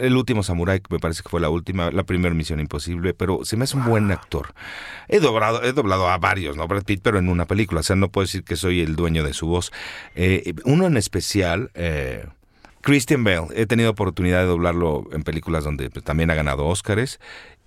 el 0.00 0.16
último 0.16 0.42
Samurai, 0.42 0.82
me 0.90 0.98
parece 0.98 1.22
que 1.22 1.28
fue 1.28 1.40
la 1.40 1.48
última, 1.48 1.90
la 1.90 2.02
primera 2.02 2.34
Misión 2.34 2.60
Imposible, 2.60 3.14
pero 3.14 3.44
se 3.44 3.56
me 3.56 3.64
hace 3.64 3.76
un 3.76 3.84
buen 3.84 4.10
actor. 4.10 4.54
He 5.08 5.20
doblado, 5.20 5.62
he 5.62 5.72
doblado 5.72 6.08
a 6.08 6.18
varios, 6.18 6.56
¿no? 6.56 6.66
Brad 6.66 6.84
Pitt, 6.84 7.00
pero 7.02 7.18
en 7.18 7.28
una 7.28 7.46
película. 7.46 7.80
O 7.80 7.84
sea, 7.84 7.96
no 7.96 8.10
puedo 8.10 8.24
decir 8.24 8.42
que 8.42 8.56
soy 8.56 8.80
el 8.80 8.96
dueño 8.96 9.22
de 9.22 9.32
su 9.32 9.46
voz. 9.46 9.72
Eh, 10.14 10.52
uno 10.64 10.86
en 10.86 10.96
especial. 10.96 11.70
eh, 11.74 12.26
Christian 12.82 13.24
Bale, 13.24 13.48
he 13.54 13.66
tenido 13.66 13.90
oportunidad 13.90 14.40
de 14.40 14.46
doblarlo 14.46 15.04
en 15.12 15.22
películas 15.22 15.64
donde 15.64 15.90
pues, 15.90 16.04
también 16.04 16.30
ha 16.30 16.34
ganado 16.34 16.66
Óscares 16.66 17.20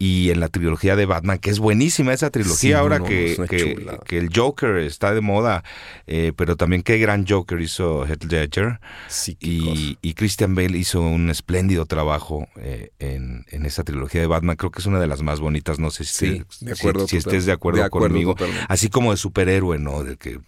y 0.03 0.31
en 0.31 0.39
la 0.41 0.49
trilogía 0.49 0.95
de 0.97 1.05
Batman, 1.05 1.37
que 1.37 1.49
es 1.49 1.59
buenísima 1.59 2.11
esa 2.13 2.29
trilogía 2.29 2.57
Sí, 2.57 2.73
ahora 2.73 2.99
no, 2.99 3.05
que, 3.05 3.33
es 3.33 3.39
que- 3.49 4.17
el 4.17 4.29
Joker 4.35 4.77
está 4.77 5.13
de 5.13 5.21
moda, 5.21 5.63
eh, 6.07 6.33
pero 6.35 6.55
también 6.57 6.81
qué 6.83 6.97
gran 6.97 7.25
Joker 7.27 7.61
hizo 7.61 8.05
Heath 8.05 8.25
Ledger 8.25 8.79
Sí, 9.07 9.37
y, 9.39 9.97
y 10.01 10.13
Christian 10.13 10.55
Bale 10.55 10.77
hizo 10.77 10.99
un 11.01 11.29
espléndido 11.29 11.85
trabajo 11.85 12.47
eh, 12.57 12.89
en, 12.99 13.45
en 13.49 13.65
esa 13.65 13.83
trilogía 13.83 14.19
de 14.21 14.27
Batman, 14.27 14.55
creo 14.57 14.71
que 14.71 14.79
es 14.79 14.85
una 14.87 14.99
de 14.99 15.07
las 15.07 15.21
más 15.21 15.39
bonitas, 15.39 15.79
no 15.79 15.89
sé 15.89 16.03
si, 16.03 16.13
Sí, 16.13 16.25
estés- 16.25 16.59
de 16.59 16.75
si- 16.75 17.07
si 17.07 17.17
estés 17.17 17.45
de 17.45 17.51
acuerdo, 17.53 17.79
de 17.79 17.85
acuerdo 17.85 18.09
conmigo, 18.09 18.33
totalmente. 18.35 18.65
así 18.69 18.89
como 18.89 19.11
de 19.11 19.17
superhéroe, 19.17 19.79
¿no? 19.79 20.03
De 20.03 20.17
que 20.17 20.39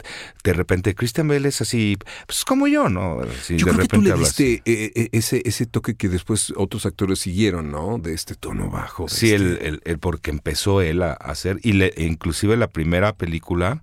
de 0.44 0.52
repente 0.52 0.94
Christian 0.94 1.28
Bale 1.28 1.48
es 1.48 1.60
así, 1.62 1.96
pues 2.26 2.44
como 2.44 2.66
yo, 2.66 2.88
¿no? 2.88 3.20
Así, 3.20 3.56
Yo 3.56 3.66
de 3.66 3.72
creo 3.72 3.82
que 3.82 3.88
tú 3.88 3.96
repente 4.02 4.08
le 4.08 4.12
hablas. 4.12 4.36
diste 4.36 4.62
eh, 4.66 5.08
ese, 5.12 5.42
ese 5.44 5.66
toque 5.66 5.94
que 5.94 6.08
después 6.08 6.52
otros 6.56 6.84
actores 6.86 7.18
siguieron, 7.20 7.70
¿no? 7.70 7.98
De 7.98 8.12
este 8.14 8.34
tono 8.34 8.68
bajo. 8.70 9.08
Sí, 9.08 9.32
este- 9.32 9.36
el, 9.36 9.45
el- 9.46 9.80
el 9.84 9.98
porque 9.98 10.30
empezó 10.30 10.80
él 10.80 11.02
a 11.02 11.12
hacer, 11.12 11.58
y 11.62 11.72
le, 11.72 11.92
inclusive 11.96 12.56
la 12.56 12.68
primera 12.68 13.14
película 13.14 13.82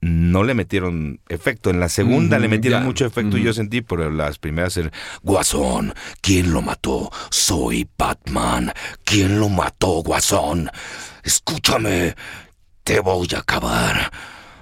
no 0.00 0.44
le 0.44 0.54
metieron 0.54 1.18
efecto, 1.28 1.70
en 1.70 1.80
la 1.80 1.88
segunda 1.88 2.38
le 2.38 2.46
metieron 2.48 2.80
ya. 2.82 2.86
mucho 2.86 3.04
efecto 3.04 3.36
y 3.36 3.42
yo 3.42 3.52
sentí, 3.52 3.80
pero 3.82 4.10
las 4.10 4.38
primeras 4.38 4.76
el 4.76 4.92
Guasón, 5.22 5.92
¿quién 6.20 6.52
lo 6.52 6.62
mató? 6.62 7.10
Soy 7.30 7.88
Batman, 7.98 8.72
¿quién 9.04 9.40
lo 9.40 9.48
mató, 9.48 10.02
Guasón? 10.04 10.70
Escúchame, 11.24 12.14
te 12.84 13.00
voy 13.00 13.26
a 13.34 13.38
acabar, 13.40 14.12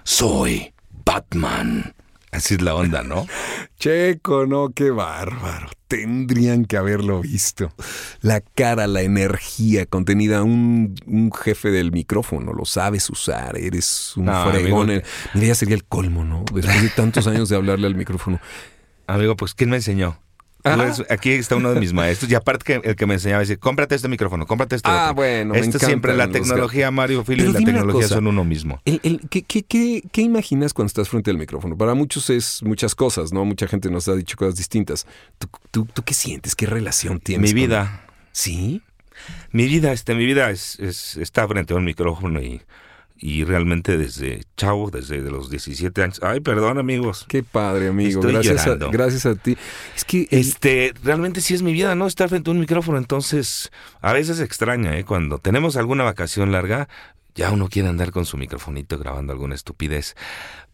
soy 0.04 0.72
Batman. 1.04 1.94
Así 2.36 2.54
es 2.54 2.62
la 2.62 2.74
onda, 2.74 3.02
¿no? 3.02 3.26
Checo, 3.78 4.46
no, 4.46 4.70
qué 4.74 4.90
bárbaro. 4.90 5.68
Tendrían 5.88 6.64
que 6.64 6.76
haberlo 6.76 7.20
visto. 7.20 7.72
La 8.20 8.40
cara, 8.40 8.86
la 8.86 9.02
energía 9.02 9.86
contenida, 9.86 10.42
un, 10.42 10.94
un 11.06 11.32
jefe 11.32 11.70
del 11.70 11.92
micrófono, 11.92 12.52
lo 12.52 12.64
sabes 12.64 13.08
usar, 13.08 13.56
eres 13.56 14.16
un 14.16 14.26
No, 14.26 14.50
fregón. 14.50 14.90
amigo. 14.90 15.04
Mira, 15.34 15.46
ya 15.46 15.54
sería 15.54 15.76
el 15.76 15.84
colmo, 15.84 16.24
¿no? 16.24 16.44
Después 16.52 16.82
de 16.82 16.88
tantos 16.90 17.26
años 17.26 17.48
de 17.48 17.56
hablarle 17.56 17.86
al 17.86 17.94
micrófono. 17.94 18.40
Amigo, 19.06 19.36
pues 19.36 19.54
¿quién 19.54 19.70
me 19.70 19.76
enseñó? 19.76 20.18
Aquí 21.10 21.30
está 21.30 21.56
uno 21.56 21.72
de 21.72 21.80
mis 21.80 21.92
maestros 21.92 22.30
y 22.30 22.34
aparte 22.34 22.64
que 22.64 22.88
el 22.88 22.96
que 22.96 23.06
me 23.06 23.14
enseñaba 23.14 23.40
decir, 23.40 23.58
cómprate 23.58 23.94
este 23.94 24.08
micrófono, 24.08 24.46
cómprate 24.46 24.76
este 24.76 24.88
Ah, 24.90 25.04
otro". 25.10 25.14
bueno, 25.16 25.54
me 25.54 25.60
Esto 25.60 25.78
siempre 25.78 26.14
la 26.16 26.28
tecnología, 26.28 26.90
Mario 26.90 27.24
Filio, 27.24 27.50
y 27.50 27.52
la 27.52 27.58
tecnología 27.60 28.08
son 28.08 28.26
uno 28.26 28.44
mismo. 28.44 28.80
El- 28.84 29.00
el- 29.02 29.20
¿qué, 29.30 29.42
qué, 29.42 29.62
qué, 29.62 30.02
qué 30.12 30.22
imaginas 30.22 30.72
cuando 30.74 30.88
estás 30.88 31.08
frente 31.08 31.30
al 31.30 31.38
micrófono? 31.38 31.76
Para 31.76 31.94
muchos 31.94 32.30
es 32.30 32.62
muchas 32.62 32.94
cosas, 32.94 33.32
¿no? 33.32 33.44
Mucha 33.44 33.66
gente 33.68 33.90
nos 33.90 34.08
ha 34.08 34.14
dicho 34.14 34.36
cosas 34.36 34.56
distintas. 34.56 35.06
¿Tú, 35.38 35.48
tú, 35.70 35.86
tú 35.86 36.02
qué 36.02 36.14
sientes? 36.14 36.54
¿Qué 36.54 36.66
relación 36.66 37.20
tienes? 37.20 37.52
Mi 37.54 37.60
con- 37.60 37.68
vida, 37.68 38.06
¿Sí? 38.32 38.82
mi 39.52 39.66
vida, 39.66 39.92
este, 39.92 40.14
mi 40.14 40.26
vida 40.26 40.50
es, 40.50 40.78
es- 40.80 41.16
está 41.16 41.46
frente 41.48 41.72
a 41.72 41.76
un 41.76 41.84
micrófono 41.84 42.42
y, 42.42 42.60
y 43.18 43.44
realmente 43.44 43.96
desde 43.96 44.42
chavo, 44.56 44.90
desde 44.90 45.22
de 45.22 45.30
los 45.30 45.48
17 45.50 46.02
años. 46.02 46.20
Ay, 46.22 46.40
perdón, 46.40 46.78
amigos. 46.78 47.24
Qué 47.28 47.42
padre, 47.42 47.88
amigo. 47.88 48.20
Estoy 48.20 48.32
gracias, 48.32 48.66
a, 48.66 48.74
gracias 48.76 49.26
a 49.26 49.34
ti. 49.34 49.56
Es 49.96 50.04
que 50.04 50.28
Este, 50.30 50.92
realmente 51.02 51.40
sí 51.40 51.54
es 51.54 51.62
mi 51.62 51.72
vida, 51.72 51.94
¿no? 51.94 52.06
Estar 52.06 52.28
frente 52.28 52.50
a 52.50 52.52
un 52.52 52.60
micrófono, 52.60 52.98
entonces 52.98 53.70
a 54.00 54.12
veces 54.12 54.40
extraña, 54.40 54.98
¿eh? 54.98 55.04
Cuando 55.04 55.38
tenemos 55.38 55.76
alguna 55.76 56.04
vacación 56.04 56.52
larga, 56.52 56.88
ya 57.34 57.50
uno 57.50 57.68
quiere 57.68 57.88
andar 57.88 58.10
con 58.12 58.26
su 58.26 58.36
microfonito 58.36 58.98
grabando 58.98 59.32
alguna 59.32 59.54
estupidez. 59.54 60.14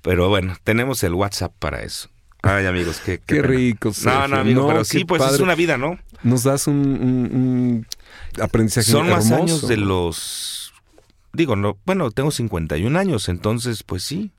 Pero 0.02 0.28
bueno, 0.28 0.56
tenemos 0.64 1.02
el 1.04 1.14
WhatsApp 1.14 1.52
para 1.58 1.82
eso. 1.82 2.08
Ay, 2.42 2.66
amigos, 2.66 3.00
qué, 3.04 3.20
Qué 3.24 3.40
rico, 3.40 3.88
No, 3.90 3.94
Sergio. 3.94 4.28
no, 4.28 4.36
amigo, 4.36 4.60
No, 4.62 4.66
pero 4.66 4.78
qué 4.80 4.84
sí, 4.84 5.04
pues 5.04 5.22
es 5.22 5.38
una 5.38 5.54
vida, 5.54 5.78
¿no? 5.78 5.96
nos 6.24 6.42
das 6.44 6.66
un, 6.66 6.74
un- 6.76 7.86
un 8.36 8.42
aprendizaje 8.42 8.90
Son 8.90 9.08
más 9.08 9.30
años 9.32 9.66
de 9.68 9.76
los... 9.76 10.61
Digo, 11.32 11.56
no, 11.56 11.78
bueno, 11.86 12.10
tengo 12.10 12.30
51 12.30 12.98
años, 12.98 13.28
entonces, 13.28 13.82
pues 13.82 14.02
sí. 14.02 14.32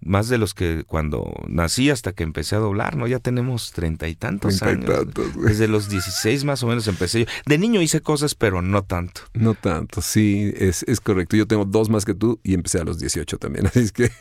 Más 0.00 0.28
de 0.28 0.38
los 0.38 0.54
que 0.54 0.84
cuando 0.86 1.34
nací 1.48 1.90
hasta 1.90 2.12
que 2.12 2.22
empecé 2.22 2.54
a 2.54 2.60
doblar, 2.60 2.94
¿no? 2.96 3.08
Ya 3.08 3.18
tenemos 3.18 3.72
treinta 3.72 4.06
y 4.06 4.14
tantos 4.14 4.58
Treinta 4.60 4.92
y 4.92 4.94
años. 4.94 5.04
tantos, 5.06 5.34
güey. 5.34 5.48
Desde 5.48 5.66
los 5.66 5.88
16 5.88 6.44
más 6.44 6.62
o 6.62 6.68
menos 6.68 6.86
empecé 6.86 7.20
yo. 7.24 7.26
De 7.46 7.58
niño 7.58 7.82
hice 7.82 8.00
cosas, 8.00 8.36
pero 8.36 8.62
no 8.62 8.84
tanto. 8.84 9.22
No 9.34 9.54
tanto, 9.54 10.00
sí, 10.00 10.52
es, 10.56 10.84
es 10.84 11.00
correcto. 11.00 11.36
Yo 11.36 11.48
tengo 11.48 11.64
dos 11.64 11.88
más 11.90 12.04
que 12.04 12.14
tú 12.14 12.38
y 12.44 12.54
empecé 12.54 12.78
a 12.78 12.84
los 12.84 13.00
18 13.00 13.38
también, 13.38 13.66
así 13.68 13.80
es 13.80 13.90
que... 13.90 14.12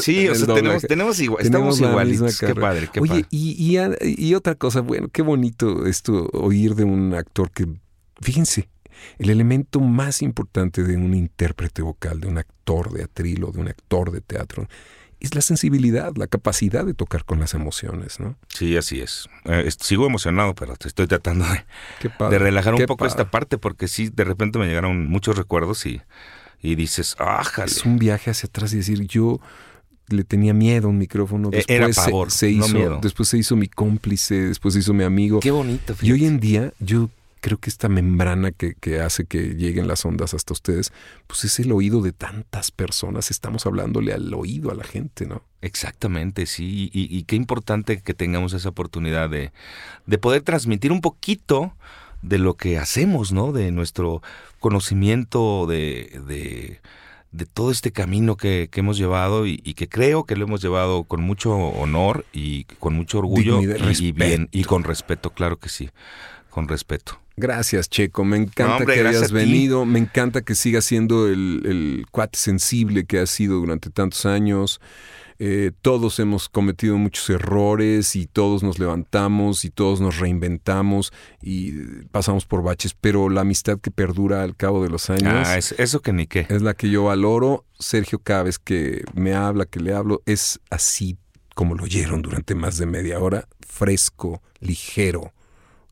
Sí, 0.00 0.28
o 0.28 0.34
sea, 0.34 0.46
doblaje. 0.46 0.62
tenemos, 0.62 0.82
tenemos 0.82 1.20
igual, 1.20 1.44
Tenemos 1.44 1.74
estamos 1.76 1.92
igualitos. 1.92 2.38
Qué 2.40 2.54
padre, 2.56 2.88
qué 2.92 2.98
Oye, 2.98 3.08
padre. 3.10 3.26
Y, 3.30 3.76
y, 3.78 4.26
y 4.28 4.34
otra 4.34 4.56
cosa, 4.56 4.80
bueno, 4.80 5.06
qué 5.12 5.22
bonito 5.22 5.86
esto, 5.86 6.28
oír 6.32 6.74
de 6.74 6.82
un 6.82 7.14
actor 7.14 7.52
que, 7.52 7.68
fíjense, 8.20 8.68
el 9.18 9.30
elemento 9.30 9.80
más 9.80 10.22
importante 10.22 10.82
de 10.82 10.96
un 10.96 11.14
intérprete 11.14 11.82
vocal, 11.82 12.20
de 12.20 12.28
un 12.28 12.38
actor 12.38 12.92
de 12.92 13.04
atril 13.04 13.44
o 13.44 13.52
de 13.52 13.60
un 13.60 13.68
actor 13.68 14.10
de 14.12 14.20
teatro, 14.20 14.68
es 15.20 15.34
la 15.34 15.40
sensibilidad, 15.40 16.12
la 16.16 16.26
capacidad 16.26 16.84
de 16.84 16.92
tocar 16.92 17.24
con 17.24 17.40
las 17.40 17.54
emociones, 17.54 18.20
¿no? 18.20 18.36
Sí, 18.48 18.76
así 18.76 19.00
es. 19.00 19.28
Eh, 19.44 19.70
sigo 19.80 20.06
emocionado, 20.06 20.54
pero 20.54 20.76
te 20.76 20.88
estoy 20.88 21.06
tratando 21.06 21.46
de, 21.46 21.64
Qué 22.00 22.10
padre. 22.10 22.34
de 22.34 22.38
relajar 22.44 22.74
un 22.74 22.80
poco 22.80 22.96
padre. 22.98 23.10
esta 23.10 23.30
parte 23.30 23.56
porque 23.56 23.88
sí, 23.88 24.10
de 24.12 24.24
repente 24.24 24.58
me 24.58 24.66
llegaron 24.66 25.06
muchos 25.08 25.36
recuerdos 25.38 25.86
y, 25.86 26.02
y 26.60 26.74
dices, 26.74 27.16
ájale. 27.18 27.70
Es 27.70 27.84
un 27.86 27.98
viaje 27.98 28.30
hacia 28.30 28.48
atrás 28.48 28.74
y 28.74 28.78
decir, 28.78 29.00
yo 29.06 29.40
le 30.08 30.24
tenía 30.24 30.52
miedo 30.52 30.88
a 30.88 30.90
un 30.90 30.98
micrófono, 30.98 31.48
Eh, 31.52 31.56
después 31.58 31.78
era 31.78 31.92
se- 31.94 32.00
pavor, 32.10 32.30
se, 32.30 32.52
no 32.52 32.66
hizo, 32.66 32.74
miedo. 32.74 32.98
después 33.00 33.26
se 33.26 33.38
hizo 33.38 33.56
mi 33.56 33.68
cómplice, 33.68 34.34
después 34.48 34.74
se 34.74 34.80
hizo 34.80 34.92
mi 34.92 35.04
amigo. 35.04 35.40
Qué 35.40 35.50
bonito. 35.52 35.94
Y 36.02 36.12
hoy 36.12 36.26
en 36.26 36.38
día 36.38 36.74
yo 36.80 37.08
creo 37.44 37.58
que 37.58 37.68
esta 37.68 37.90
membrana 37.90 38.52
que, 38.52 38.74
que, 38.74 39.00
hace 39.00 39.26
que 39.26 39.54
lleguen 39.54 39.86
las 39.86 40.06
ondas 40.06 40.32
hasta 40.32 40.54
ustedes, 40.54 40.94
pues 41.26 41.44
es 41.44 41.60
el 41.60 41.72
oído 41.72 42.00
de 42.00 42.12
tantas 42.12 42.70
personas. 42.70 43.30
Estamos 43.30 43.66
hablándole 43.66 44.14
al 44.14 44.32
oído 44.32 44.70
a 44.70 44.74
la 44.74 44.84
gente, 44.84 45.26
¿no? 45.26 45.42
Exactamente, 45.60 46.46
sí. 46.46 46.90
Y, 46.90 47.14
y 47.14 47.24
qué 47.24 47.36
importante 47.36 48.00
que 48.00 48.14
tengamos 48.14 48.54
esa 48.54 48.70
oportunidad 48.70 49.28
de, 49.28 49.52
de 50.06 50.16
poder 50.16 50.40
transmitir 50.40 50.90
un 50.90 51.02
poquito 51.02 51.74
de 52.22 52.38
lo 52.38 52.54
que 52.56 52.78
hacemos, 52.78 53.30
¿no? 53.32 53.52
De 53.52 53.72
nuestro 53.72 54.22
conocimiento 54.58 55.66
de, 55.66 56.22
de, 56.26 56.80
de 57.30 57.44
todo 57.44 57.70
este 57.70 57.92
camino 57.92 58.38
que, 58.38 58.70
que 58.72 58.80
hemos 58.80 58.96
llevado 58.96 59.46
y, 59.46 59.60
y, 59.64 59.74
que 59.74 59.86
creo 59.86 60.24
que 60.24 60.34
lo 60.34 60.46
hemos 60.46 60.62
llevado 60.62 61.04
con 61.04 61.20
mucho 61.20 61.54
honor 61.54 62.24
y 62.32 62.64
con 62.80 62.94
mucho 62.94 63.18
orgullo 63.18 63.60
y, 63.60 64.06
y, 64.06 64.12
bien 64.12 64.48
y 64.50 64.64
con 64.64 64.82
respeto, 64.82 65.28
claro 65.28 65.58
que 65.58 65.68
sí, 65.68 65.90
con 66.48 66.68
respeto. 66.68 67.20
Gracias, 67.36 67.88
Checo. 67.88 68.24
Me 68.24 68.36
encanta 68.36 68.66
no, 68.66 68.76
hombre, 68.78 68.94
que 68.94 69.08
hayas 69.08 69.32
venido. 69.32 69.84
Me 69.84 69.98
encanta 69.98 70.42
que 70.42 70.54
sigas 70.54 70.84
siendo 70.84 71.26
el, 71.26 71.62
el 71.64 72.06
cuate 72.10 72.38
sensible 72.38 73.04
que 73.04 73.18
has 73.18 73.30
sido 73.30 73.58
durante 73.58 73.90
tantos 73.90 74.24
años. 74.24 74.80
Eh, 75.40 75.72
todos 75.82 76.20
hemos 76.20 76.48
cometido 76.48 76.96
muchos 76.96 77.28
errores 77.28 78.14
y 78.14 78.26
todos 78.26 78.62
nos 78.62 78.78
levantamos 78.78 79.64
y 79.64 79.70
todos 79.70 80.00
nos 80.00 80.18
reinventamos 80.18 81.12
y 81.42 81.72
pasamos 82.12 82.46
por 82.46 82.62
baches, 82.62 82.94
pero 82.94 83.28
la 83.28 83.40
amistad 83.40 83.80
que 83.80 83.90
perdura 83.90 84.44
al 84.44 84.54
cabo 84.54 84.84
de 84.84 84.90
los 84.90 85.10
años... 85.10 85.48
Ah, 85.48 85.58
es, 85.58 85.74
eso 85.78 86.00
que 86.02 86.12
ni 86.12 86.28
qué. 86.28 86.46
Es 86.48 86.62
la 86.62 86.74
que 86.74 86.88
yo 86.88 87.04
valoro. 87.04 87.64
Sergio 87.80 88.20
cada 88.20 88.44
vez 88.44 88.60
que 88.60 89.02
me 89.14 89.34
habla, 89.34 89.66
que 89.66 89.80
le 89.80 89.92
hablo, 89.92 90.22
es 90.24 90.60
así 90.70 91.18
como 91.56 91.74
lo 91.74 91.84
oyeron 91.84 92.22
durante 92.22 92.54
más 92.54 92.78
de 92.78 92.86
media 92.86 93.18
hora, 93.18 93.48
fresco, 93.60 94.40
ligero, 94.60 95.32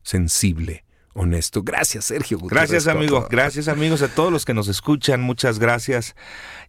sensible 0.03 0.83
honesto. 1.13 1.63
Gracias, 1.63 2.05
Sergio. 2.05 2.39
Gutiérrez 2.39 2.71
gracias, 2.71 2.87
amigo. 2.87 3.27
Gracias, 3.29 3.67
amigos, 3.67 4.01
a 4.01 4.07
todos 4.09 4.31
los 4.31 4.45
que 4.45 4.53
nos 4.53 4.67
escuchan. 4.67 5.21
Muchas 5.21 5.59
gracias. 5.59 6.15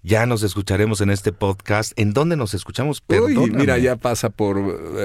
Ya 0.06 0.26
nos 0.26 0.42
escucharemos 0.42 1.00
en 1.00 1.08
este 1.08 1.32
podcast. 1.32 1.98
¿En 1.98 2.12
dónde 2.12 2.36
nos 2.36 2.52
escuchamos? 2.52 3.02
Uy, 3.08 3.50
mira, 3.52 3.78
ya 3.78 3.96
pasa 3.96 4.28
por, 4.28 4.58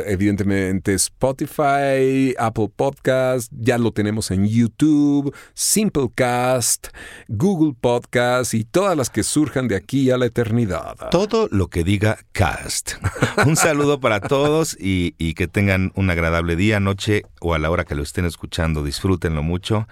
evidentemente, 0.06 0.94
Spotify, 0.94 2.36
Apple 2.38 2.70
Podcast. 2.76 3.50
Ya 3.58 3.78
lo 3.78 3.94
tenemos 3.94 4.30
en 4.30 4.46
YouTube, 4.46 5.34
Simplecast, 5.54 6.88
Google 7.30 7.76
Podcast 7.80 8.54
y 8.54 8.66
todas 8.66 8.98
las 8.98 9.10
que 9.10 9.24
surjan 9.24 9.70
de 9.70 9.78
aquí 9.78 10.12
a 10.12 10.18
la 10.18 10.26
eternidad. 10.26 10.98
Todo 11.12 11.48
lo 11.50 11.70
que 11.70 11.86
diga 11.86 12.18
cast. 12.34 12.96
Un 13.48 13.56
saludo 13.56 14.02
para 14.02 14.20
todos 14.20 14.76
y, 14.78 15.16
y 15.18 15.34
que 15.34 15.48
tengan 15.48 15.94
un 15.96 16.10
agradable 16.10 16.58
día, 16.58 16.82
noche 16.82 17.24
o 17.40 17.54
a 17.54 17.58
la 17.60 17.72
hora 17.72 17.86
que 17.86 17.96
lo 17.96 18.04
estén 18.04 18.26
escuchando. 18.26 18.84
Disfruten 18.84 19.34
mucho. 19.36 19.88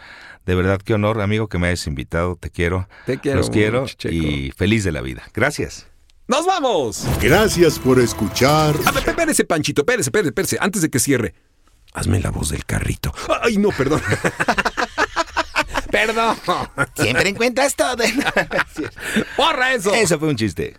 De 0.47 0.55
verdad, 0.55 0.81
qué 0.81 0.93
honor, 0.93 1.21
amigo, 1.21 1.49
que 1.49 1.57
me 1.57 1.67
hayas 1.67 1.85
invitado. 1.87 2.37
Te 2.37 2.49
quiero. 2.49 2.87
Te 3.05 3.19
quiero. 3.19 3.39
Los 3.39 3.49
quiero 3.49 3.85
y 4.09 4.51
feliz 4.55 4.85
de 4.85 4.93
la 4.93 5.01
vida. 5.01 5.23
Gracias. 5.33 5.87
¡Nos 6.25 6.45
vamos! 6.45 7.05
Gracias 7.21 7.77
por 7.77 7.99
escuchar. 7.99 8.73
A 8.85 8.91
ver, 8.91 9.03
espérese, 9.09 9.43
Panchito, 9.43 9.81
espérese, 9.81 10.07
espérese, 10.07 10.29
espérese. 10.29 10.57
Antes 10.61 10.81
de 10.81 10.89
que 10.89 10.99
cierre, 10.99 11.35
hazme 11.93 12.21
la 12.21 12.31
voz 12.31 12.49
del 12.49 12.63
carrito. 12.63 13.13
¡Ay, 13.41 13.57
no, 13.57 13.69
perdón! 13.71 14.01
Perdón. 15.97 16.37
Siempre 16.95 17.29
encuentras 17.29 17.75
todo. 17.75 17.97
¡Borra 19.37 19.73
eso! 19.73 19.91
Eso 19.95 20.19
fue 20.19 20.29
un 20.29 20.35
chiste. 20.35 20.75